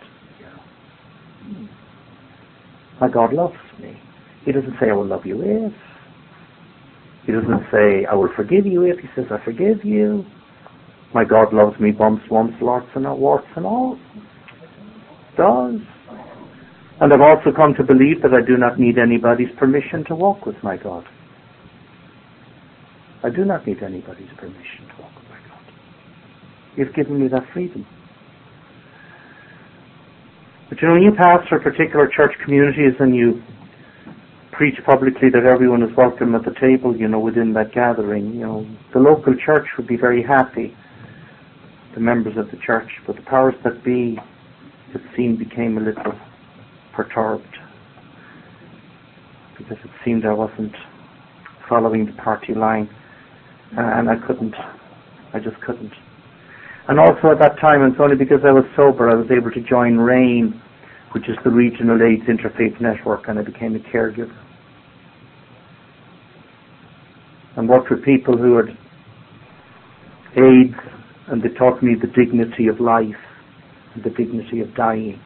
My 3.01 3.09
God 3.09 3.33
loves 3.33 3.59
me. 3.81 4.01
He 4.45 4.53
doesn't 4.53 4.77
say, 4.81 4.91
I 4.91 4.93
will 4.93 5.07
love 5.09 5.27
you 5.27 5.43
if. 5.43 5.73
He 7.27 7.33
doesn't 7.33 7.67
say, 7.73 8.07
I 8.09 8.15
will 8.15 8.31
forgive 8.37 8.65
you 8.65 8.83
if. 8.83 9.01
He 9.01 9.09
says, 9.17 9.25
I 9.33 9.45
forgive 9.45 9.85
you. 9.85 10.25
My 11.15 11.25
God 11.25 11.53
loves 11.53 11.79
me 11.81 11.91
bumps, 11.91 12.25
lumps, 12.31 12.55
warts, 12.61 12.89
and 12.95 13.05
warts 13.19 13.47
and 13.57 13.65
all. 13.65 13.99
Does. 15.37 15.81
And 17.01 17.13
I've 17.13 17.21
also 17.21 17.53
come 17.55 17.75
to 17.75 17.85
believe 17.85 18.23
that 18.23 18.35
I 18.35 18.45
do 18.45 18.57
not 18.57 18.79
need 18.79 18.99
anybody's 18.99 19.55
permission 19.57 20.05
to 20.09 20.15
walk 20.15 20.45
with 20.45 20.57
my 20.63 20.77
God. 20.77 21.05
I 23.23 23.31
do 23.31 23.45
not 23.45 23.67
need 23.67 23.83
anybody's 23.83 24.31
permission 24.37 24.87
to 24.95 25.03
walk 25.03 25.15
with 25.15 25.29
my 25.29 25.39
God. 25.49 25.63
You've 26.77 26.95
given 26.95 27.21
me 27.21 27.29
that 27.29 27.45
freedom. 27.53 27.87
But 30.69 30.83
you 30.83 30.89
know, 30.89 30.95
when 30.95 31.03
you 31.03 31.13
pastor 31.17 31.59
particular 31.61 32.09
church 32.15 32.33
communities 32.45 32.95
and 33.01 33.15
you 33.15 33.43
preach 34.53 34.77
publicly 34.85 35.31
that 35.31 35.45
everyone 35.45 35.83
is 35.83 35.97
welcome 35.97 36.35
at 36.35 36.45
the 36.45 36.55
table, 36.61 36.97
you 36.97 37.09
know, 37.09 37.21
within 37.21 37.53
that 37.55 37.73
gathering, 37.73 38.35
you 38.35 38.41
know, 38.41 38.67
the 38.93 38.99
local 38.99 39.35
church 39.47 39.67
would 39.77 39.87
be 39.87 39.97
very 39.97 40.23
happy, 40.23 40.77
the 41.99 42.05
members 42.05 42.37
of 42.37 42.49
the 42.53 42.57
church, 42.65 42.89
but 43.07 43.17
the 43.17 43.23
powers 43.23 43.55
that 43.65 43.83
be, 43.83 44.17
it 44.95 45.01
seemed, 45.17 45.39
became 45.39 45.77
a 45.77 45.81
little 45.81 46.13
perturbed 46.95 47.59
because 49.59 49.77
it 49.85 49.91
seemed 50.05 50.25
I 50.25 50.33
wasn't 50.33 50.75
following 51.69 52.07
the 52.07 52.13
party 52.13 52.55
line. 52.55 52.89
and 53.73 54.09
I 54.09 54.15
couldn't. 54.27 54.55
I 55.35 55.41
just 55.41 55.61
couldn't. 55.61 55.93
And 56.87 57.01
also 57.01 57.33
at 57.33 57.41
that 57.41 57.59
time, 57.61 57.83
it's 57.83 58.01
only 58.01 58.17
because 58.17 58.41
I 58.47 58.53
was 58.53 58.65
sober, 58.77 59.11
I 59.11 59.15
was 59.15 59.27
able 59.31 59.51
to 59.51 59.61
join 59.61 59.99
RAIN, 59.99 60.63
which 61.13 61.29
is 61.29 61.37
the 61.45 61.51
Regional 61.51 62.01
AIDS 62.01 62.23
Interfaith 62.29 62.81
Network, 62.81 63.27
and 63.29 63.41
I 63.41 63.43
became 63.43 63.75
a 63.75 63.81
caregiver. 63.81 64.39
And 67.57 67.69
worked 67.69 67.91
with 67.91 68.05
people 68.05 68.39
who 68.39 68.57
had 68.57 68.79
AIDS, 70.37 70.98
and 71.29 71.43
they 71.43 71.49
taught 71.59 71.83
me 71.83 71.95
the 71.95 72.09
dignity 72.09 72.69
of 72.69 72.81
life 72.81 73.21
and 73.95 74.03
the 74.05 74.11
dignity 74.11 74.61
of 74.61 74.75
dying. 74.75 75.21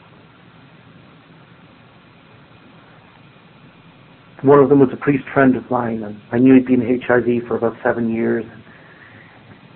One 4.43 4.59
of 4.59 4.69
them 4.69 4.81
was 4.81 4.89
a 4.93 4.97
priest 4.97 5.25
friend 5.33 5.57
of 5.57 5.71
mine, 5.71 6.03
and 6.03 6.21
I 6.33 6.39
knew 6.39 6.55
he'd 6.55 6.67
been 6.67 6.83
HIV 6.83 7.47
for 7.47 7.57
about 7.57 7.75
seven 7.85 8.13
years. 8.13 8.45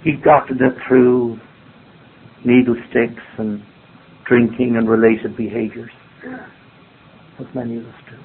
He'd 0.03 0.24
gotten 0.24 0.57
it 0.57 0.74
through 0.89 1.39
needle 2.45 2.74
sticks 2.91 3.22
and 3.39 3.62
drinking 4.27 4.74
and 4.77 4.89
related 4.89 5.37
behaviours, 5.37 5.93
as 7.39 7.47
many 7.55 7.77
of 7.77 7.87
us 7.87 7.95
do. 8.11 8.16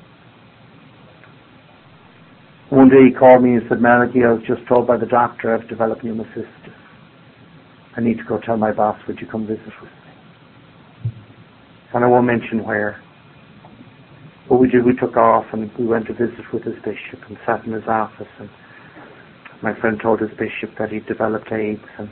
One 2.75 2.89
day 2.89 3.05
he 3.09 3.13
called 3.13 3.43
me 3.43 3.53
and 3.53 3.61
said, 3.69 3.79
Malachy, 3.79 4.23
I 4.25 4.31
was 4.31 4.41
just 4.47 4.67
told 4.67 4.87
by 4.87 4.97
the 4.97 5.05
doctor 5.05 5.53
I've 5.53 5.69
developed 5.69 6.03
pneumocystis. 6.03 6.80
I 7.97 8.01
need 8.01 8.17
to 8.17 8.23
go 8.23 8.39
tell 8.39 8.57
my 8.57 8.71
boss, 8.71 8.99
would 9.07 9.19
you 9.19 9.27
come 9.27 9.45
visit 9.45 9.65
with 9.81 9.91
me? 9.91 11.11
And 11.93 12.05
I 12.05 12.07
won't 12.07 12.25
mention 12.25 12.63
where. 12.63 13.01
What 14.47 14.59
we 14.59 14.69
did, 14.69 14.85
we 14.85 14.95
took 14.95 15.17
off 15.17 15.45
and 15.53 15.69
we 15.77 15.85
went 15.85 16.07
to 16.07 16.13
visit 16.13 16.45
with 16.53 16.63
his 16.63 16.75
bishop 16.83 17.19
and 17.27 17.37
sat 17.45 17.65
in 17.65 17.73
his 17.73 17.87
office 17.87 18.27
and 18.39 18.49
my 19.61 19.79
friend 19.79 19.99
told 20.01 20.21
his 20.21 20.31
bishop 20.31 20.77
that 20.79 20.89
he'd 20.91 21.05
developed 21.05 21.51
AIDS 21.51 21.81
and 21.97 22.09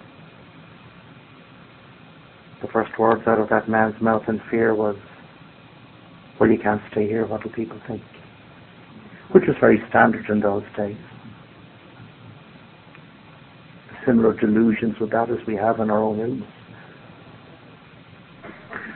the 2.62 2.68
first 2.68 2.92
words 3.00 3.24
out 3.26 3.40
of 3.40 3.50
that 3.50 3.70
man's 3.70 4.00
mouth 4.02 4.24
in 4.28 4.42
fear 4.52 4.76
was, 4.76 4.96
well, 6.40 6.50
you 6.50 6.60
can't 6.60 6.82
stay 6.92 7.08
here, 7.08 7.26
what 7.26 7.44
do 7.44 7.50
people 7.50 7.80
think? 7.88 8.02
Which 9.32 9.44
was 9.48 9.56
very 9.60 9.82
standard 9.90 10.30
in 10.30 10.42
those 10.42 10.64
days. 10.76 10.98
Similar 14.06 14.34
delusions 14.34 14.96
with 15.00 15.12
that 15.12 15.30
as 15.30 15.46
we 15.48 15.56
have 15.56 15.80
in 15.80 15.90
our 15.90 16.02
own 16.02 16.20
illness. 16.20 16.50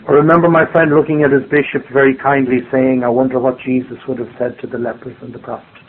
I 0.08 0.12
remember 0.12 0.50
my 0.50 0.70
friend 0.72 0.94
looking 0.94 1.24
at 1.24 1.32
his 1.32 1.44
bishop 1.50 1.88
very 1.94 2.16
kindly 2.16 2.60
saying, 2.72 3.04
I 3.06 3.10
wonder 3.10 3.40
what 3.40 3.58
Jesus 3.66 3.98
would 4.08 4.20
have 4.20 4.32
said 4.38 4.60
to 4.60 4.68
the 4.68 4.78
lepers 4.78 5.16
and 5.22 5.34
the 5.34 5.40
prostitutes. 5.40 5.80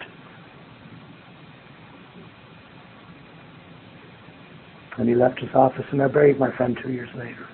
And 4.98 5.08
he 5.08 5.16
left 5.16 5.40
his 5.40 5.50
office 5.52 5.84
and 5.90 6.00
I 6.00 6.06
buried 6.06 6.38
my 6.38 6.56
friend 6.56 6.78
two 6.80 6.92
years 6.92 7.08
later. 7.16 7.48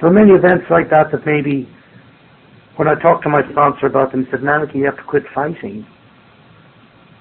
There 0.00 0.10
were 0.10 0.14
many 0.14 0.32
events 0.32 0.66
like 0.70 0.90
that 0.90 1.10
that 1.12 1.24
maybe 1.24 1.66
when 2.76 2.88
I 2.88 2.94
talked 3.00 3.22
to 3.22 3.30
my 3.30 3.40
sponsor 3.50 3.86
about 3.86 4.12
them, 4.12 4.24
he 4.24 4.30
said, 4.30 4.42
Malachy, 4.42 4.78
you 4.78 4.84
have 4.84 4.96
to 4.96 5.04
quit 5.04 5.22
fighting. 5.34 5.86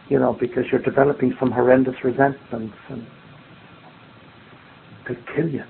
You 0.09 0.19
know, 0.19 0.35
because 0.37 0.65
you're 0.69 0.81
developing 0.81 1.33
some 1.39 1.51
horrendous 1.51 1.95
resentments 2.03 2.75
and 2.89 3.07
they 5.07 5.15
kill 5.35 5.49
you. 5.49 5.63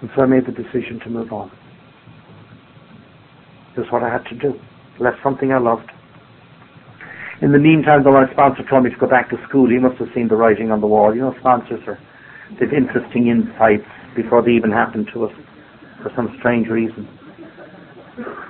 And 0.00 0.10
so 0.14 0.22
I 0.22 0.26
made 0.26 0.46
the 0.46 0.52
decision 0.52 1.00
to 1.04 1.10
move 1.10 1.32
on. 1.32 1.50
This 3.76 3.86
is 3.86 3.92
what 3.92 4.02
I 4.02 4.12
had 4.12 4.24
to 4.26 4.34
do. 4.34 4.54
Left 5.00 5.16
something 5.22 5.50
I 5.50 5.58
loved. 5.58 5.90
In 7.42 7.52
the 7.52 7.58
meantime, 7.58 8.04
though, 8.04 8.12
my 8.12 8.30
sponsor 8.32 8.62
told 8.68 8.84
me 8.84 8.90
to 8.90 8.96
go 8.96 9.08
back 9.08 9.30
to 9.30 9.36
school. 9.48 9.68
He 9.68 9.78
must 9.78 9.98
have 9.98 10.08
seen 10.14 10.28
the 10.28 10.36
writing 10.36 10.70
on 10.70 10.80
the 10.80 10.86
wall. 10.86 11.14
You 11.14 11.22
know, 11.22 11.34
sponsors 11.40 11.80
are, 11.86 11.98
they've 12.60 12.72
interesting 12.72 13.26
insights 13.28 13.88
before 14.14 14.42
they 14.42 14.52
even 14.52 14.70
happen 14.70 15.06
to 15.12 15.24
us 15.24 15.32
for 16.02 16.12
some 16.14 16.36
strange 16.38 16.68
reason. 16.68 17.08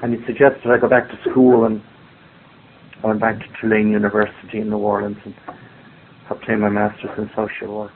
And 0.02 0.12
he 0.12 0.20
suggested 0.26 0.66
I 0.66 0.78
go 0.78 0.88
back 0.88 1.08
to 1.08 1.30
school 1.30 1.64
and 1.64 1.80
I 3.02 3.06
went 3.06 3.20
back 3.20 3.38
to 3.38 3.46
Tulane 3.60 3.90
University 3.90 4.58
in 4.58 4.68
New 4.68 4.78
Orleans 4.78 5.16
and 5.24 5.34
obtained 6.30 6.60
my 6.60 6.68
master's 6.68 7.10
in 7.18 7.30
social 7.36 7.76
work. 7.76 7.92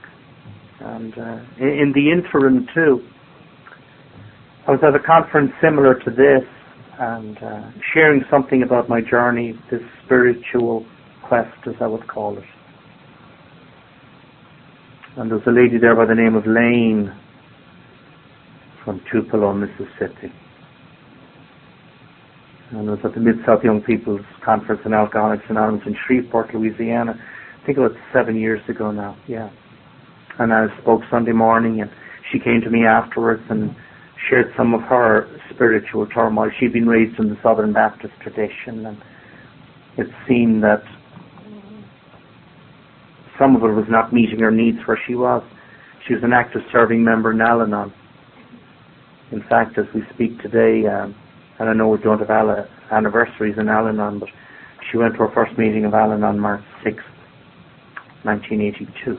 And 0.81 1.12
uh, 1.18 1.41
in, 1.59 1.93
the 1.95 2.11
interim, 2.11 2.66
too, 2.74 3.07
I 4.66 4.72
was 4.72 4.81
at 4.83 4.95
a 4.95 5.03
conference 5.03 5.53
similar 5.62 5.95
to 5.95 6.11
this 6.11 6.47
and 7.01 7.39
uh, 7.39 7.70
sharing 7.95 8.22
something 8.31 8.62
about 8.62 8.89
my 8.89 9.01
journey, 9.01 9.59
this 9.70 9.81
spiritual 10.05 10.85
quest, 11.26 11.57
as 11.66 11.74
I 11.81 11.87
would 11.87 12.07
call 12.09 12.37
it. 12.39 12.45
And 15.16 15.31
there 15.31 15.39
was 15.39 15.47
a 15.47 15.51
lady 15.51 15.79
there 15.79 15.97
by 15.97 16.07
the 16.07 16.14
name 16.14 16.37
of 16.37 16.47
Lane 16.47 17.12
from 18.85 19.01
Tupelo, 19.11 19.53
Mississippi. 19.53 20.33
And 22.70 22.89
I 22.89 22.93
was 22.93 23.01
at 23.03 23.14
the 23.14 23.20
Mid-South 23.20 23.64
Young 23.64 23.81
People's 23.81 24.24
Conference 24.45 24.83
in 24.85 24.93
Alcoholics 24.93 25.45
Anonymous 25.49 25.87
in 25.87 25.97
Shreveport, 26.07 26.55
Louisiana. 26.55 27.18
Think 27.69 27.77
it 27.77 27.83
was 27.83 27.93
seven 28.14 28.41
years 28.41 28.62
ago 28.66 28.91
now, 28.93 29.14
yeah. 29.27 29.51
And 30.39 30.55
I 30.55 30.69
spoke 30.81 31.03
Sunday 31.11 31.33
morning 31.33 31.83
and 31.83 31.91
she 32.33 32.39
came 32.39 32.62
to 32.62 32.71
me 32.71 32.87
afterwards 32.87 33.43
and 33.51 33.77
shared 34.27 34.47
some 34.57 34.73
of 34.73 34.81
her 34.89 35.29
spiritual 35.53 36.07
turmoil. 36.07 36.49
She'd 36.59 36.73
been 36.73 36.89
raised 36.89 37.21
in 37.21 37.29
the 37.29 37.37
Southern 37.43 37.75
Baptist 37.75 38.14
tradition, 38.23 38.87
and 38.87 38.97
it 39.99 40.07
seemed 40.27 40.62
that 40.62 40.81
some 43.39 43.55
of 43.55 43.62
it 43.62 43.75
was 43.75 43.85
not 43.91 44.14
meeting 44.14 44.39
her 44.39 44.51
needs 44.51 44.79
where 44.87 44.99
she 45.07 45.14
was. 45.14 45.43
She 46.07 46.14
was 46.14 46.23
an 46.25 46.33
active 46.33 46.62
serving 46.73 47.05
member 47.05 47.33
in 47.33 47.41
Al 47.43 47.61
Anon. 47.61 47.93
In 49.31 49.43
fact, 49.43 49.77
as 49.77 49.85
we 49.95 50.01
speak 50.14 50.41
today, 50.41 50.89
um, 50.89 51.14
and 51.59 51.69
I 51.69 51.75
know 51.75 51.89
we 51.89 51.99
don't 51.99 52.19
have 52.19 52.31
anniversaries 52.91 53.57
in 53.59 53.69
Al 53.69 53.89
Anon, 53.89 54.21
but 54.21 54.31
she 54.91 54.97
went 54.97 55.12
to 55.16 55.19
her 55.19 55.31
first 55.35 55.59
meeting 55.59 55.85
of 55.85 55.93
Al 55.93 56.12
Anon 56.12 56.41
March 56.41 56.64
6th, 56.83 57.03
1982. 58.25 59.16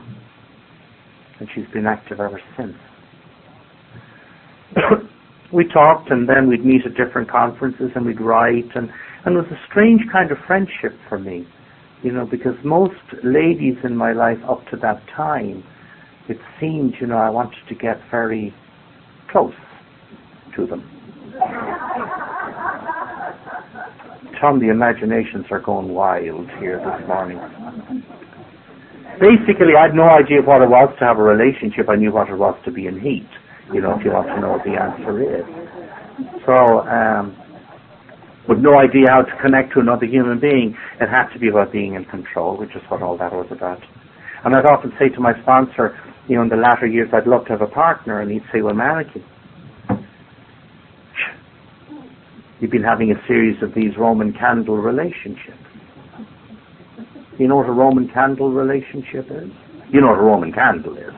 And 1.40 1.48
she's 1.54 1.66
been 1.72 1.86
active 1.86 2.20
ever 2.20 2.40
since. 2.56 2.76
we 5.52 5.64
talked 5.68 6.10
and 6.10 6.28
then 6.28 6.48
we'd 6.48 6.64
meet 6.64 6.82
at 6.86 6.94
different 6.94 7.30
conferences 7.30 7.90
and 7.94 8.06
we'd 8.06 8.20
write 8.20 8.70
and, 8.74 8.90
and 9.24 9.36
it 9.36 9.38
was 9.38 9.50
a 9.50 9.60
strange 9.70 10.02
kind 10.12 10.30
of 10.30 10.38
friendship 10.46 10.92
for 11.08 11.18
me, 11.18 11.46
you 12.02 12.12
know, 12.12 12.26
because 12.26 12.54
most 12.64 12.94
ladies 13.24 13.76
in 13.84 13.96
my 13.96 14.12
life 14.12 14.38
up 14.48 14.64
to 14.70 14.76
that 14.76 15.02
time, 15.16 15.64
it 16.28 16.38
seemed, 16.60 16.94
you 17.00 17.06
know, 17.06 17.16
I 17.16 17.30
wanted 17.30 17.58
to 17.68 17.74
get 17.74 17.96
very 18.10 18.54
close 19.30 19.54
to 20.56 20.66
them. 20.66 20.88
Tom, 24.40 24.58
the 24.58 24.70
imaginations 24.70 25.46
are 25.50 25.60
going 25.60 25.88
wild 25.92 26.48
here 26.60 26.78
this 26.78 27.06
morning. 27.08 27.38
Basically, 29.20 29.76
I 29.76 29.86
had 29.86 29.94
no 29.94 30.08
idea 30.08 30.40
what 30.40 30.62
it 30.62 30.68
was 30.68 30.88
to 30.98 31.04
have 31.04 31.18
a 31.18 31.22
relationship. 31.22 31.88
I 31.88 31.96
knew 31.96 32.10
what 32.10 32.28
it 32.30 32.36
was 32.36 32.56
to 32.64 32.72
be 32.72 32.86
in 32.86 32.98
heat 32.98 33.28
you 33.72 33.80
know, 33.80 33.96
if 33.98 34.04
you 34.04 34.10
want 34.10 34.26
to 34.28 34.40
know 34.40 34.50
what 34.58 34.64
the 34.64 34.74
answer 34.74 35.14
is. 35.22 35.46
So, 36.44 36.82
um, 36.90 37.36
with 38.48 38.58
no 38.58 38.78
idea 38.78 39.06
how 39.08 39.22
to 39.22 39.34
connect 39.40 39.74
to 39.74 39.80
another 39.80 40.06
human 40.06 40.40
being, 40.40 40.76
it 41.00 41.08
had 41.08 41.30
to 41.32 41.38
be 41.38 41.48
about 41.48 41.72
being 41.72 41.94
in 41.94 42.04
control, 42.04 42.56
which 42.56 42.74
is 42.74 42.82
what 42.88 43.02
all 43.02 43.16
that 43.18 43.32
was 43.32 43.46
about. 43.50 43.80
And 44.44 44.56
I'd 44.56 44.66
often 44.66 44.92
say 44.98 45.08
to 45.10 45.20
my 45.20 45.32
sponsor, 45.42 45.96
you 46.26 46.36
know, 46.36 46.42
in 46.42 46.48
the 46.48 46.56
latter 46.56 46.86
years, 46.86 47.10
I'd 47.12 47.26
love 47.26 47.44
to 47.46 47.50
have 47.50 47.62
a 47.62 47.70
partner, 47.70 48.20
and 48.20 48.30
he'd 48.30 48.44
say, 48.52 48.62
well, 48.62 48.74
Malachy, 48.74 49.22
you've 52.58 52.70
been 52.70 52.82
having 52.82 53.12
a 53.12 53.26
series 53.28 53.62
of 53.62 53.74
these 53.74 53.96
Roman 53.98 54.32
candle 54.32 54.78
relationships. 54.78 55.69
You 57.40 57.48
know 57.48 57.56
what 57.56 57.70
a 57.70 57.72
Roman 57.72 58.06
candle 58.12 58.52
relationship 58.52 59.24
is? 59.30 59.48
You 59.90 60.02
know 60.02 60.08
what 60.08 60.18
a 60.18 60.22
Roman 60.22 60.52
candle 60.52 60.94
is. 60.98 61.14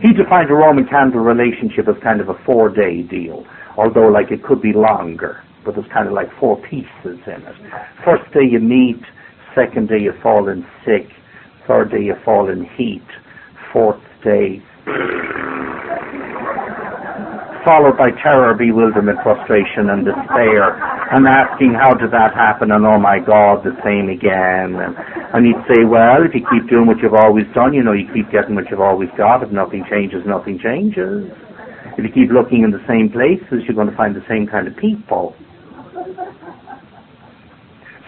He 0.00 0.12
defined 0.14 0.48
a 0.48 0.54
Roman 0.54 0.86
candle 0.86 1.18
relationship 1.18 1.88
as 1.88 2.00
kind 2.04 2.20
of 2.20 2.28
a 2.28 2.38
four-day 2.46 3.02
deal, 3.02 3.44
although 3.76 4.06
like 4.06 4.30
it 4.30 4.44
could 4.44 4.62
be 4.62 4.72
longer, 4.72 5.42
but 5.64 5.74
there's 5.74 5.90
kind 5.92 6.06
of 6.06 6.14
like 6.14 6.28
four 6.38 6.56
pieces 6.70 6.86
in 7.26 7.42
it. 7.42 7.56
First 8.04 8.32
day 8.32 8.46
you 8.48 8.60
meet, 8.60 9.02
second 9.56 9.88
day 9.88 9.98
you 9.98 10.12
fall 10.22 10.48
in 10.48 10.64
sick, 10.86 11.10
third 11.66 11.90
day 11.90 12.02
you 12.02 12.14
fall 12.24 12.48
in 12.48 12.64
heat, 12.78 13.02
fourth 13.72 14.00
day 14.22 14.62
followed 17.64 17.98
by 17.98 18.10
terror, 18.22 18.54
bewilderment, 18.54 19.18
frustration, 19.22 19.90
and 19.90 20.04
despair, 20.04 20.99
and 21.10 21.26
asking 21.26 21.74
how 21.74 21.90
did 21.94 22.14
that 22.14 22.34
happen, 22.38 22.70
and 22.70 22.86
oh 22.86 22.98
my 22.98 23.18
God, 23.18 23.66
the 23.66 23.74
same 23.82 24.06
again. 24.06 24.78
And, 24.78 24.94
and 25.34 25.42
he'd 25.42 25.58
say, 25.66 25.82
well, 25.82 26.22
if 26.22 26.30
you 26.38 26.46
keep 26.46 26.70
doing 26.70 26.86
what 26.86 27.02
you've 27.02 27.18
always 27.18 27.50
done, 27.50 27.74
you 27.74 27.82
know, 27.82 27.92
you 27.92 28.06
keep 28.14 28.30
getting 28.30 28.54
what 28.54 28.70
you've 28.70 28.80
always 28.80 29.10
got. 29.18 29.42
If 29.42 29.50
nothing 29.50 29.82
changes, 29.90 30.22
nothing 30.22 30.62
changes. 30.62 31.26
If 31.98 32.06
you 32.06 32.12
keep 32.14 32.30
looking 32.30 32.62
in 32.62 32.70
the 32.70 32.82
same 32.86 33.10
places, 33.10 33.66
you're 33.66 33.74
going 33.74 33.90
to 33.90 33.96
find 33.98 34.14
the 34.14 34.22
same 34.30 34.46
kind 34.46 34.70
of 34.70 34.76
people. 34.78 35.34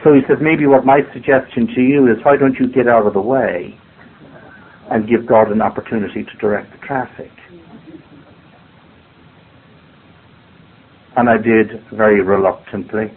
So 0.07 0.15
he 0.15 0.23
said, 0.31 0.39
maybe 0.39 0.71
what 0.71 0.87
my 0.87 1.03
suggestion 1.13 1.67
to 1.75 1.83
you 1.83 2.07
is 2.07 2.23
why 2.23 2.39
don't 2.39 2.55
you 2.55 2.71
get 2.71 2.87
out 2.87 3.07
of 3.07 3.15
the 3.15 3.21
way 3.21 3.75
and 4.95 5.11
give 5.11 5.27
God 5.27 5.51
an 5.51 5.61
opportunity 5.61 6.23
to 6.23 6.35
direct 6.39 6.71
the 6.71 6.79
traffic? 6.87 7.31
And 11.17 11.29
I 11.29 11.37
did 11.37 11.85
very 11.93 12.23
reluctantly. 12.23 13.13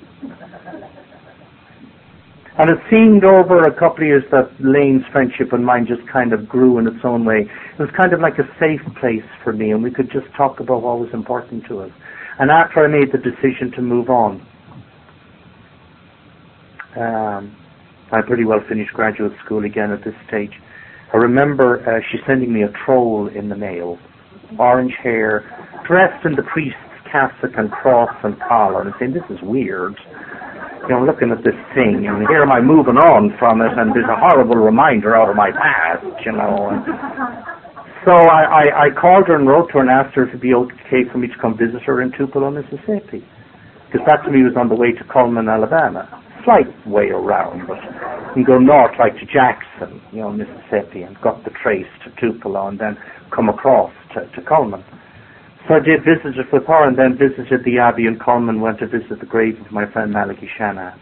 And 2.57 2.69
it 2.69 2.77
seemed 2.89 3.25
over 3.25 3.63
a 3.63 3.73
couple 3.73 4.03
of 4.03 4.07
years 4.07 4.23
that 4.31 4.49
Lane's 4.59 5.03
friendship 5.11 5.51
and 5.51 5.65
mine 5.65 5.85
just 5.85 6.07
kind 6.07 6.31
of 6.31 6.47
grew 6.47 6.77
in 6.77 6.87
its 6.87 7.03
own 7.03 7.25
way. 7.25 7.41
It 7.41 7.79
was 7.79 7.89
kind 7.97 8.13
of 8.13 8.21
like 8.21 8.39
a 8.39 8.47
safe 8.59 8.79
place 8.99 9.27
for 9.43 9.51
me, 9.51 9.71
and 9.71 9.83
we 9.83 9.91
could 9.91 10.09
just 10.09 10.27
talk 10.37 10.61
about 10.61 10.81
what 10.81 10.99
was 10.99 11.09
important 11.13 11.65
to 11.67 11.81
us. 11.81 11.91
And 12.39 12.49
after 12.49 12.83
I 12.83 12.87
made 12.87 13.11
the 13.11 13.17
decision 13.17 13.71
to 13.75 13.81
move 13.81 14.09
on, 14.09 14.45
um, 16.95 17.55
I 18.13 18.21
pretty 18.21 18.45
well 18.45 18.61
finished 18.69 18.93
graduate 18.93 19.33
school 19.43 19.65
again 19.65 19.91
at 19.91 20.05
this 20.05 20.15
stage. 20.27 20.53
I 21.13 21.17
remember 21.17 21.83
uh, 21.83 21.99
she 22.09 22.19
sending 22.25 22.53
me 22.53 22.63
a 22.63 22.71
troll 22.85 23.27
in 23.27 23.49
the 23.49 23.55
mail, 23.55 23.99
orange 24.57 24.93
hair, 25.03 25.43
dressed 25.85 26.25
in 26.25 26.35
the 26.35 26.43
priest's 26.43 26.79
cassock 27.15 27.55
and 27.55 27.71
cross 27.71 28.11
and 28.27 28.35
and 28.35 28.93
saying, 28.99 29.13
"This 29.15 29.23
is 29.31 29.39
weird." 29.41 29.95
you 30.85 30.93
know, 30.93 31.01
looking 31.01 31.31
at 31.31 31.41
this 31.41 31.57
thing, 31.73 32.05
and 32.05 32.27
here 32.29 32.43
am 32.45 32.51
I 32.51 32.61
moving 32.61 32.97
on 32.97 33.33
from 33.39 33.61
it, 33.61 33.73
and 33.73 33.89
there's 33.89 34.05
a 34.05 34.19
horrible 34.21 34.55
reminder 34.55 35.15
out 35.17 35.29
of 35.29 35.35
my 35.35 35.49
past, 35.49 36.05
you 36.21 36.31
know. 36.31 36.69
And 36.69 36.85
so 38.05 38.13
I, 38.13 38.43
I, 38.45 38.63
I 38.85 38.87
called 38.93 39.25
her 39.27 39.35
and 39.35 39.47
wrote 39.47 39.73
to 39.73 39.81
her 39.81 39.81
and 39.81 39.89
asked 39.89 40.13
her 40.13 40.23
if 40.23 40.29
it'd 40.29 40.41
be 40.41 40.53
okay 40.53 41.09
for 41.09 41.17
me 41.17 41.27
to 41.27 41.37
come 41.41 41.57
visit 41.57 41.81
her 41.89 42.01
in 42.01 42.13
Tupelo, 42.13 42.51
Mississippi. 42.51 43.25
Because 43.89 44.05
that 44.05 44.21
to 44.25 44.29
me 44.29 44.45
was 44.45 44.53
on 44.57 44.69
the 44.69 44.77
way 44.77 44.91
to 44.93 45.03
Cullman, 45.09 45.49
Alabama. 45.49 46.05
Slight 46.45 46.69
way 46.85 47.09
around, 47.09 47.65
but 47.65 47.81
you 48.37 48.45
go 48.45 48.59
north 48.59 48.93
like 48.99 49.17
to 49.17 49.25
Jackson, 49.25 50.01
you 50.13 50.21
know, 50.21 50.29
Mississippi, 50.29 51.01
and 51.01 51.17
got 51.21 51.43
the 51.45 51.51
trace 51.63 51.89
to 52.05 52.13
Tupelo, 52.21 52.67
and 52.67 52.77
then 52.77 52.97
come 53.33 53.49
across 53.49 53.91
to, 54.13 54.29
to 54.37 54.41
Cullman. 54.45 54.85
So 55.67 55.73
I 55.73 55.79
did 55.79 56.05
visit 56.05 56.37
it 56.37 56.45
with 56.53 56.65
her 56.67 56.87
and 56.87 56.95
then 56.95 57.17
visited 57.17 57.65
the 57.65 57.79
Abbey 57.79 58.05
in 58.05 58.19
Cullman, 58.19 58.61
went 58.61 58.77
to 58.79 58.87
visit 58.87 59.19
the 59.19 59.25
grave 59.25 59.59
of 59.59 59.71
my 59.71 59.91
friend 59.91 60.13
Malachy 60.13 60.47
Shanahan, 60.57 60.99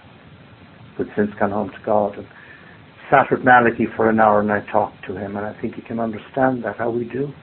who'd 0.96 1.12
since 1.18 1.32
gone 1.38 1.52
home 1.52 1.70
to 1.70 1.86
God. 1.86 2.18
And 2.18 2.26
sat 3.12 3.30
with 3.30 3.44
Malachy 3.44 3.88
for 3.98 4.10
an 4.10 4.22
hour 4.22 4.40
and 4.40 4.52
I 4.52 4.62
talked 4.72 5.06
to 5.08 5.18
him 5.18 5.36
and 5.36 5.46
I 5.46 5.60
think 5.60 5.76
you 5.76 5.84
can 5.84 6.00
understand 6.00 6.64
that, 6.64 6.78
how 6.78 6.90
we 6.90 7.04
do. 7.04 7.34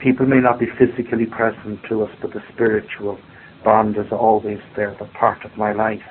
People 0.00 0.26
may 0.26 0.38
not 0.38 0.60
be 0.60 0.66
physically 0.78 1.26
present 1.26 1.80
to 1.88 2.04
us, 2.04 2.10
but 2.22 2.32
the 2.32 2.40
spiritual 2.54 3.18
bond 3.64 3.96
is 3.96 4.12
always 4.12 4.60
there, 4.76 4.96
the 4.98 5.06
part 5.18 5.44
of 5.44 5.56
my 5.58 5.72
life. 5.72 6.06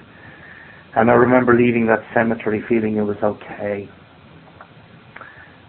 And 0.96 1.10
I 1.10 1.14
remember 1.14 1.56
leaving 1.56 1.88
that 1.88 2.04
cemetery 2.14 2.62
feeling 2.68 2.98
it 2.98 3.02
was 3.02 3.18
okay. 3.24 3.90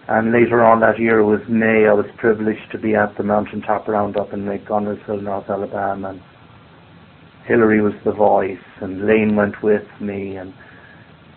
And 0.08 0.32
later 0.32 0.64
on 0.64 0.80
that 0.80 0.98
year 0.98 1.24
was 1.24 1.40
May. 1.48 1.86
I 1.88 1.92
was 1.92 2.06
privileged 2.16 2.70
to 2.72 2.78
be 2.78 2.94
at 2.94 3.16
the 3.16 3.22
mountaintop 3.22 3.86
roundup 3.86 4.32
in 4.32 4.48
Lake 4.48 4.66
Guntersville, 4.66 5.22
North 5.22 5.48
Alabama. 5.48 6.10
And 6.10 6.22
Hilary 7.46 7.80
was 7.80 7.94
the 8.04 8.12
voice, 8.12 8.58
and 8.80 9.06
Lane 9.06 9.36
went 9.36 9.62
with 9.62 9.86
me. 10.00 10.36
And 10.36 10.52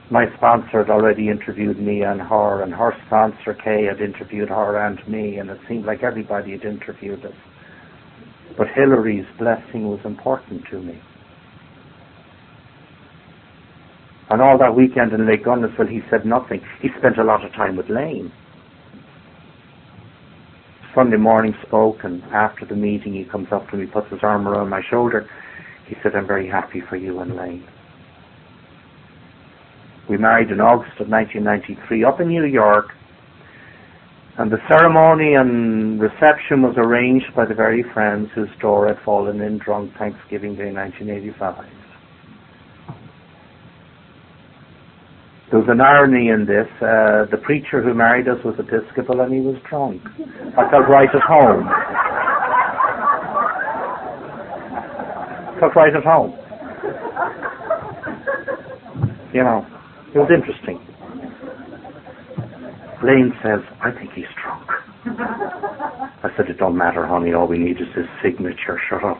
my 0.09 0.25
sponsor 0.37 0.83
had 0.83 0.89
already 0.89 1.29
interviewed 1.29 1.79
me 1.79 2.01
and 2.01 2.21
her, 2.21 2.61
and 2.61 2.73
her 2.73 2.93
sponsor 3.05 3.53
Kay 3.53 3.85
had 3.85 4.01
interviewed 4.01 4.49
her 4.49 4.77
and 4.77 4.99
me, 5.07 5.37
and 5.37 5.49
it 5.49 5.59
seemed 5.67 5.85
like 5.85 6.03
everybody 6.03 6.51
had 6.51 6.65
interviewed 6.65 7.23
us. 7.25 7.33
But 8.57 8.67
Hilary's 8.75 9.25
blessing 9.37 9.87
was 9.87 9.99
important 10.03 10.63
to 10.71 10.81
me. 10.81 10.99
And 14.29 14.41
all 14.41 14.57
that 14.57 14.75
weekend 14.75 15.13
in 15.13 15.27
Lake 15.27 15.45
Guntersville, 15.45 15.89
he 15.89 16.01
said 16.09 16.25
nothing. 16.25 16.61
He 16.81 16.89
spent 16.97 17.17
a 17.17 17.23
lot 17.23 17.45
of 17.45 17.51
time 17.53 17.75
with 17.75 17.89
Lane. 17.89 18.31
Sunday 20.95 21.17
morning 21.17 21.53
spoke, 21.65 22.03
and 22.03 22.21
after 22.25 22.65
the 22.65 22.75
meeting, 22.75 23.13
he 23.13 23.25
comes 23.25 23.47
up 23.51 23.69
to 23.69 23.77
me, 23.77 23.87
puts 23.87 24.09
his 24.11 24.19
arm 24.21 24.47
around 24.47 24.69
my 24.69 24.81
shoulder. 24.89 25.27
He 25.87 25.95
said, 26.03 26.15
I'm 26.15 26.27
very 26.27 26.47
happy 26.47 26.81
for 26.87 26.95
you 26.95 27.19
and 27.19 27.35
Lane. 27.35 27.65
We 30.09 30.17
married 30.17 30.51
in 30.51 30.59
August 30.59 30.99
of 30.99 31.09
1993 31.09 32.03
up 32.03 32.19
in 32.19 32.27
New 32.27 32.45
York, 32.45 32.87
and 34.37 34.51
the 34.51 34.57
ceremony 34.67 35.35
and 35.35 35.99
reception 35.99 36.61
was 36.61 36.75
arranged 36.77 37.33
by 37.35 37.45
the 37.45 37.53
very 37.53 37.83
friends 37.93 38.29
whose 38.35 38.49
door 38.59 38.87
had 38.87 38.97
fallen 39.03 39.41
in 39.41 39.59
drunk 39.59 39.93
Thanksgiving 39.97 40.55
Day 40.55 40.71
1985. 40.71 41.82
There 45.49 45.59
was 45.59 45.69
an 45.69 45.81
irony 45.81 46.29
in 46.29 46.45
this. 46.45 46.67
Uh, 46.81 47.25
the 47.29 47.37
preacher 47.43 47.81
who 47.83 47.93
married 47.93 48.27
us 48.27 48.37
was 48.43 48.55
Episcopal 48.57 49.21
and 49.21 49.33
he 49.33 49.39
was 49.39 49.55
drunk. 49.69 50.01
I 50.57 50.69
felt 50.71 50.89
right 50.89 51.09
at 51.13 51.21
home. 51.21 51.69
Felt 55.59 55.75
right 55.75 55.95
at 55.95 56.03
home. 56.03 56.33
You 59.33 59.43
know, 59.43 59.65
it 60.13 60.17
was 60.17 60.29
interesting. 60.33 60.79
Lane 63.03 63.33
says, 63.43 63.59
I 63.81 63.91
think 63.91 64.11
he's 64.15 64.31
drunk. 64.41 64.69
I 66.23 66.29
said, 66.37 66.49
it 66.49 66.57
don't 66.57 66.77
matter, 66.77 67.05
honey. 67.05 67.33
All 67.33 67.47
we 67.47 67.57
need 67.57 67.77
is 67.81 67.87
his 67.95 68.05
signature. 68.23 68.79
Shut 68.89 69.03
up. 69.03 69.19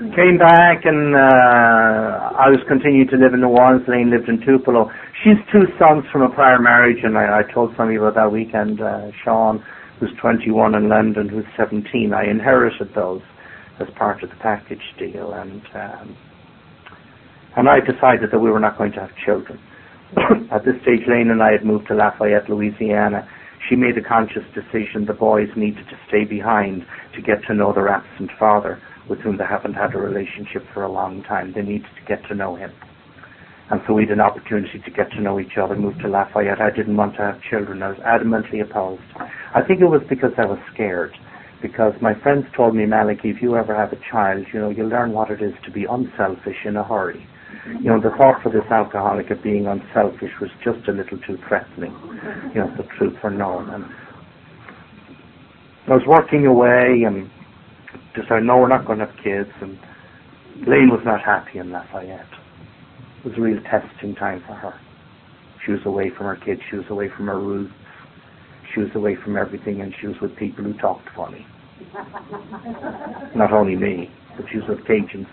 Came 0.00 0.38
back 0.38 0.86
and 0.88 1.12
uh, 1.14 2.32
I 2.32 2.48
was 2.48 2.64
continuing 2.66 3.06
to 3.08 3.20
live 3.20 3.34
in 3.36 3.44
New 3.44 3.52
Orleans. 3.52 3.84
Lane 3.86 4.08
lived 4.08 4.30
in 4.32 4.40
Tupelo. 4.40 4.88
She's 5.20 5.36
two 5.52 5.68
sons 5.76 6.08
from 6.10 6.22
a 6.22 6.32
prior 6.32 6.58
marriage, 6.58 7.04
and 7.04 7.18
I, 7.18 7.40
I 7.40 7.52
told 7.52 7.76
somebody 7.76 8.00
about 8.00 8.14
that 8.14 8.32
weekend. 8.32 8.80
Uh, 8.80 9.12
Sean, 9.22 9.62
who's 10.00 10.08
21, 10.18 10.74
and 10.74 10.88
Landon, 10.88 11.28
who's 11.28 11.44
17. 11.54 12.14
I 12.16 12.24
inherited 12.24 12.94
those 12.94 13.20
as 13.78 13.88
part 13.98 14.22
of 14.22 14.30
the 14.30 14.36
package 14.36 14.80
deal, 14.98 15.34
and 15.34 15.60
um, 15.76 16.16
and 17.60 17.68
I 17.68 17.80
decided 17.84 18.32
that 18.32 18.40
we 18.40 18.48
were 18.48 18.60
not 18.60 18.78
going 18.78 18.92
to 18.92 19.00
have 19.00 19.12
children. 19.20 19.60
At 20.50 20.64
this 20.64 20.80
stage, 20.80 21.04
Lane 21.12 21.28
and 21.28 21.42
I 21.42 21.52
had 21.52 21.62
moved 21.62 21.88
to 21.88 21.94
Lafayette, 21.94 22.48
Louisiana. 22.48 23.28
She 23.68 23.76
made 23.76 23.98
a 23.98 24.02
conscious 24.08 24.48
decision 24.56 25.04
the 25.04 25.12
boys 25.12 25.52
needed 25.60 25.84
to 25.92 25.96
stay 26.08 26.24
behind 26.24 26.86
to 27.14 27.20
get 27.20 27.44
to 27.48 27.54
know 27.54 27.74
their 27.74 27.92
absent 27.92 28.30
father 28.40 28.80
with 29.10 29.18
whom 29.18 29.36
they 29.36 29.44
haven't 29.44 29.74
had 29.74 29.92
a 29.94 29.98
relationship 29.98 30.62
for 30.72 30.84
a 30.84 30.90
long 30.90 31.22
time. 31.24 31.52
They 31.52 31.62
needed 31.62 31.90
to 31.98 32.04
get 32.06 32.24
to 32.28 32.34
know 32.34 32.54
him. 32.54 32.70
And 33.70 33.80
so 33.86 33.92
we 33.94 34.02
had 34.02 34.12
an 34.12 34.20
opportunity 34.20 34.78
to 34.78 34.90
get 34.90 35.10
to 35.10 35.20
know 35.20 35.38
each 35.38 35.58
other, 35.60 35.76
moved 35.76 36.00
to 36.00 36.08
Lafayette. 36.08 36.60
I 36.60 36.70
didn't 36.70 36.96
want 36.96 37.16
to 37.16 37.22
have 37.22 37.42
children. 37.42 37.82
I 37.82 37.88
was 37.88 37.98
adamantly 37.98 38.62
opposed. 38.62 39.02
I 39.54 39.62
think 39.66 39.80
it 39.80 39.86
was 39.86 40.02
because 40.08 40.32
I 40.38 40.46
was 40.46 40.58
scared. 40.72 41.12
Because 41.60 41.92
my 42.00 42.14
friends 42.22 42.46
told 42.56 42.74
me, 42.74 42.86
Malachy, 42.86 43.30
if 43.30 43.42
you 43.42 43.56
ever 43.56 43.76
have 43.76 43.92
a 43.92 44.00
child, 44.10 44.46
you 44.52 44.60
know, 44.60 44.70
you'll 44.70 44.88
learn 44.88 45.12
what 45.12 45.30
it 45.30 45.42
is 45.42 45.52
to 45.64 45.70
be 45.70 45.84
unselfish 45.84 46.64
in 46.64 46.76
a 46.76 46.84
hurry. 46.84 47.26
You 47.66 47.90
know, 47.90 48.00
the 48.00 48.10
thought 48.16 48.42
for 48.42 48.50
this 48.50 48.64
alcoholic 48.70 49.30
of 49.30 49.42
being 49.42 49.66
unselfish 49.66 50.32
was 50.40 50.50
just 50.64 50.88
a 50.88 50.92
little 50.92 51.18
too 51.18 51.36
threatening. 51.46 51.92
You 52.54 52.62
know, 52.62 52.74
the 52.76 52.84
truth 52.96 53.14
for 53.20 53.30
known. 53.30 53.68
And 53.70 53.84
I 55.86 55.94
was 55.94 56.06
working 56.06 56.46
away 56.46 57.04
and 57.06 57.30
decided, 58.14 58.44
no, 58.44 58.58
we're 58.58 58.68
not 58.68 58.86
going 58.86 58.98
to 58.98 59.06
have 59.06 59.16
kids. 59.16 59.50
And 59.60 59.78
Lane 60.66 60.90
was 60.90 61.02
not 61.04 61.20
happy 61.22 61.58
in 61.58 61.70
Lafayette. 61.70 62.26
It 63.18 63.28
was 63.28 63.34
a 63.38 63.40
real 63.40 63.60
testing 63.62 64.14
time 64.14 64.42
for 64.46 64.54
her. 64.54 64.74
She 65.64 65.72
was 65.72 65.80
away 65.84 66.10
from 66.16 66.26
her 66.26 66.36
kids. 66.36 66.60
She 66.70 66.76
was 66.76 66.86
away 66.90 67.08
from 67.14 67.26
her 67.26 67.38
roots. 67.38 67.72
She 68.74 68.80
was 68.80 68.90
away 68.94 69.16
from 69.22 69.36
everything, 69.36 69.80
and 69.80 69.94
she 70.00 70.06
was 70.06 70.16
with 70.22 70.34
people 70.36 70.64
who 70.64 70.74
talked 70.74 71.08
funny. 71.16 71.46
Not 73.34 73.52
only 73.52 73.76
me, 73.76 74.10
but 74.36 74.46
she 74.50 74.58
was 74.58 74.68
with 74.68 74.80
Cajuns. 74.86 75.26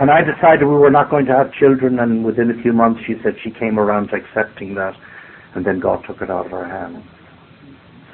And 0.00 0.10
I 0.12 0.20
decided 0.22 0.66
we 0.66 0.74
were 0.74 0.90
not 0.90 1.10
going 1.10 1.26
to 1.26 1.32
have 1.32 1.52
children, 1.54 1.98
and 1.98 2.24
within 2.24 2.50
a 2.50 2.62
few 2.62 2.72
months 2.72 3.00
she 3.06 3.14
said 3.24 3.34
she 3.42 3.50
came 3.50 3.80
around 3.80 4.08
to 4.08 4.16
accepting 4.16 4.76
that, 4.76 4.94
and 5.56 5.66
then 5.66 5.80
God 5.80 6.04
took 6.06 6.22
it 6.22 6.30
out 6.30 6.46
of 6.46 6.52
her 6.52 6.68
hands. 6.68 7.04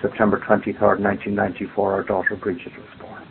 September 0.04 0.38
23, 0.46 0.76
1994, 0.76 1.92
our 1.92 2.02
daughter 2.02 2.36
Bridget 2.36 2.76
was 2.76 3.00
born. 3.00 3.22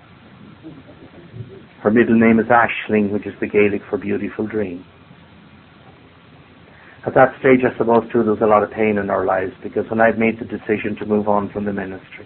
Her 1.83 1.91
middle 1.91 2.17
name 2.17 2.39
is 2.39 2.47
Ashling, 2.47 3.11
which 3.11 3.27
is 3.27 3.33
the 3.39 3.45
Gaelic 3.47 3.81
for 3.89 3.99
beautiful 3.99 4.47
dream. 4.47 4.83
At 7.05 7.13
that 7.13 7.37
stage, 7.39 7.59
I 7.61 7.77
suppose, 7.77 8.09
too, 8.11 8.23
there 8.23 8.33
was 8.33 8.41
a 8.41 8.47
lot 8.47 8.63
of 8.63 8.71
pain 8.71 8.97
in 8.97 9.11
our 9.11 9.23
lives 9.23 9.51
because 9.61 9.85
when 9.91 10.01
I'd 10.01 10.17
made 10.17 10.39
the 10.39 10.45
decision 10.45 10.95
to 10.99 11.05
move 11.05 11.27
on 11.27 11.51
from 11.51 11.65
the 11.65 11.73
ministry, 11.73 12.25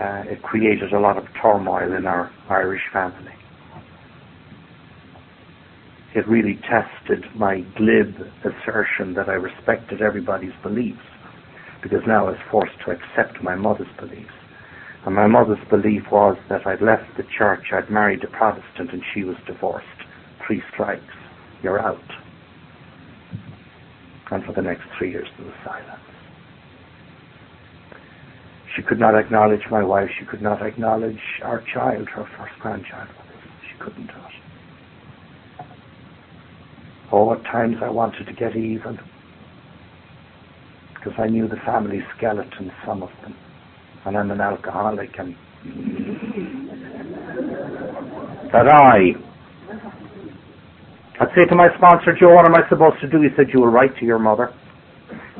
uh, 0.00 0.32
it 0.32 0.40
created 0.42 0.94
a 0.94 1.00
lot 1.00 1.18
of 1.18 1.24
turmoil 1.42 1.92
in 1.92 2.06
our 2.06 2.30
Irish 2.48 2.82
family. 2.94 3.32
It 6.14 6.26
really 6.26 6.58
tested 6.64 7.26
my 7.34 7.60
glib 7.76 8.14
assertion 8.40 9.12
that 9.14 9.28
I 9.28 9.34
respected 9.34 10.00
everybody's 10.00 10.54
beliefs 10.62 11.02
because 11.88 12.04
now 12.04 12.26
I 12.26 12.30
was 12.30 12.40
forced 12.50 12.74
to 12.84 12.90
accept 12.90 13.44
my 13.44 13.54
mother's 13.54 13.86
beliefs. 13.96 14.34
And 15.04 15.14
my 15.14 15.28
mother's 15.28 15.64
belief 15.70 16.02
was 16.10 16.36
that 16.48 16.66
I'd 16.66 16.82
left 16.82 17.16
the 17.16 17.22
church, 17.38 17.66
I'd 17.72 17.88
married 17.90 18.24
a 18.24 18.26
Protestant, 18.26 18.90
and 18.92 19.02
she 19.14 19.22
was 19.22 19.36
divorced. 19.46 19.86
Three 20.44 20.64
strikes, 20.72 21.14
you're 21.62 21.78
out. 21.78 22.02
And 24.32 24.44
for 24.44 24.52
the 24.52 24.62
next 24.62 24.82
three 24.98 25.12
years 25.12 25.28
there 25.38 25.46
was 25.46 25.54
silence. 25.64 26.02
She 28.74 28.82
could 28.82 28.98
not 28.98 29.14
acknowledge 29.14 29.62
my 29.70 29.84
wife. 29.84 30.10
She 30.18 30.26
could 30.26 30.42
not 30.42 30.66
acknowledge 30.66 31.20
our 31.44 31.62
child, 31.72 32.08
her 32.08 32.28
first 32.36 32.58
grandchild. 32.60 33.08
She 33.70 33.78
couldn't 33.78 34.08
do 34.08 34.12
it. 34.12 35.66
Oh, 37.12 37.32
at 37.32 37.44
times 37.44 37.76
I 37.80 37.90
wanted 37.90 38.26
to 38.26 38.32
get 38.32 38.56
even 38.56 38.98
because 41.06 41.20
I 41.22 41.28
knew 41.28 41.46
the 41.46 41.56
family 41.64 42.00
skeletons, 42.16 42.72
some 42.84 43.02
of 43.02 43.10
them, 43.22 43.34
and 44.06 44.16
I'm 44.16 44.30
an 44.32 44.40
alcoholic, 44.40 45.10
and 45.18 45.36
that 48.52 48.66
I. 48.66 49.14
I'd 51.20 51.28
say 51.34 51.44
to 51.48 51.54
my 51.54 51.68
sponsor, 51.78 52.14
Joe, 52.18 52.34
what 52.34 52.44
am 52.44 52.54
I 52.56 52.68
supposed 52.68 53.00
to 53.02 53.08
do? 53.08 53.22
He 53.22 53.28
said, 53.36 53.46
you 53.54 53.60
will 53.60 53.68
write 53.68 53.96
to 54.00 54.04
your 54.04 54.18
mother. 54.18 54.52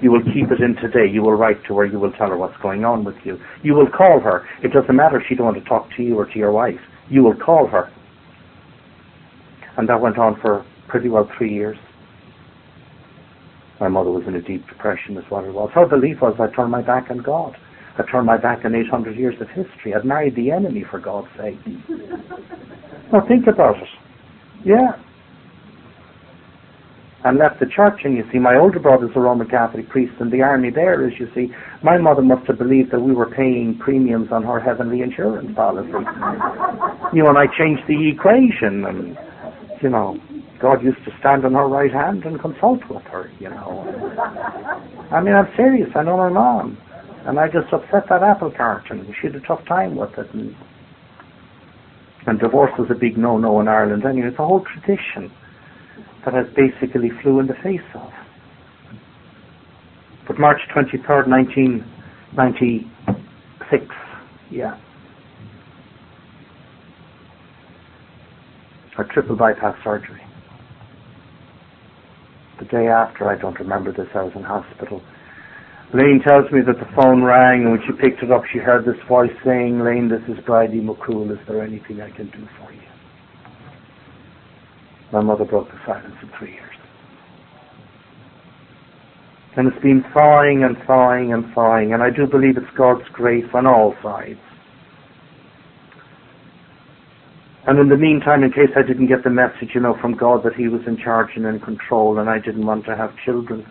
You 0.00 0.12
will 0.12 0.22
keep 0.22 0.50
it 0.50 0.60
in 0.62 0.76
today. 0.76 1.10
You 1.12 1.22
will 1.22 1.34
write 1.34 1.62
to 1.68 1.76
her. 1.78 1.84
You 1.84 1.98
will 1.98 2.12
tell 2.12 2.28
her 2.28 2.36
what's 2.36 2.56
going 2.62 2.84
on 2.84 3.04
with 3.04 3.16
you. 3.24 3.38
You 3.62 3.74
will 3.74 3.88
call 3.90 4.20
her. 4.20 4.46
It 4.62 4.72
doesn't 4.72 4.94
matter 4.94 5.20
if 5.20 5.26
she 5.28 5.34
don't 5.34 5.46
want 5.46 5.58
to 5.62 5.68
talk 5.68 5.88
to 5.96 6.02
you 6.02 6.16
or 6.16 6.26
to 6.26 6.38
your 6.38 6.52
wife. 6.52 6.80
You 7.10 7.22
will 7.24 7.36
call 7.36 7.66
her. 7.66 7.92
And 9.76 9.88
that 9.88 10.00
went 10.00 10.16
on 10.16 10.40
for 10.40 10.64
pretty 10.88 11.08
well 11.08 11.28
three 11.36 11.52
years. 11.52 11.76
My 13.80 13.88
mother 13.88 14.10
was 14.10 14.24
in 14.26 14.34
a 14.34 14.42
deep 14.42 14.66
depression, 14.68 15.16
is 15.16 15.24
what 15.28 15.44
it 15.44 15.52
was. 15.52 15.70
Her 15.74 15.86
belief 15.86 16.20
was 16.22 16.34
I 16.40 16.54
turned 16.54 16.70
my 16.70 16.82
back 16.82 17.10
on 17.10 17.18
God. 17.18 17.56
I 17.98 18.02
turned 18.10 18.26
my 18.26 18.36
back 18.36 18.64
on 18.64 18.74
800 18.74 19.16
years 19.16 19.34
of 19.40 19.48
history. 19.48 19.94
I'd 19.94 20.04
married 20.04 20.36
the 20.36 20.50
enemy, 20.50 20.84
for 20.90 21.00
God's 21.00 21.28
sake. 21.36 21.58
now 23.12 23.26
think 23.26 23.46
about 23.46 23.76
it. 23.76 23.88
Yeah 24.64 24.96
and 27.26 27.38
left 27.38 27.58
the 27.58 27.66
church. 27.66 28.00
And 28.04 28.16
you 28.16 28.24
see, 28.32 28.38
my 28.38 28.56
older 28.56 28.78
brother's 28.78 29.10
a 29.16 29.20
Roman 29.20 29.48
Catholic 29.48 29.88
priest 29.88 30.12
in 30.20 30.30
the 30.30 30.42
army 30.42 30.70
there, 30.70 31.04
as 31.06 31.18
you 31.18 31.28
see. 31.34 31.52
My 31.82 31.98
mother 31.98 32.22
must 32.22 32.46
have 32.46 32.58
believed 32.58 32.92
that 32.92 33.00
we 33.00 33.12
were 33.12 33.28
paying 33.28 33.78
premiums 33.82 34.28
on 34.30 34.44
her 34.44 34.60
heavenly 34.60 35.02
insurance 35.02 35.50
policy. 35.54 35.88
you 37.12 37.24
know, 37.24 37.30
and 37.30 37.38
I 37.38 37.46
changed 37.58 37.82
the 37.88 38.10
equation, 38.14 38.86
and, 38.86 39.18
you 39.82 39.90
know, 39.90 40.16
God 40.66 40.82
used 40.82 41.04
to 41.04 41.12
stand 41.20 41.44
on 41.44 41.52
her 41.52 41.68
right 41.68 41.92
hand 41.92 42.24
and 42.24 42.40
consult 42.40 42.80
with 42.90 43.04
her, 43.04 43.30
you 43.38 43.48
know. 43.48 43.84
I 45.12 45.20
mean, 45.20 45.36
I'm 45.36 45.46
serious. 45.56 45.88
I 45.94 46.02
know 46.02 46.16
my 46.16 46.28
mom. 46.28 46.76
And 47.24 47.38
I 47.38 47.46
just 47.46 47.72
upset 47.72 48.08
that 48.08 48.24
apple 48.24 48.50
cart, 48.50 48.90
and 48.90 49.06
she 49.20 49.28
had 49.28 49.36
a 49.36 49.40
tough 49.46 49.64
time 49.68 49.94
with 49.94 50.18
it. 50.18 50.28
And, 50.34 50.56
and 52.26 52.40
divorce 52.40 52.72
was 52.76 52.90
a 52.90 52.96
big 52.96 53.16
no-no 53.16 53.60
in 53.60 53.68
Ireland 53.68 54.04
anyway. 54.04 54.26
It's 54.26 54.40
a 54.40 54.44
whole 54.44 54.64
tradition 54.64 55.30
that 56.24 56.34
has 56.34 56.48
basically 56.56 57.12
flew 57.22 57.38
in 57.38 57.46
the 57.46 57.54
face 57.62 57.78
of. 57.94 58.10
But 60.26 60.40
March 60.40 60.62
23rd, 60.74 61.28
1996, 61.28 63.86
yeah. 64.50 64.76
A 68.98 69.04
triple 69.04 69.36
bypass 69.36 69.76
surgery. 69.84 70.25
The 72.58 72.64
day 72.66 72.88
after, 72.88 73.28
I 73.28 73.36
don't 73.36 73.58
remember 73.58 73.92
this, 73.92 74.08
I 74.14 74.22
was 74.22 74.32
in 74.34 74.42
hospital. 74.42 75.02
Lane 75.94 76.20
tells 76.26 76.50
me 76.50 76.60
that 76.66 76.78
the 76.78 76.90
phone 76.96 77.22
rang, 77.22 77.62
and 77.62 77.70
when 77.72 77.80
she 77.86 77.92
picked 77.92 78.22
it 78.22 78.32
up, 78.32 78.42
she 78.52 78.58
heard 78.58 78.84
this 78.84 79.00
voice 79.06 79.30
saying, 79.44 79.80
Lane, 79.80 80.08
this 80.08 80.24
is 80.26 80.42
Bridie 80.44 80.80
McCool. 80.80 81.30
Is 81.30 81.38
there 81.46 81.62
anything 81.62 82.00
I 82.00 82.10
can 82.10 82.26
do 82.30 82.46
for 82.58 82.72
you? 82.72 82.80
My 85.12 85.22
mother 85.22 85.44
broke 85.44 85.68
the 85.68 85.78
silence 85.86 86.16
in 86.22 86.30
three 86.38 86.52
years. 86.52 86.62
And 89.56 89.68
it's 89.68 89.82
been 89.82 90.04
thawing 90.12 90.64
and 90.64 90.76
thawing 90.86 91.32
and 91.32 91.54
thawing, 91.54 91.94
and 91.94 92.02
I 92.02 92.10
do 92.10 92.26
believe 92.26 92.56
it's 92.56 92.76
God's 92.76 93.08
grace 93.12 93.46
on 93.54 93.66
all 93.66 93.94
sides. 94.02 94.40
And 97.66 97.78
in 97.80 97.88
the 97.88 97.96
meantime, 97.96 98.44
in 98.44 98.52
case 98.52 98.70
I 98.76 98.86
didn't 98.86 99.08
get 99.08 99.24
the 99.24 99.30
message, 99.30 99.74
you 99.74 99.80
know, 99.80 99.96
from 100.00 100.16
God 100.16 100.44
that 100.44 100.54
He 100.54 100.68
was 100.68 100.82
in 100.86 100.96
charge 100.96 101.30
and 101.34 101.44
in 101.46 101.58
control, 101.60 102.18
and 102.18 102.30
I 102.30 102.38
didn't 102.38 102.64
want 102.64 102.84
to 102.86 102.96
have 102.96 103.10
children, 103.24 103.66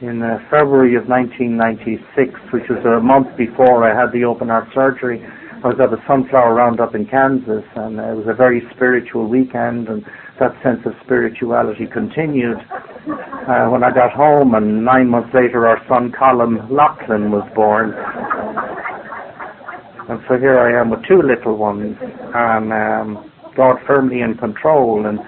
in 0.00 0.22
uh, 0.22 0.38
February 0.50 0.96
of 0.96 1.08
1996, 1.08 2.32
which 2.52 2.68
was 2.68 2.84
a 2.84 3.00
month 3.00 3.36
before 3.36 3.84
I 3.84 3.98
had 3.98 4.12
the 4.12 4.24
open 4.24 4.48
heart 4.48 4.68
surgery, 4.74 5.24
I 5.64 5.68
was 5.68 5.80
at 5.80 5.92
a 5.92 5.96
sunflower 6.06 6.52
roundup 6.52 6.94
in 6.94 7.06
Kansas, 7.06 7.64
and 7.76 7.98
it 7.98 8.14
was 8.14 8.28
a 8.28 8.36
very 8.36 8.60
spiritual 8.76 9.26
weekend, 9.26 9.88
and 9.88 10.04
that 10.38 10.52
sense 10.62 10.84
of 10.84 10.92
spirituality 11.02 11.86
continued. 11.88 12.60
Uh, 13.48 13.72
when 13.72 13.82
I 13.82 13.88
got 13.90 14.12
home, 14.12 14.54
and 14.54 14.84
nine 14.84 15.08
months 15.08 15.32
later, 15.32 15.66
our 15.66 15.80
son 15.88 16.12
Colin 16.12 16.60
Lachlan 16.68 17.32
was 17.32 17.48
born. 17.54 17.96
So 20.28 20.38
here 20.38 20.58
I 20.58 20.80
am 20.80 20.90
with 20.90 21.00
two 21.06 21.22
little 21.22 21.56
ones, 21.56 21.96
and 22.00 22.72
um, 22.72 23.30
God 23.56 23.76
firmly 23.86 24.20
in 24.20 24.36
control, 24.36 25.06
and 25.06 25.18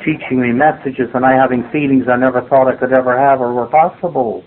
teaching 0.00 0.40
me 0.40 0.52
messages, 0.52 1.08
and 1.14 1.24
I 1.24 1.34
having 1.34 1.68
feelings 1.70 2.04
I 2.10 2.16
never 2.16 2.42
thought 2.48 2.68
I 2.68 2.76
could 2.76 2.92
ever 2.92 3.18
have 3.18 3.40
or 3.40 3.52
were 3.52 3.66
possible. 3.66 4.44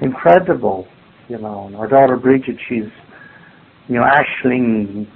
Incredible, 0.00 0.86
you 1.28 1.38
know. 1.38 1.66
And 1.66 1.76
our 1.76 1.86
daughter 1.86 2.16
Bridget, 2.16 2.56
she's 2.68 2.90
you 3.88 3.94
know, 3.96 4.04
Ashling, 4.04 5.08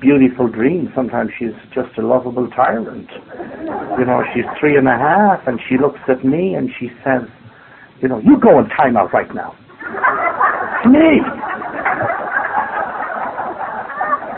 beautiful 0.00 0.48
dream. 0.48 0.90
Sometimes 0.94 1.30
she's 1.38 1.54
just 1.74 1.96
a 1.98 2.02
lovable 2.02 2.48
tyrant. 2.50 3.10
You 3.98 4.04
know, 4.06 4.22
she's 4.32 4.44
three 4.58 4.76
and 4.76 4.88
a 4.88 4.96
half 4.96 5.46
and 5.46 5.60
she 5.68 5.76
looks 5.76 5.98
at 6.08 6.24
me 6.24 6.54
and 6.54 6.70
she 6.78 6.88
says, 7.04 7.22
you 8.00 8.08
know, 8.08 8.18
you 8.20 8.38
go 8.38 8.58
and 8.58 8.68
time 8.70 8.96
out 8.96 9.12
right 9.12 9.32
now. 9.34 9.54
me. 10.86 11.20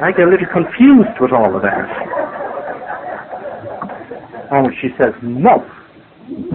I 0.02 0.10
get 0.10 0.26
a 0.26 0.30
little 0.30 0.50
confused 0.52 1.14
with 1.20 1.32
all 1.32 1.54
of 1.54 1.62
that. 1.62 1.86
And 4.50 4.66
she 4.80 4.88
says, 4.98 5.14
no, 5.22 5.64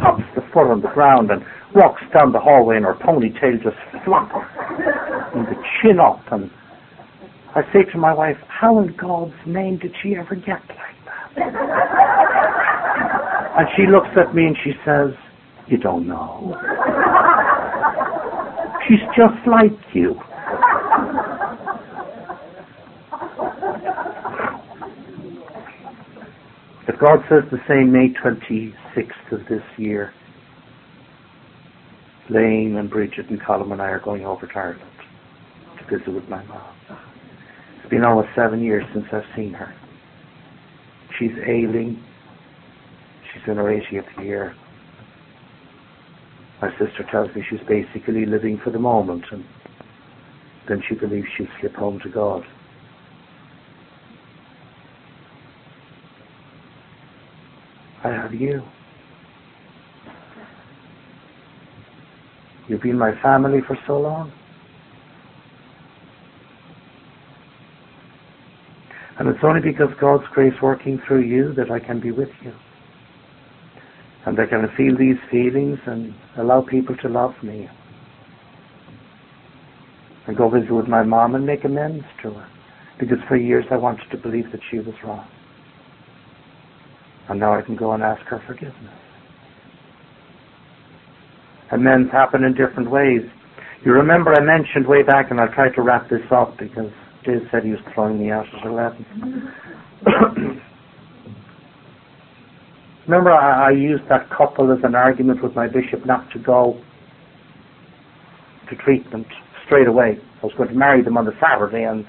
pops 0.02 0.24
the 0.36 0.42
foot 0.54 0.70
on 0.70 0.82
the 0.82 0.90
ground 0.90 1.32
and 1.32 1.44
walks 1.74 2.02
down 2.14 2.32
the 2.32 2.40
hallway 2.40 2.76
and 2.76 2.86
her 2.86 2.96
ponytail 2.96 3.64
just 3.64 3.78
flops 4.04 4.36
and 5.34 5.48
the 5.48 5.56
chin 5.82 6.00
up 6.00 6.22
and 6.32 6.52
I 7.56 7.62
say 7.74 7.90
to 7.92 7.98
my 7.98 8.14
wife, 8.14 8.38
how 8.50 8.78
in 8.80 8.96
God's 8.96 9.34
name 9.48 9.80
did 9.80 9.94
she 10.04 10.16
ever 10.16 10.36
get 10.36 10.62
like 10.68 10.98
that? 11.06 11.32
and 13.58 13.68
she 13.76 13.88
looks 13.90 14.10
at 14.16 14.36
me 14.36 14.46
and 14.46 14.58
she 14.64 14.74
says, 14.86 15.12
you 15.68 15.78
don't 15.78 16.08
know. 16.08 16.56
She's 18.88 19.02
just 19.18 19.48
like 19.48 19.74
you. 19.94 20.20
God 27.00 27.20
says 27.30 27.44
the 27.52 27.60
same 27.68 27.92
May 27.92 28.10
26th 28.10 29.32
of 29.32 29.48
this 29.48 29.62
year, 29.78 30.12
Lane 32.28 32.76
and 32.76 32.90
Bridget 32.90 33.30
and 33.30 33.40
Colin 33.46 33.72
and 33.72 33.82
I 33.82 33.86
are 33.86 34.00
going 34.00 34.26
over 34.26 34.48
to 34.48 34.58
Ireland 34.58 34.82
to 35.78 35.98
visit 35.98 36.12
with 36.12 36.28
my 36.28 36.44
mom. 36.46 36.74
It's 37.80 37.90
been 37.90 38.04
almost 38.04 38.30
seven 38.36 38.64
years 38.64 38.84
since 38.94 39.06
I've 39.14 39.22
seen 39.36 39.54
her. 39.54 39.72
She's 41.20 41.32
ailing. 41.46 42.04
She's 43.32 43.44
in 43.48 43.58
her 43.58 43.64
80th 43.64 44.24
year. 44.26 44.56
My 46.62 46.72
sister 46.72 47.06
tells 47.12 47.34
me 47.36 47.44
she's 47.48 47.60
basically 47.68 48.26
living 48.26 48.60
for 48.64 48.72
the 48.72 48.80
moment 48.80 49.26
and 49.32 49.46
then 50.68 50.82
she 50.90 50.96
believes 50.96 51.28
she'll 51.38 51.48
slip 51.60 51.76
home 51.76 52.00
to 52.00 52.10
God. 52.10 52.44
I 58.08 58.14
have 58.14 58.34
you. 58.34 58.62
You've 62.70 62.82
been 62.82 62.98
my 62.98 63.12
family 63.22 63.60
for 63.68 63.78
so 63.86 63.98
long. 63.98 64.32
And 69.20 69.28
it's 69.28 69.40
only 69.44 69.62
because 69.62 69.90
God's 70.00 70.24
grace 70.32 70.54
working 70.62 71.02
through 71.08 71.24
you 71.24 71.54
that 71.56 71.72
I 71.72 71.80
can 71.80 72.00
be 72.00 72.12
with 72.12 72.30
you. 72.44 72.54
And 74.26 74.40
I 74.40 74.46
can 74.46 74.68
feel 74.78 74.98
these 74.98 75.18
feelings 75.32 75.80
and 75.86 76.14
allow 76.38 76.62
people 76.62 76.96
to 76.98 77.10
love 77.10 77.34
me. 77.44 77.68
And 80.28 80.38
go 80.38 80.50
visit 80.50 80.72
with 80.72 80.88
my 80.88 81.04
mom 81.04 81.36
and 81.36 81.46
make 81.46 81.66
amends 81.66 82.06
to 82.22 82.32
her. 82.32 82.48
Because 83.00 83.18
for 83.28 83.36
years 83.36 83.66
I 83.72 83.78
wanted 83.78 84.10
to 84.12 84.18
believe 84.18 84.52
that 84.52 84.62
she 84.70 84.78
was 84.80 84.96
wrong. 85.04 85.28
And 87.30 87.40
now 87.40 87.54
I 87.58 87.62
can 87.62 87.76
go 87.76 87.92
and 87.92 88.04
ask 88.04 88.22
her 88.28 88.42
forgiveness. 88.48 88.94
Amends 91.72 92.12
happen 92.12 92.44
in 92.44 92.54
different 92.54 92.90
ways. 92.90 93.22
You 93.84 93.92
remember 93.92 94.34
I 94.34 94.42
mentioned 94.42 94.88
way 94.88 95.04
back, 95.04 95.30
and 95.32 95.40
I'll 95.40 95.54
try 95.54 95.70
to 95.70 95.82
wrap 95.82 96.10
this 96.10 96.22
up 96.32 96.58
because 96.58 96.92
Dave 97.26 97.42
said 97.52 97.64
he 97.64 97.72
was 97.72 97.80
throwing 97.94 98.20
me 98.20 98.32
out 98.32 98.46
at 98.54 98.66
11. 98.66 99.06
remember 103.08 103.32
I, 103.32 103.68
I 103.68 103.72
used 103.72 104.04
that 104.10 104.30
couple 104.30 104.72
as 104.72 104.80
an 104.84 104.96
argument 104.96 105.44
with 105.44 105.56
my 105.56 105.68
bishop 105.68 106.06
not 106.06 106.32
to 106.32 106.40
go 106.40 106.82
to 108.70 108.76
treatment 108.78 109.28
straight 109.66 109.88
away. 109.88 110.18
I 110.42 110.46
was 110.46 110.54
going 110.58 110.70
to 110.70 110.76
marry 110.76 111.04
them 111.04 111.18
on 111.18 111.26
the 111.26 111.34
Saturday 111.42 111.84
and, 111.84 112.06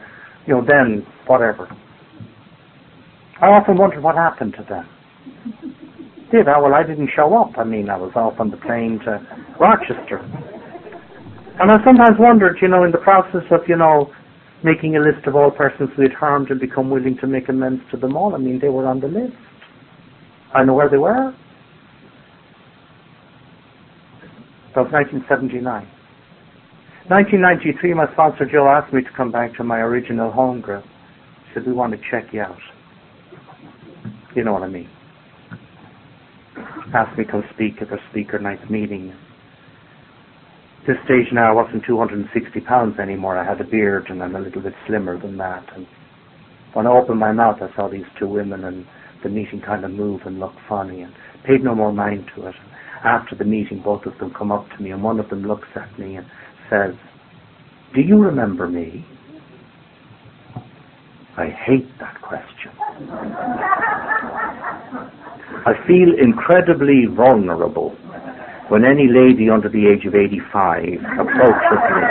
you 0.47 0.55
know, 0.55 0.65
then 0.65 1.05
whatever. 1.27 1.69
I 3.41 3.47
often 3.47 3.77
wondered 3.77 4.03
what 4.03 4.15
happened 4.17 4.55
to 4.59 4.65
them. 4.69 4.89
Did 6.31 6.47
I? 6.47 6.59
Well, 6.61 6.75
I 6.75 6.83
didn't 6.83 7.11
show 7.17 7.35
up. 7.37 7.57
I 7.57 7.65
mean, 7.65 7.89
I 7.89 7.97
was 7.97 8.13
off 8.15 8.39
on 8.39 8.51
the 8.51 8.59
plane 8.59 9.01
to 9.05 9.19
Rochester. 9.59 10.19
And 11.61 11.73
I 11.73 11.83
sometimes 11.85 12.17
wondered, 12.19 12.59
you 12.61 12.69
know, 12.69 12.85
in 12.85 12.93
the 12.93 12.99
process 12.99 13.43
of, 13.51 13.61
you 13.67 13.77
know, 13.77 14.13
making 14.63 14.97
a 14.97 15.01
list 15.01 15.27
of 15.27 15.35
all 15.35 15.51
persons 15.51 15.91
we 15.97 16.05
had 16.05 16.13
harmed 16.13 16.51
and 16.51 16.61
become 16.61 16.91
willing 16.91 17.17
to 17.21 17.27
make 17.27 17.49
amends 17.49 17.83
to 17.91 17.97
them 17.97 18.17
all, 18.17 18.35
I 18.35 18.39
mean, 18.39 18.59
they 18.61 18.69
were 18.69 18.87
on 18.87 19.01
the 19.01 19.09
list. 19.09 19.37
I 20.55 20.65
know 20.65 20.75
where 20.75 20.89
they 20.89 20.99
were. 20.99 21.35
That 24.75 24.83
was 24.85 24.93
1979. 24.93 25.65
1993, 27.09 27.95
my 27.95 28.13
sponsor 28.13 28.45
Joe 28.45 28.69
asked 28.69 28.93
me 28.93 29.03
to 29.03 29.11
come 29.17 29.33
back 29.33 29.55
to 29.57 29.65
my 29.65 29.79
original 29.79 30.31
home 30.31 30.61
group. 30.61 30.85
He 30.85 31.55
said, 31.55 31.67
we 31.67 31.73
want 31.73 31.93
to 31.93 31.99
check 32.11 32.33
you 32.33 32.43
out. 32.43 32.59
You 34.37 34.45
know 34.45 34.53
what 34.53 34.63
I 34.63 34.69
mean. 34.69 34.89
Asked 36.95 37.19
me 37.19 37.25
to 37.25 37.31
come 37.31 37.45
speak 37.55 37.81
at 37.81 37.89
their 37.89 38.01
speaker 38.11 38.39
night 38.39 38.71
meeting 38.71 39.15
this 40.89 40.97
stage 41.05 41.27
now 41.35 41.51
I 41.51 41.55
wasn't 41.55 41.85
260 41.87 42.61
pounds 42.61 42.99
anymore. 42.99 43.37
I 43.37 43.45
had 43.45 43.61
a 43.61 43.65
beard 43.65 44.07
and 44.09 44.23
I'm 44.23 44.35
a 44.35 44.41
little 44.41 44.63
bit 44.63 44.73
slimmer 44.87 45.21
than 45.21 45.37
that. 45.37 45.63
And 45.77 45.87
when 46.73 46.87
I 46.87 46.91
opened 46.91 47.21
my 47.21 47.31
mouth, 47.31 47.59
I 47.61 47.69
saw 47.77 47.91
these 47.91 48.07
two 48.19 48.27
women 48.27 48.65
and 48.65 48.87
the 49.23 49.29
meeting 49.29 49.61
kind 49.61 49.85
of 49.85 49.91
move 49.91 50.23
and 50.25 50.41
look 50.41 50.55
funny 50.67 51.03
and 51.03 51.13
paid 51.47 51.63
no 51.63 51.75
more 51.75 51.93
mind 51.93 52.31
to 52.37 52.47
it. 52.47 52.55
After 53.05 53.37
the 53.37 53.45
meeting, 53.45 53.83
both 53.85 54.07
of 54.07 54.17
them 54.19 54.33
come 54.37 54.51
up 54.51 54.67
to 54.77 54.83
me 54.83 54.91
and 54.91 55.03
one 55.03 55.21
of 55.21 55.29
them 55.29 55.43
looks 55.43 55.69
at 55.77 55.99
me 55.99 56.17
and 56.17 56.27
says, 56.71 56.95
do 57.95 58.01
you 58.01 58.17
remember 58.17 58.67
me? 58.67 59.05
I 61.37 61.49
hate 61.67 61.89
that 62.01 62.17
question. 62.23 62.73
I 65.67 65.73
feel 65.87 66.15
incredibly 66.19 67.07
vulnerable 67.07 67.91
when 68.69 68.85
any 68.85 69.09
lady 69.09 69.49
under 69.49 69.69
the 69.69 69.89
age 69.89 70.05
of 70.05 70.15
85 70.15 70.85
approaches 71.19 71.81
me 71.97 72.05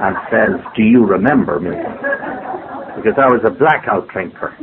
and 0.00 0.16
says, 0.30 0.60
do 0.76 0.82
you 0.82 1.04
remember 1.04 1.58
me? 1.58 1.76
Because 2.96 3.18
I 3.18 3.26
was 3.26 3.40
a 3.44 3.50
blackout 3.50 4.08
drinker. 4.08 4.54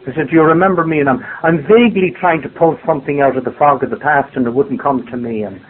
I 0.00 0.14
said, 0.14 0.28
do 0.28 0.36
you 0.36 0.42
remember 0.42 0.84
me? 0.84 1.00
And 1.00 1.08
I'm, 1.08 1.24
I'm 1.42 1.58
vaguely 1.62 2.12
trying 2.18 2.42
to 2.42 2.48
pull 2.48 2.78
something 2.86 3.20
out 3.20 3.36
of 3.36 3.44
the 3.44 3.52
fog 3.58 3.82
of 3.84 3.90
the 3.90 3.96
past 3.96 4.36
and 4.36 4.46
it 4.46 4.50
wouldn't 4.50 4.82
come 4.82 5.06
to 5.06 5.16
me. 5.16 5.42
And 5.42 5.60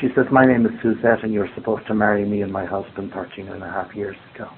she 0.00 0.08
says, 0.14 0.26
my 0.30 0.44
name 0.44 0.66
is 0.66 0.72
Suzette 0.82 1.22
and 1.22 1.32
you're 1.32 1.50
supposed 1.54 1.86
to 1.88 1.94
marry 1.94 2.24
me 2.24 2.42
and 2.42 2.52
my 2.52 2.64
husband 2.64 3.12
13 3.12 3.48
and 3.48 3.62
a 3.62 3.68
half 3.68 3.94
years 3.94 4.16
ago. 4.34 4.48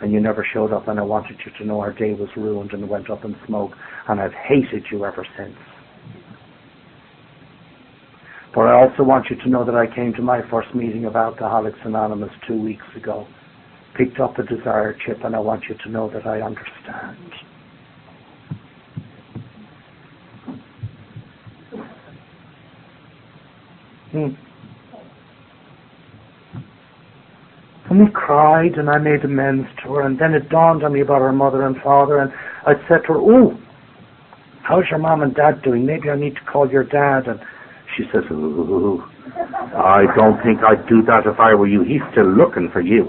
And 0.00 0.12
you 0.12 0.20
never 0.20 0.46
showed 0.52 0.72
up 0.72 0.88
and 0.88 0.98
I 0.98 1.02
wanted 1.02 1.38
you 1.44 1.52
to 1.58 1.64
know 1.64 1.80
our 1.80 1.92
day 1.92 2.14
was 2.14 2.28
ruined 2.36 2.72
and 2.72 2.88
went 2.88 3.10
up 3.10 3.24
in 3.24 3.34
smoke 3.46 3.72
and 4.08 4.20
I've 4.20 4.32
hated 4.32 4.84
you 4.90 5.04
ever 5.04 5.26
since. 5.36 5.56
But 8.54 8.62
I 8.62 8.74
also 8.74 9.02
want 9.02 9.26
you 9.30 9.36
to 9.36 9.48
know 9.48 9.64
that 9.64 9.74
I 9.74 9.86
came 9.94 10.12
to 10.14 10.22
my 10.22 10.40
first 10.50 10.74
meeting 10.74 11.04
of 11.04 11.16
Alcoholics 11.16 11.78
Anonymous 11.84 12.32
two 12.46 12.60
weeks 12.60 12.84
ago, 12.96 13.26
picked 13.96 14.18
up 14.20 14.38
a 14.38 14.42
desire 14.42 14.96
chip, 15.06 15.18
and 15.22 15.36
I 15.36 15.38
want 15.38 15.64
you 15.68 15.76
to 15.84 15.90
know 15.90 16.10
that 16.10 16.26
I 16.26 16.40
understand. 16.40 17.32
Hmm. 24.10 24.47
And 27.98 28.06
we 28.06 28.12
cried, 28.12 28.74
and 28.78 28.88
I 28.88 28.98
made 28.98 29.24
amends 29.24 29.66
to 29.82 29.94
her, 29.94 30.02
and 30.06 30.20
then 30.20 30.32
it 30.32 30.48
dawned 30.50 30.84
on 30.84 30.92
me 30.92 31.00
about 31.00 31.20
her 31.20 31.32
mother 31.32 31.66
and 31.66 31.74
father, 31.82 32.18
and 32.18 32.32
I 32.64 32.74
said 32.86 33.02
to 33.08 33.14
her, 33.14 33.18
"Oh, 33.18 33.58
how's 34.62 34.84
your 34.88 35.00
mom 35.00 35.22
and 35.22 35.34
dad 35.34 35.62
doing? 35.62 35.84
Maybe 35.84 36.08
I 36.08 36.14
need 36.14 36.36
to 36.36 36.44
call 36.44 36.70
your 36.70 36.84
dad." 36.84 37.26
And 37.26 37.40
she 37.96 38.04
says, 38.12 38.22
Ooh, 38.30 39.02
I 39.74 40.04
don't 40.14 40.40
think 40.44 40.60
I'd 40.62 40.86
do 40.86 41.02
that 41.10 41.26
if 41.26 41.40
I 41.40 41.54
were 41.54 41.66
you. 41.66 41.82
He's 41.82 42.02
still 42.12 42.30
looking 42.30 42.70
for 42.72 42.80
you. 42.80 43.06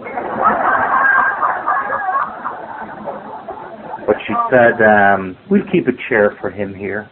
But 4.08 4.16
she 4.26 4.34
said, 4.50 4.82
um, 4.82 5.38
we'll 5.52 5.70
keep 5.72 5.88
a 5.88 5.94
chair 6.10 6.36
for 6.42 6.50
him 6.50 6.74
here. 6.74 7.08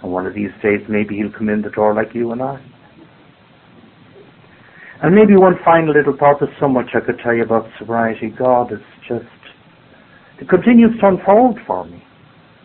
And 0.00 0.12
one 0.12 0.28
of 0.28 0.34
these 0.34 0.52
days 0.62 0.86
maybe 0.88 1.16
he'll 1.16 1.32
come 1.32 1.48
in 1.48 1.62
the 1.62 1.70
door 1.70 1.92
like 1.92 2.14
you 2.14 2.30
and 2.30 2.40
I. 2.40 2.62
And 5.02 5.14
maybe 5.14 5.36
one 5.36 5.54
final 5.64 5.94
little 5.94 6.16
thought, 6.16 6.40
there's 6.40 6.54
so 6.58 6.68
much 6.68 6.90
I 6.94 7.00
could 7.04 7.20
tell 7.22 7.34
you 7.34 7.44
about 7.44 7.66
sobriety. 7.78 8.34
God, 8.36 8.72
it's 8.72 8.82
just, 9.06 9.24
it 10.40 10.48
continues 10.48 10.98
to 11.00 11.06
unfold 11.06 11.58
for 11.66 11.84
me. 11.84 12.02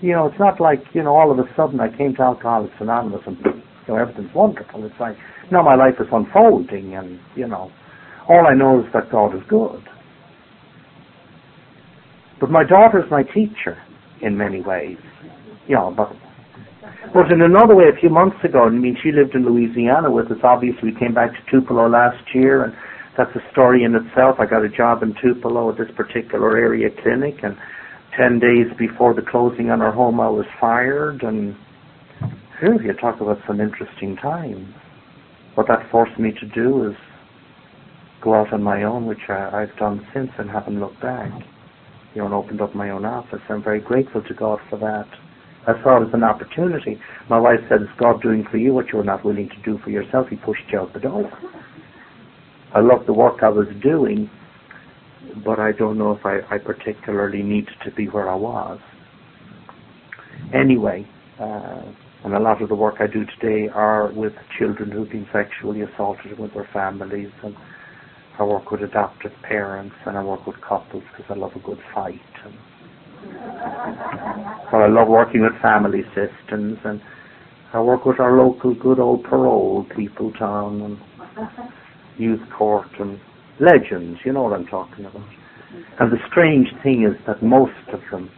You 0.01 0.13
know, 0.13 0.27
it's 0.27 0.39
not 0.39 0.59
like, 0.59 0.81
you 0.93 1.03
know, 1.03 1.15
all 1.15 1.31
of 1.31 1.37
a 1.37 1.43
sudden 1.55 1.79
I 1.79 1.95
came 1.95 2.15
to 2.15 2.21
Alcoholics 2.23 2.73
Anonymous 2.79 3.21
and 3.27 3.37
you 3.45 3.53
know, 3.87 3.95
everything's 3.97 4.33
wonderful. 4.33 4.83
It's 4.85 4.99
like, 4.99 5.15
now 5.51 5.61
my 5.61 5.75
life 5.75 5.95
is 5.99 6.07
unfolding 6.11 6.95
and, 6.95 7.19
you 7.35 7.47
know, 7.47 7.71
all 8.27 8.47
I 8.47 8.55
know 8.55 8.79
is 8.79 8.85
that 8.93 9.11
God 9.11 9.35
is 9.35 9.41
good. 9.47 9.83
But 12.39 12.49
my 12.49 12.63
daughter 12.63 12.99
is 12.99 13.09
my 13.11 13.23
teacher 13.23 13.77
in 14.21 14.37
many 14.37 14.61
ways. 14.61 14.97
You 15.67 15.75
know, 15.75 15.93
but, 15.95 16.11
but 17.13 17.31
in 17.31 17.41
another 17.41 17.75
way, 17.75 17.85
a 17.89 17.99
few 17.99 18.09
months 18.09 18.37
ago, 18.43 18.63
I 18.65 18.69
mean, 18.69 18.97
she 19.01 19.11
lived 19.11 19.35
in 19.35 19.45
Louisiana 19.45 20.11
with 20.11 20.31
us. 20.31 20.37
Obviously, 20.43 20.91
we 20.93 20.99
came 20.99 21.13
back 21.13 21.31
to 21.33 21.51
Tupelo 21.51 21.89
last 21.89 22.23
year, 22.33 22.63
and 22.63 22.73
that's 23.17 23.35
a 23.35 23.41
story 23.51 23.83
in 23.83 23.95
itself. 23.95 24.37
I 24.39 24.45
got 24.45 24.63
a 24.63 24.69
job 24.69 25.03
in 25.03 25.13
Tupelo 25.21 25.71
at 25.71 25.77
this 25.77 25.91
particular 25.95 26.57
area 26.57 26.89
clinic, 27.01 27.43
and 27.43 27.57
10 28.17 28.39
days 28.39 28.67
before 28.77 29.13
the 29.13 29.21
closing 29.21 29.69
on 29.69 29.81
our 29.81 29.91
home, 29.91 30.19
I 30.19 30.29
was 30.29 30.45
fired, 30.61 31.23
and 31.23 31.55
Phew, 32.59 32.79
you 32.81 32.93
talk 32.93 33.19
about 33.19 33.39
some 33.45 33.59
interesting 33.59 34.15
times. 34.15 34.73
What 35.55 35.67
that 35.67 35.89
forced 35.91 36.17
me 36.19 36.31
to 36.39 36.45
do 36.47 36.87
is 36.89 36.95
go 38.21 38.35
out 38.35 38.53
on 38.53 38.63
my 38.63 38.83
own, 38.83 39.05
which 39.05 39.27
I, 39.27 39.63
I've 39.63 39.75
done 39.77 40.05
since 40.13 40.29
and 40.37 40.49
haven't 40.49 40.79
looked 40.79 41.01
back. 41.01 41.31
You 42.13 42.21
know, 42.21 42.25
and 42.25 42.33
opened 42.35 42.61
up 42.61 42.75
my 42.75 42.91
own 42.91 43.05
office. 43.05 43.41
I'm 43.49 43.63
very 43.63 43.81
grateful 43.81 44.21
to 44.21 44.33
God 44.35 44.59
for 44.69 44.77
that. 44.77 45.07
I 45.65 45.81
saw 45.81 46.01
it 46.01 46.07
as 46.07 46.13
an 46.13 46.23
opportunity. 46.23 46.99
My 47.29 47.39
wife 47.39 47.59
said, 47.69 47.81
is 47.81 47.87
God 47.97 48.21
doing 48.21 48.45
for 48.51 48.57
you 48.57 48.73
what 48.73 48.87
you 48.91 48.97
were 48.97 49.03
not 49.03 49.23
willing 49.23 49.49
to 49.49 49.61
do 49.63 49.79
for 49.83 49.89
yourself? 49.89 50.27
He 50.29 50.35
pushed 50.35 50.63
you 50.71 50.79
out 50.79 50.93
the 50.93 50.99
door. 50.99 51.31
I 52.73 52.81
loved 52.81 53.07
the 53.07 53.13
work 53.13 53.43
I 53.43 53.49
was 53.49 53.67
doing, 53.81 54.29
but 55.45 55.59
I 55.59 55.71
don't 55.71 55.97
know 55.97 56.11
if 56.11 56.25
I, 56.25 56.39
I 56.53 56.57
particularly 56.57 57.43
needed 57.43 57.75
to 57.85 57.91
be 57.91 58.07
where 58.07 58.29
I 58.29 58.35
was. 58.35 58.79
Anyway, 60.53 61.07
uh, 61.39 61.83
and 62.23 62.33
a 62.33 62.39
lot 62.39 62.61
of 62.61 62.69
the 62.69 62.75
work 62.75 62.95
I 62.99 63.07
do 63.07 63.25
today 63.39 63.69
are 63.69 64.11
with 64.13 64.33
children 64.57 64.91
who've 64.91 65.09
been 65.09 65.27
sexually 65.33 65.81
assaulted 65.81 66.39
with 66.39 66.53
their 66.53 66.67
families. 66.73 67.29
And 67.43 67.55
I 68.39 68.43
work 68.43 68.71
with 68.71 68.81
adoptive 68.81 69.33
parents 69.43 69.95
and 70.05 70.17
I 70.17 70.23
work 70.23 70.47
with 70.47 70.59
couples 70.61 71.03
because 71.11 71.25
I 71.29 71.37
love 71.37 71.51
a 71.55 71.59
good 71.59 71.79
fight. 71.93 72.21
And 72.45 72.53
so 74.71 74.77
I 74.77 74.87
love 74.87 75.07
working 75.07 75.41
with 75.41 75.53
family 75.61 76.01
systems 76.15 76.77
and 76.83 77.01
I 77.73 77.81
work 77.81 78.05
with 78.05 78.19
our 78.19 78.37
local 78.37 78.75
good 78.75 78.99
old 78.99 79.23
parole 79.23 79.85
people 79.95 80.31
town 80.33 80.81
and 80.81 80.97
youth 82.17 82.41
court 82.57 82.87
and 82.99 83.19
legends, 83.59 84.19
you 84.25 84.33
know 84.33 84.43
what 84.43 84.53
I'm 84.53 84.67
talking 84.67 85.05
about. 85.05 85.27
And 85.99 86.11
the 86.11 86.17
strange 86.29 86.67
thing 86.83 87.03
is 87.03 87.19
that 87.25 87.41
most 87.41 87.71
of 87.91 88.01
them 88.11 88.29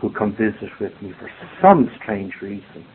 who 0.00 0.12
come 0.12 0.32
visit 0.32 0.70
with 0.80 0.92
me 1.02 1.12
for 1.18 1.30
some 1.60 1.90
strange 2.02 2.34
reason 2.40 2.86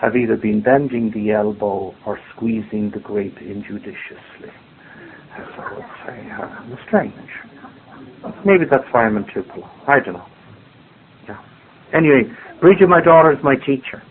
have 0.00 0.16
either 0.16 0.36
been 0.36 0.62
bending 0.62 1.10
the 1.12 1.32
elbow 1.32 1.94
or 2.06 2.18
squeezing 2.34 2.90
the 2.92 3.00
grape 3.00 3.36
injudiciously. 3.40 4.52
As 5.38 5.46
I 5.58 5.74
would 5.74 5.84
say, 6.06 6.30
uh, 6.30 6.86
strange. 6.86 7.14
Maybe 8.44 8.64
that's 8.70 8.84
why 8.92 9.04
I'm 9.06 9.16
in 9.16 9.24
Tupelo. 9.32 9.68
I 9.86 10.00
don't 10.00 10.14
know. 10.14 10.26
Yeah. 11.28 11.38
Anyway, 11.94 12.24
Bridget, 12.60 12.88
my 12.88 13.00
daughter, 13.02 13.32
is 13.32 13.38
my 13.42 13.56
teacher. 13.56 14.02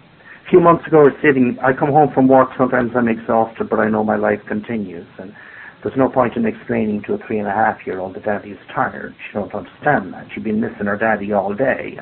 A 0.45 0.49
few 0.49 0.59
months 0.59 0.85
ago, 0.87 1.03
we're 1.03 1.21
sitting. 1.21 1.57
I 1.63 1.73
come 1.73 1.89
home 1.89 2.11
from 2.13 2.27
work. 2.27 2.49
Sometimes 2.57 2.91
I'm 2.95 3.07
exhausted, 3.07 3.69
but 3.69 3.79
I 3.79 3.89
know 3.89 4.03
my 4.03 4.15
life 4.15 4.39
continues. 4.47 5.07
And 5.17 5.33
There's 5.83 5.97
no 5.97 6.09
point 6.09 6.35
in 6.35 6.45
explaining 6.45 7.03
to 7.07 7.13
a 7.13 7.17
three 7.25 7.39
and 7.39 7.47
a 7.47 7.51
half 7.51 7.85
year 7.85 7.99
old 7.99 8.15
that 8.15 8.25
daddy's 8.25 8.57
tired. 8.73 9.15
She 9.27 9.33
don't 9.33 9.53
understand 9.53 10.13
that. 10.13 10.27
She's 10.33 10.43
been 10.43 10.59
missing 10.61 10.85
her 10.87 10.97
daddy 10.97 11.31
all 11.33 11.53
day. 11.53 11.97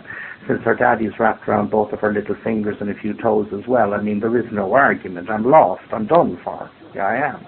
Since 0.48 0.62
her 0.64 0.76
daddy's 0.76 1.18
wrapped 1.20 1.48
around 1.48 1.72
both 1.72 1.94
of 1.94 2.00
her 2.00 2.14
little 2.14 2.36
fingers 2.44 2.76
and 2.82 2.90
a 2.90 2.94
few 2.96 3.14
toes 3.14 3.48
as 3.54 3.66
well, 3.68 3.94
I 3.94 4.02
mean, 4.02 4.20
there 4.20 4.38
is 4.38 4.46
no 4.52 4.74
argument. 4.74 5.30
I'm 5.30 5.44
lost. 5.50 5.84
I'm 5.94 6.06
done 6.08 6.38
for. 6.44 6.70
Yeah, 6.94 7.08
I 7.08 7.16
am. 7.36 7.46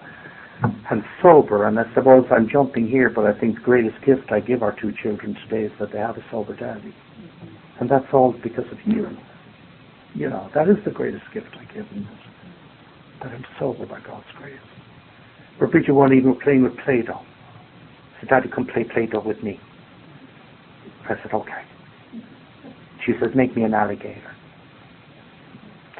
And 0.61 1.03
sober, 1.21 1.67
and 1.67 1.77
I 1.79 1.83
suppose 1.93 2.25
I'm 2.31 2.47
jumping 2.49 2.87
here, 2.87 3.09
but 3.09 3.25
I 3.25 3.37
think 3.37 3.55
the 3.55 3.61
greatest 3.61 3.97
gift 4.05 4.31
I 4.31 4.39
give 4.39 4.63
our 4.63 4.75
two 4.79 4.93
children 5.03 5.35
today 5.47 5.65
is 5.65 5.71
that 5.79 5.91
they 5.91 5.99
have 5.99 6.17
a 6.17 6.23
sober 6.31 6.55
daddy. 6.55 6.93
And 7.79 7.89
that's 7.89 8.05
all 8.13 8.33
because 8.41 8.65
of 8.71 8.77
you. 8.85 9.07
You 10.13 10.29
know, 10.29 10.49
that 10.55 10.69
is 10.69 10.77
the 10.85 10.91
greatest 10.91 11.25
gift 11.33 11.47
I 11.59 11.65
give 11.73 11.89
them. 11.89 12.07
That 13.21 13.33
I'm 13.33 13.45
sober 13.59 13.85
by 13.85 13.99
God's 13.99 14.25
grace. 14.37 14.55
But 15.59 15.71
Bridget 15.71 15.91
won't 15.91 16.13
even 16.13 16.35
playing 16.41 16.63
with 16.63 16.77
Play-Doh. 16.85 17.21
Said, 18.19 18.29
Daddy, 18.29 18.49
come 18.53 18.65
play 18.65 18.85
Play-Doh 18.85 19.23
with 19.25 19.43
me. 19.43 19.59
I 21.03 21.15
said, 21.21 21.33
okay. 21.33 21.63
She 23.05 23.11
says, 23.19 23.31
make 23.35 23.55
me 23.55 23.63
an 23.63 23.73
alligator. 23.73 24.35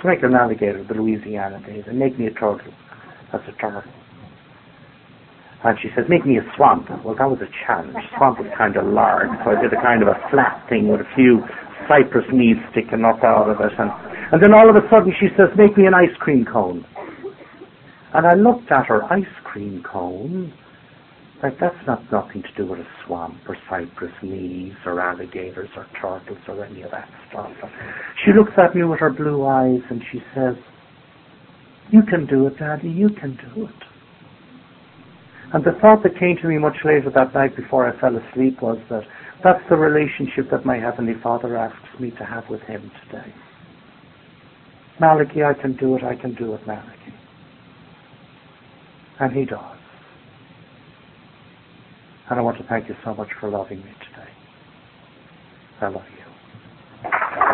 To 0.02 0.08
make 0.08 0.24
an 0.24 0.34
alligator, 0.34 0.84
the 0.84 0.94
Louisiana 0.94 1.62
days, 1.66 1.84
and 1.88 2.00
make 2.00 2.18
me 2.18 2.28
a 2.28 2.32
turtle. 2.32 2.74
That's 3.32 3.44
a 3.48 3.62
turtle. 3.62 3.92
And 5.64 5.78
she 5.82 5.90
says, 5.96 6.06
make 6.10 6.26
me 6.26 6.38
a 6.38 6.46
swamp. 6.56 6.90
Well, 7.04 7.16
that 7.16 7.30
was 7.30 7.40
a 7.42 7.50
challenge. 7.66 7.98
Swamp 8.18 8.38
was 8.40 8.52
kind 8.58 8.76
of 8.78 8.86
large, 8.86 9.32
so 9.44 9.52
I 9.56 9.62
did 9.62 9.74
a 9.74 9.82
kind 9.82 10.04
of 10.04 10.10
a 10.10 10.18
flat 10.30 10.62
thing 10.70 10.90
with 10.90 11.02
a 11.02 11.10
few 11.16 11.42
cypress 11.90 12.26
leaves 12.34 12.60
sticking 12.72 13.06
up 13.06 13.24
out 13.24 13.50
of 13.50 13.58
it. 13.62 13.74
And, 13.78 13.90
and 14.34 14.44
then 14.44 14.54
all 14.54 14.70
of 14.70 14.76
a 14.76 14.86
sudden 14.90 15.14
she 15.20 15.28
says, 15.38 15.50
make 15.58 15.78
me 15.78 15.86
an 15.88 15.94
ice 15.94 16.14
cream 16.20 16.46
cone. 16.46 16.86
And 18.14 18.26
I 18.28 18.34
looked 18.34 18.72
at 18.72 18.86
her 18.86 19.04
ice 19.12 19.26
cream 19.44 19.84
cone. 19.84 20.54
Like, 21.44 21.60
that's 21.60 21.76
not 21.86 22.02
nothing 22.12 22.44
to 22.44 22.54
do 22.56 22.70
with 22.70 22.80
a 22.80 22.88
swamp 23.06 23.38
or 23.48 23.58
cypress 23.70 24.14
leaves 24.24 24.78
or 24.86 25.02
alligators 25.02 25.70
or 25.76 25.86
turtles 26.00 26.40
or 26.48 26.64
any 26.64 26.82
of 26.84 26.92
that 26.92 27.10
stuff. 27.30 27.52
She 28.24 28.32
looks 28.32 28.54
at 28.58 28.76
me 28.76 28.84
with 28.84 29.00
her 29.00 29.12
blue 29.12 29.46
eyes 29.46 29.82
and 29.90 30.02
she 30.12 30.20
says, 30.34 30.56
you 31.92 32.02
can 32.04 32.26
do 32.26 32.48
it, 32.48 32.58
Daddy, 32.58 32.90
you 32.90 33.10
can 33.10 33.38
do 33.54 33.66
it. 33.66 33.85
And 35.54 35.64
the 35.64 35.78
thought 35.82 36.04
that 36.04 36.18
came 36.20 36.38
to 36.42 36.48
me 36.48 36.58
much 36.58 36.78
later 36.84 37.12
that 37.14 37.34
night 37.34 37.56
before 37.56 37.88
I 37.88 38.00
fell 38.00 38.16
asleep 38.18 38.62
was 38.62 38.78
that 38.90 39.04
that's 39.44 39.64
the 39.70 39.76
relationship 39.78 40.50
that 40.52 40.66
my 40.66 40.78
Heavenly 40.78 41.14
Father 41.22 41.56
asks 41.58 42.00
me 42.00 42.12
to 42.12 42.26
have 42.26 42.44
with 42.50 42.62
Him 42.62 42.92
today. 43.06 43.34
Malachy, 45.00 45.44
I 45.44 45.54
can 45.54 45.76
do 45.76 45.96
it, 45.96 46.04
I 46.04 46.16
can 46.16 46.34
do 46.36 46.54
it, 46.56 46.66
Malachy. 46.66 47.14
And 49.20 49.34
He 49.34 49.46
does. 49.46 49.78
And 52.30 52.40
I 52.40 52.42
want 52.42 52.58
to 52.58 52.64
thank 52.64 52.90
you 52.90 52.96
so 53.06 53.14
much 53.14 53.30
for 53.40 53.50
loving 53.50 53.80
me 53.80 53.92
today. 54.10 54.30
I 55.82 55.88
love 55.90 56.04
you. 56.18 57.45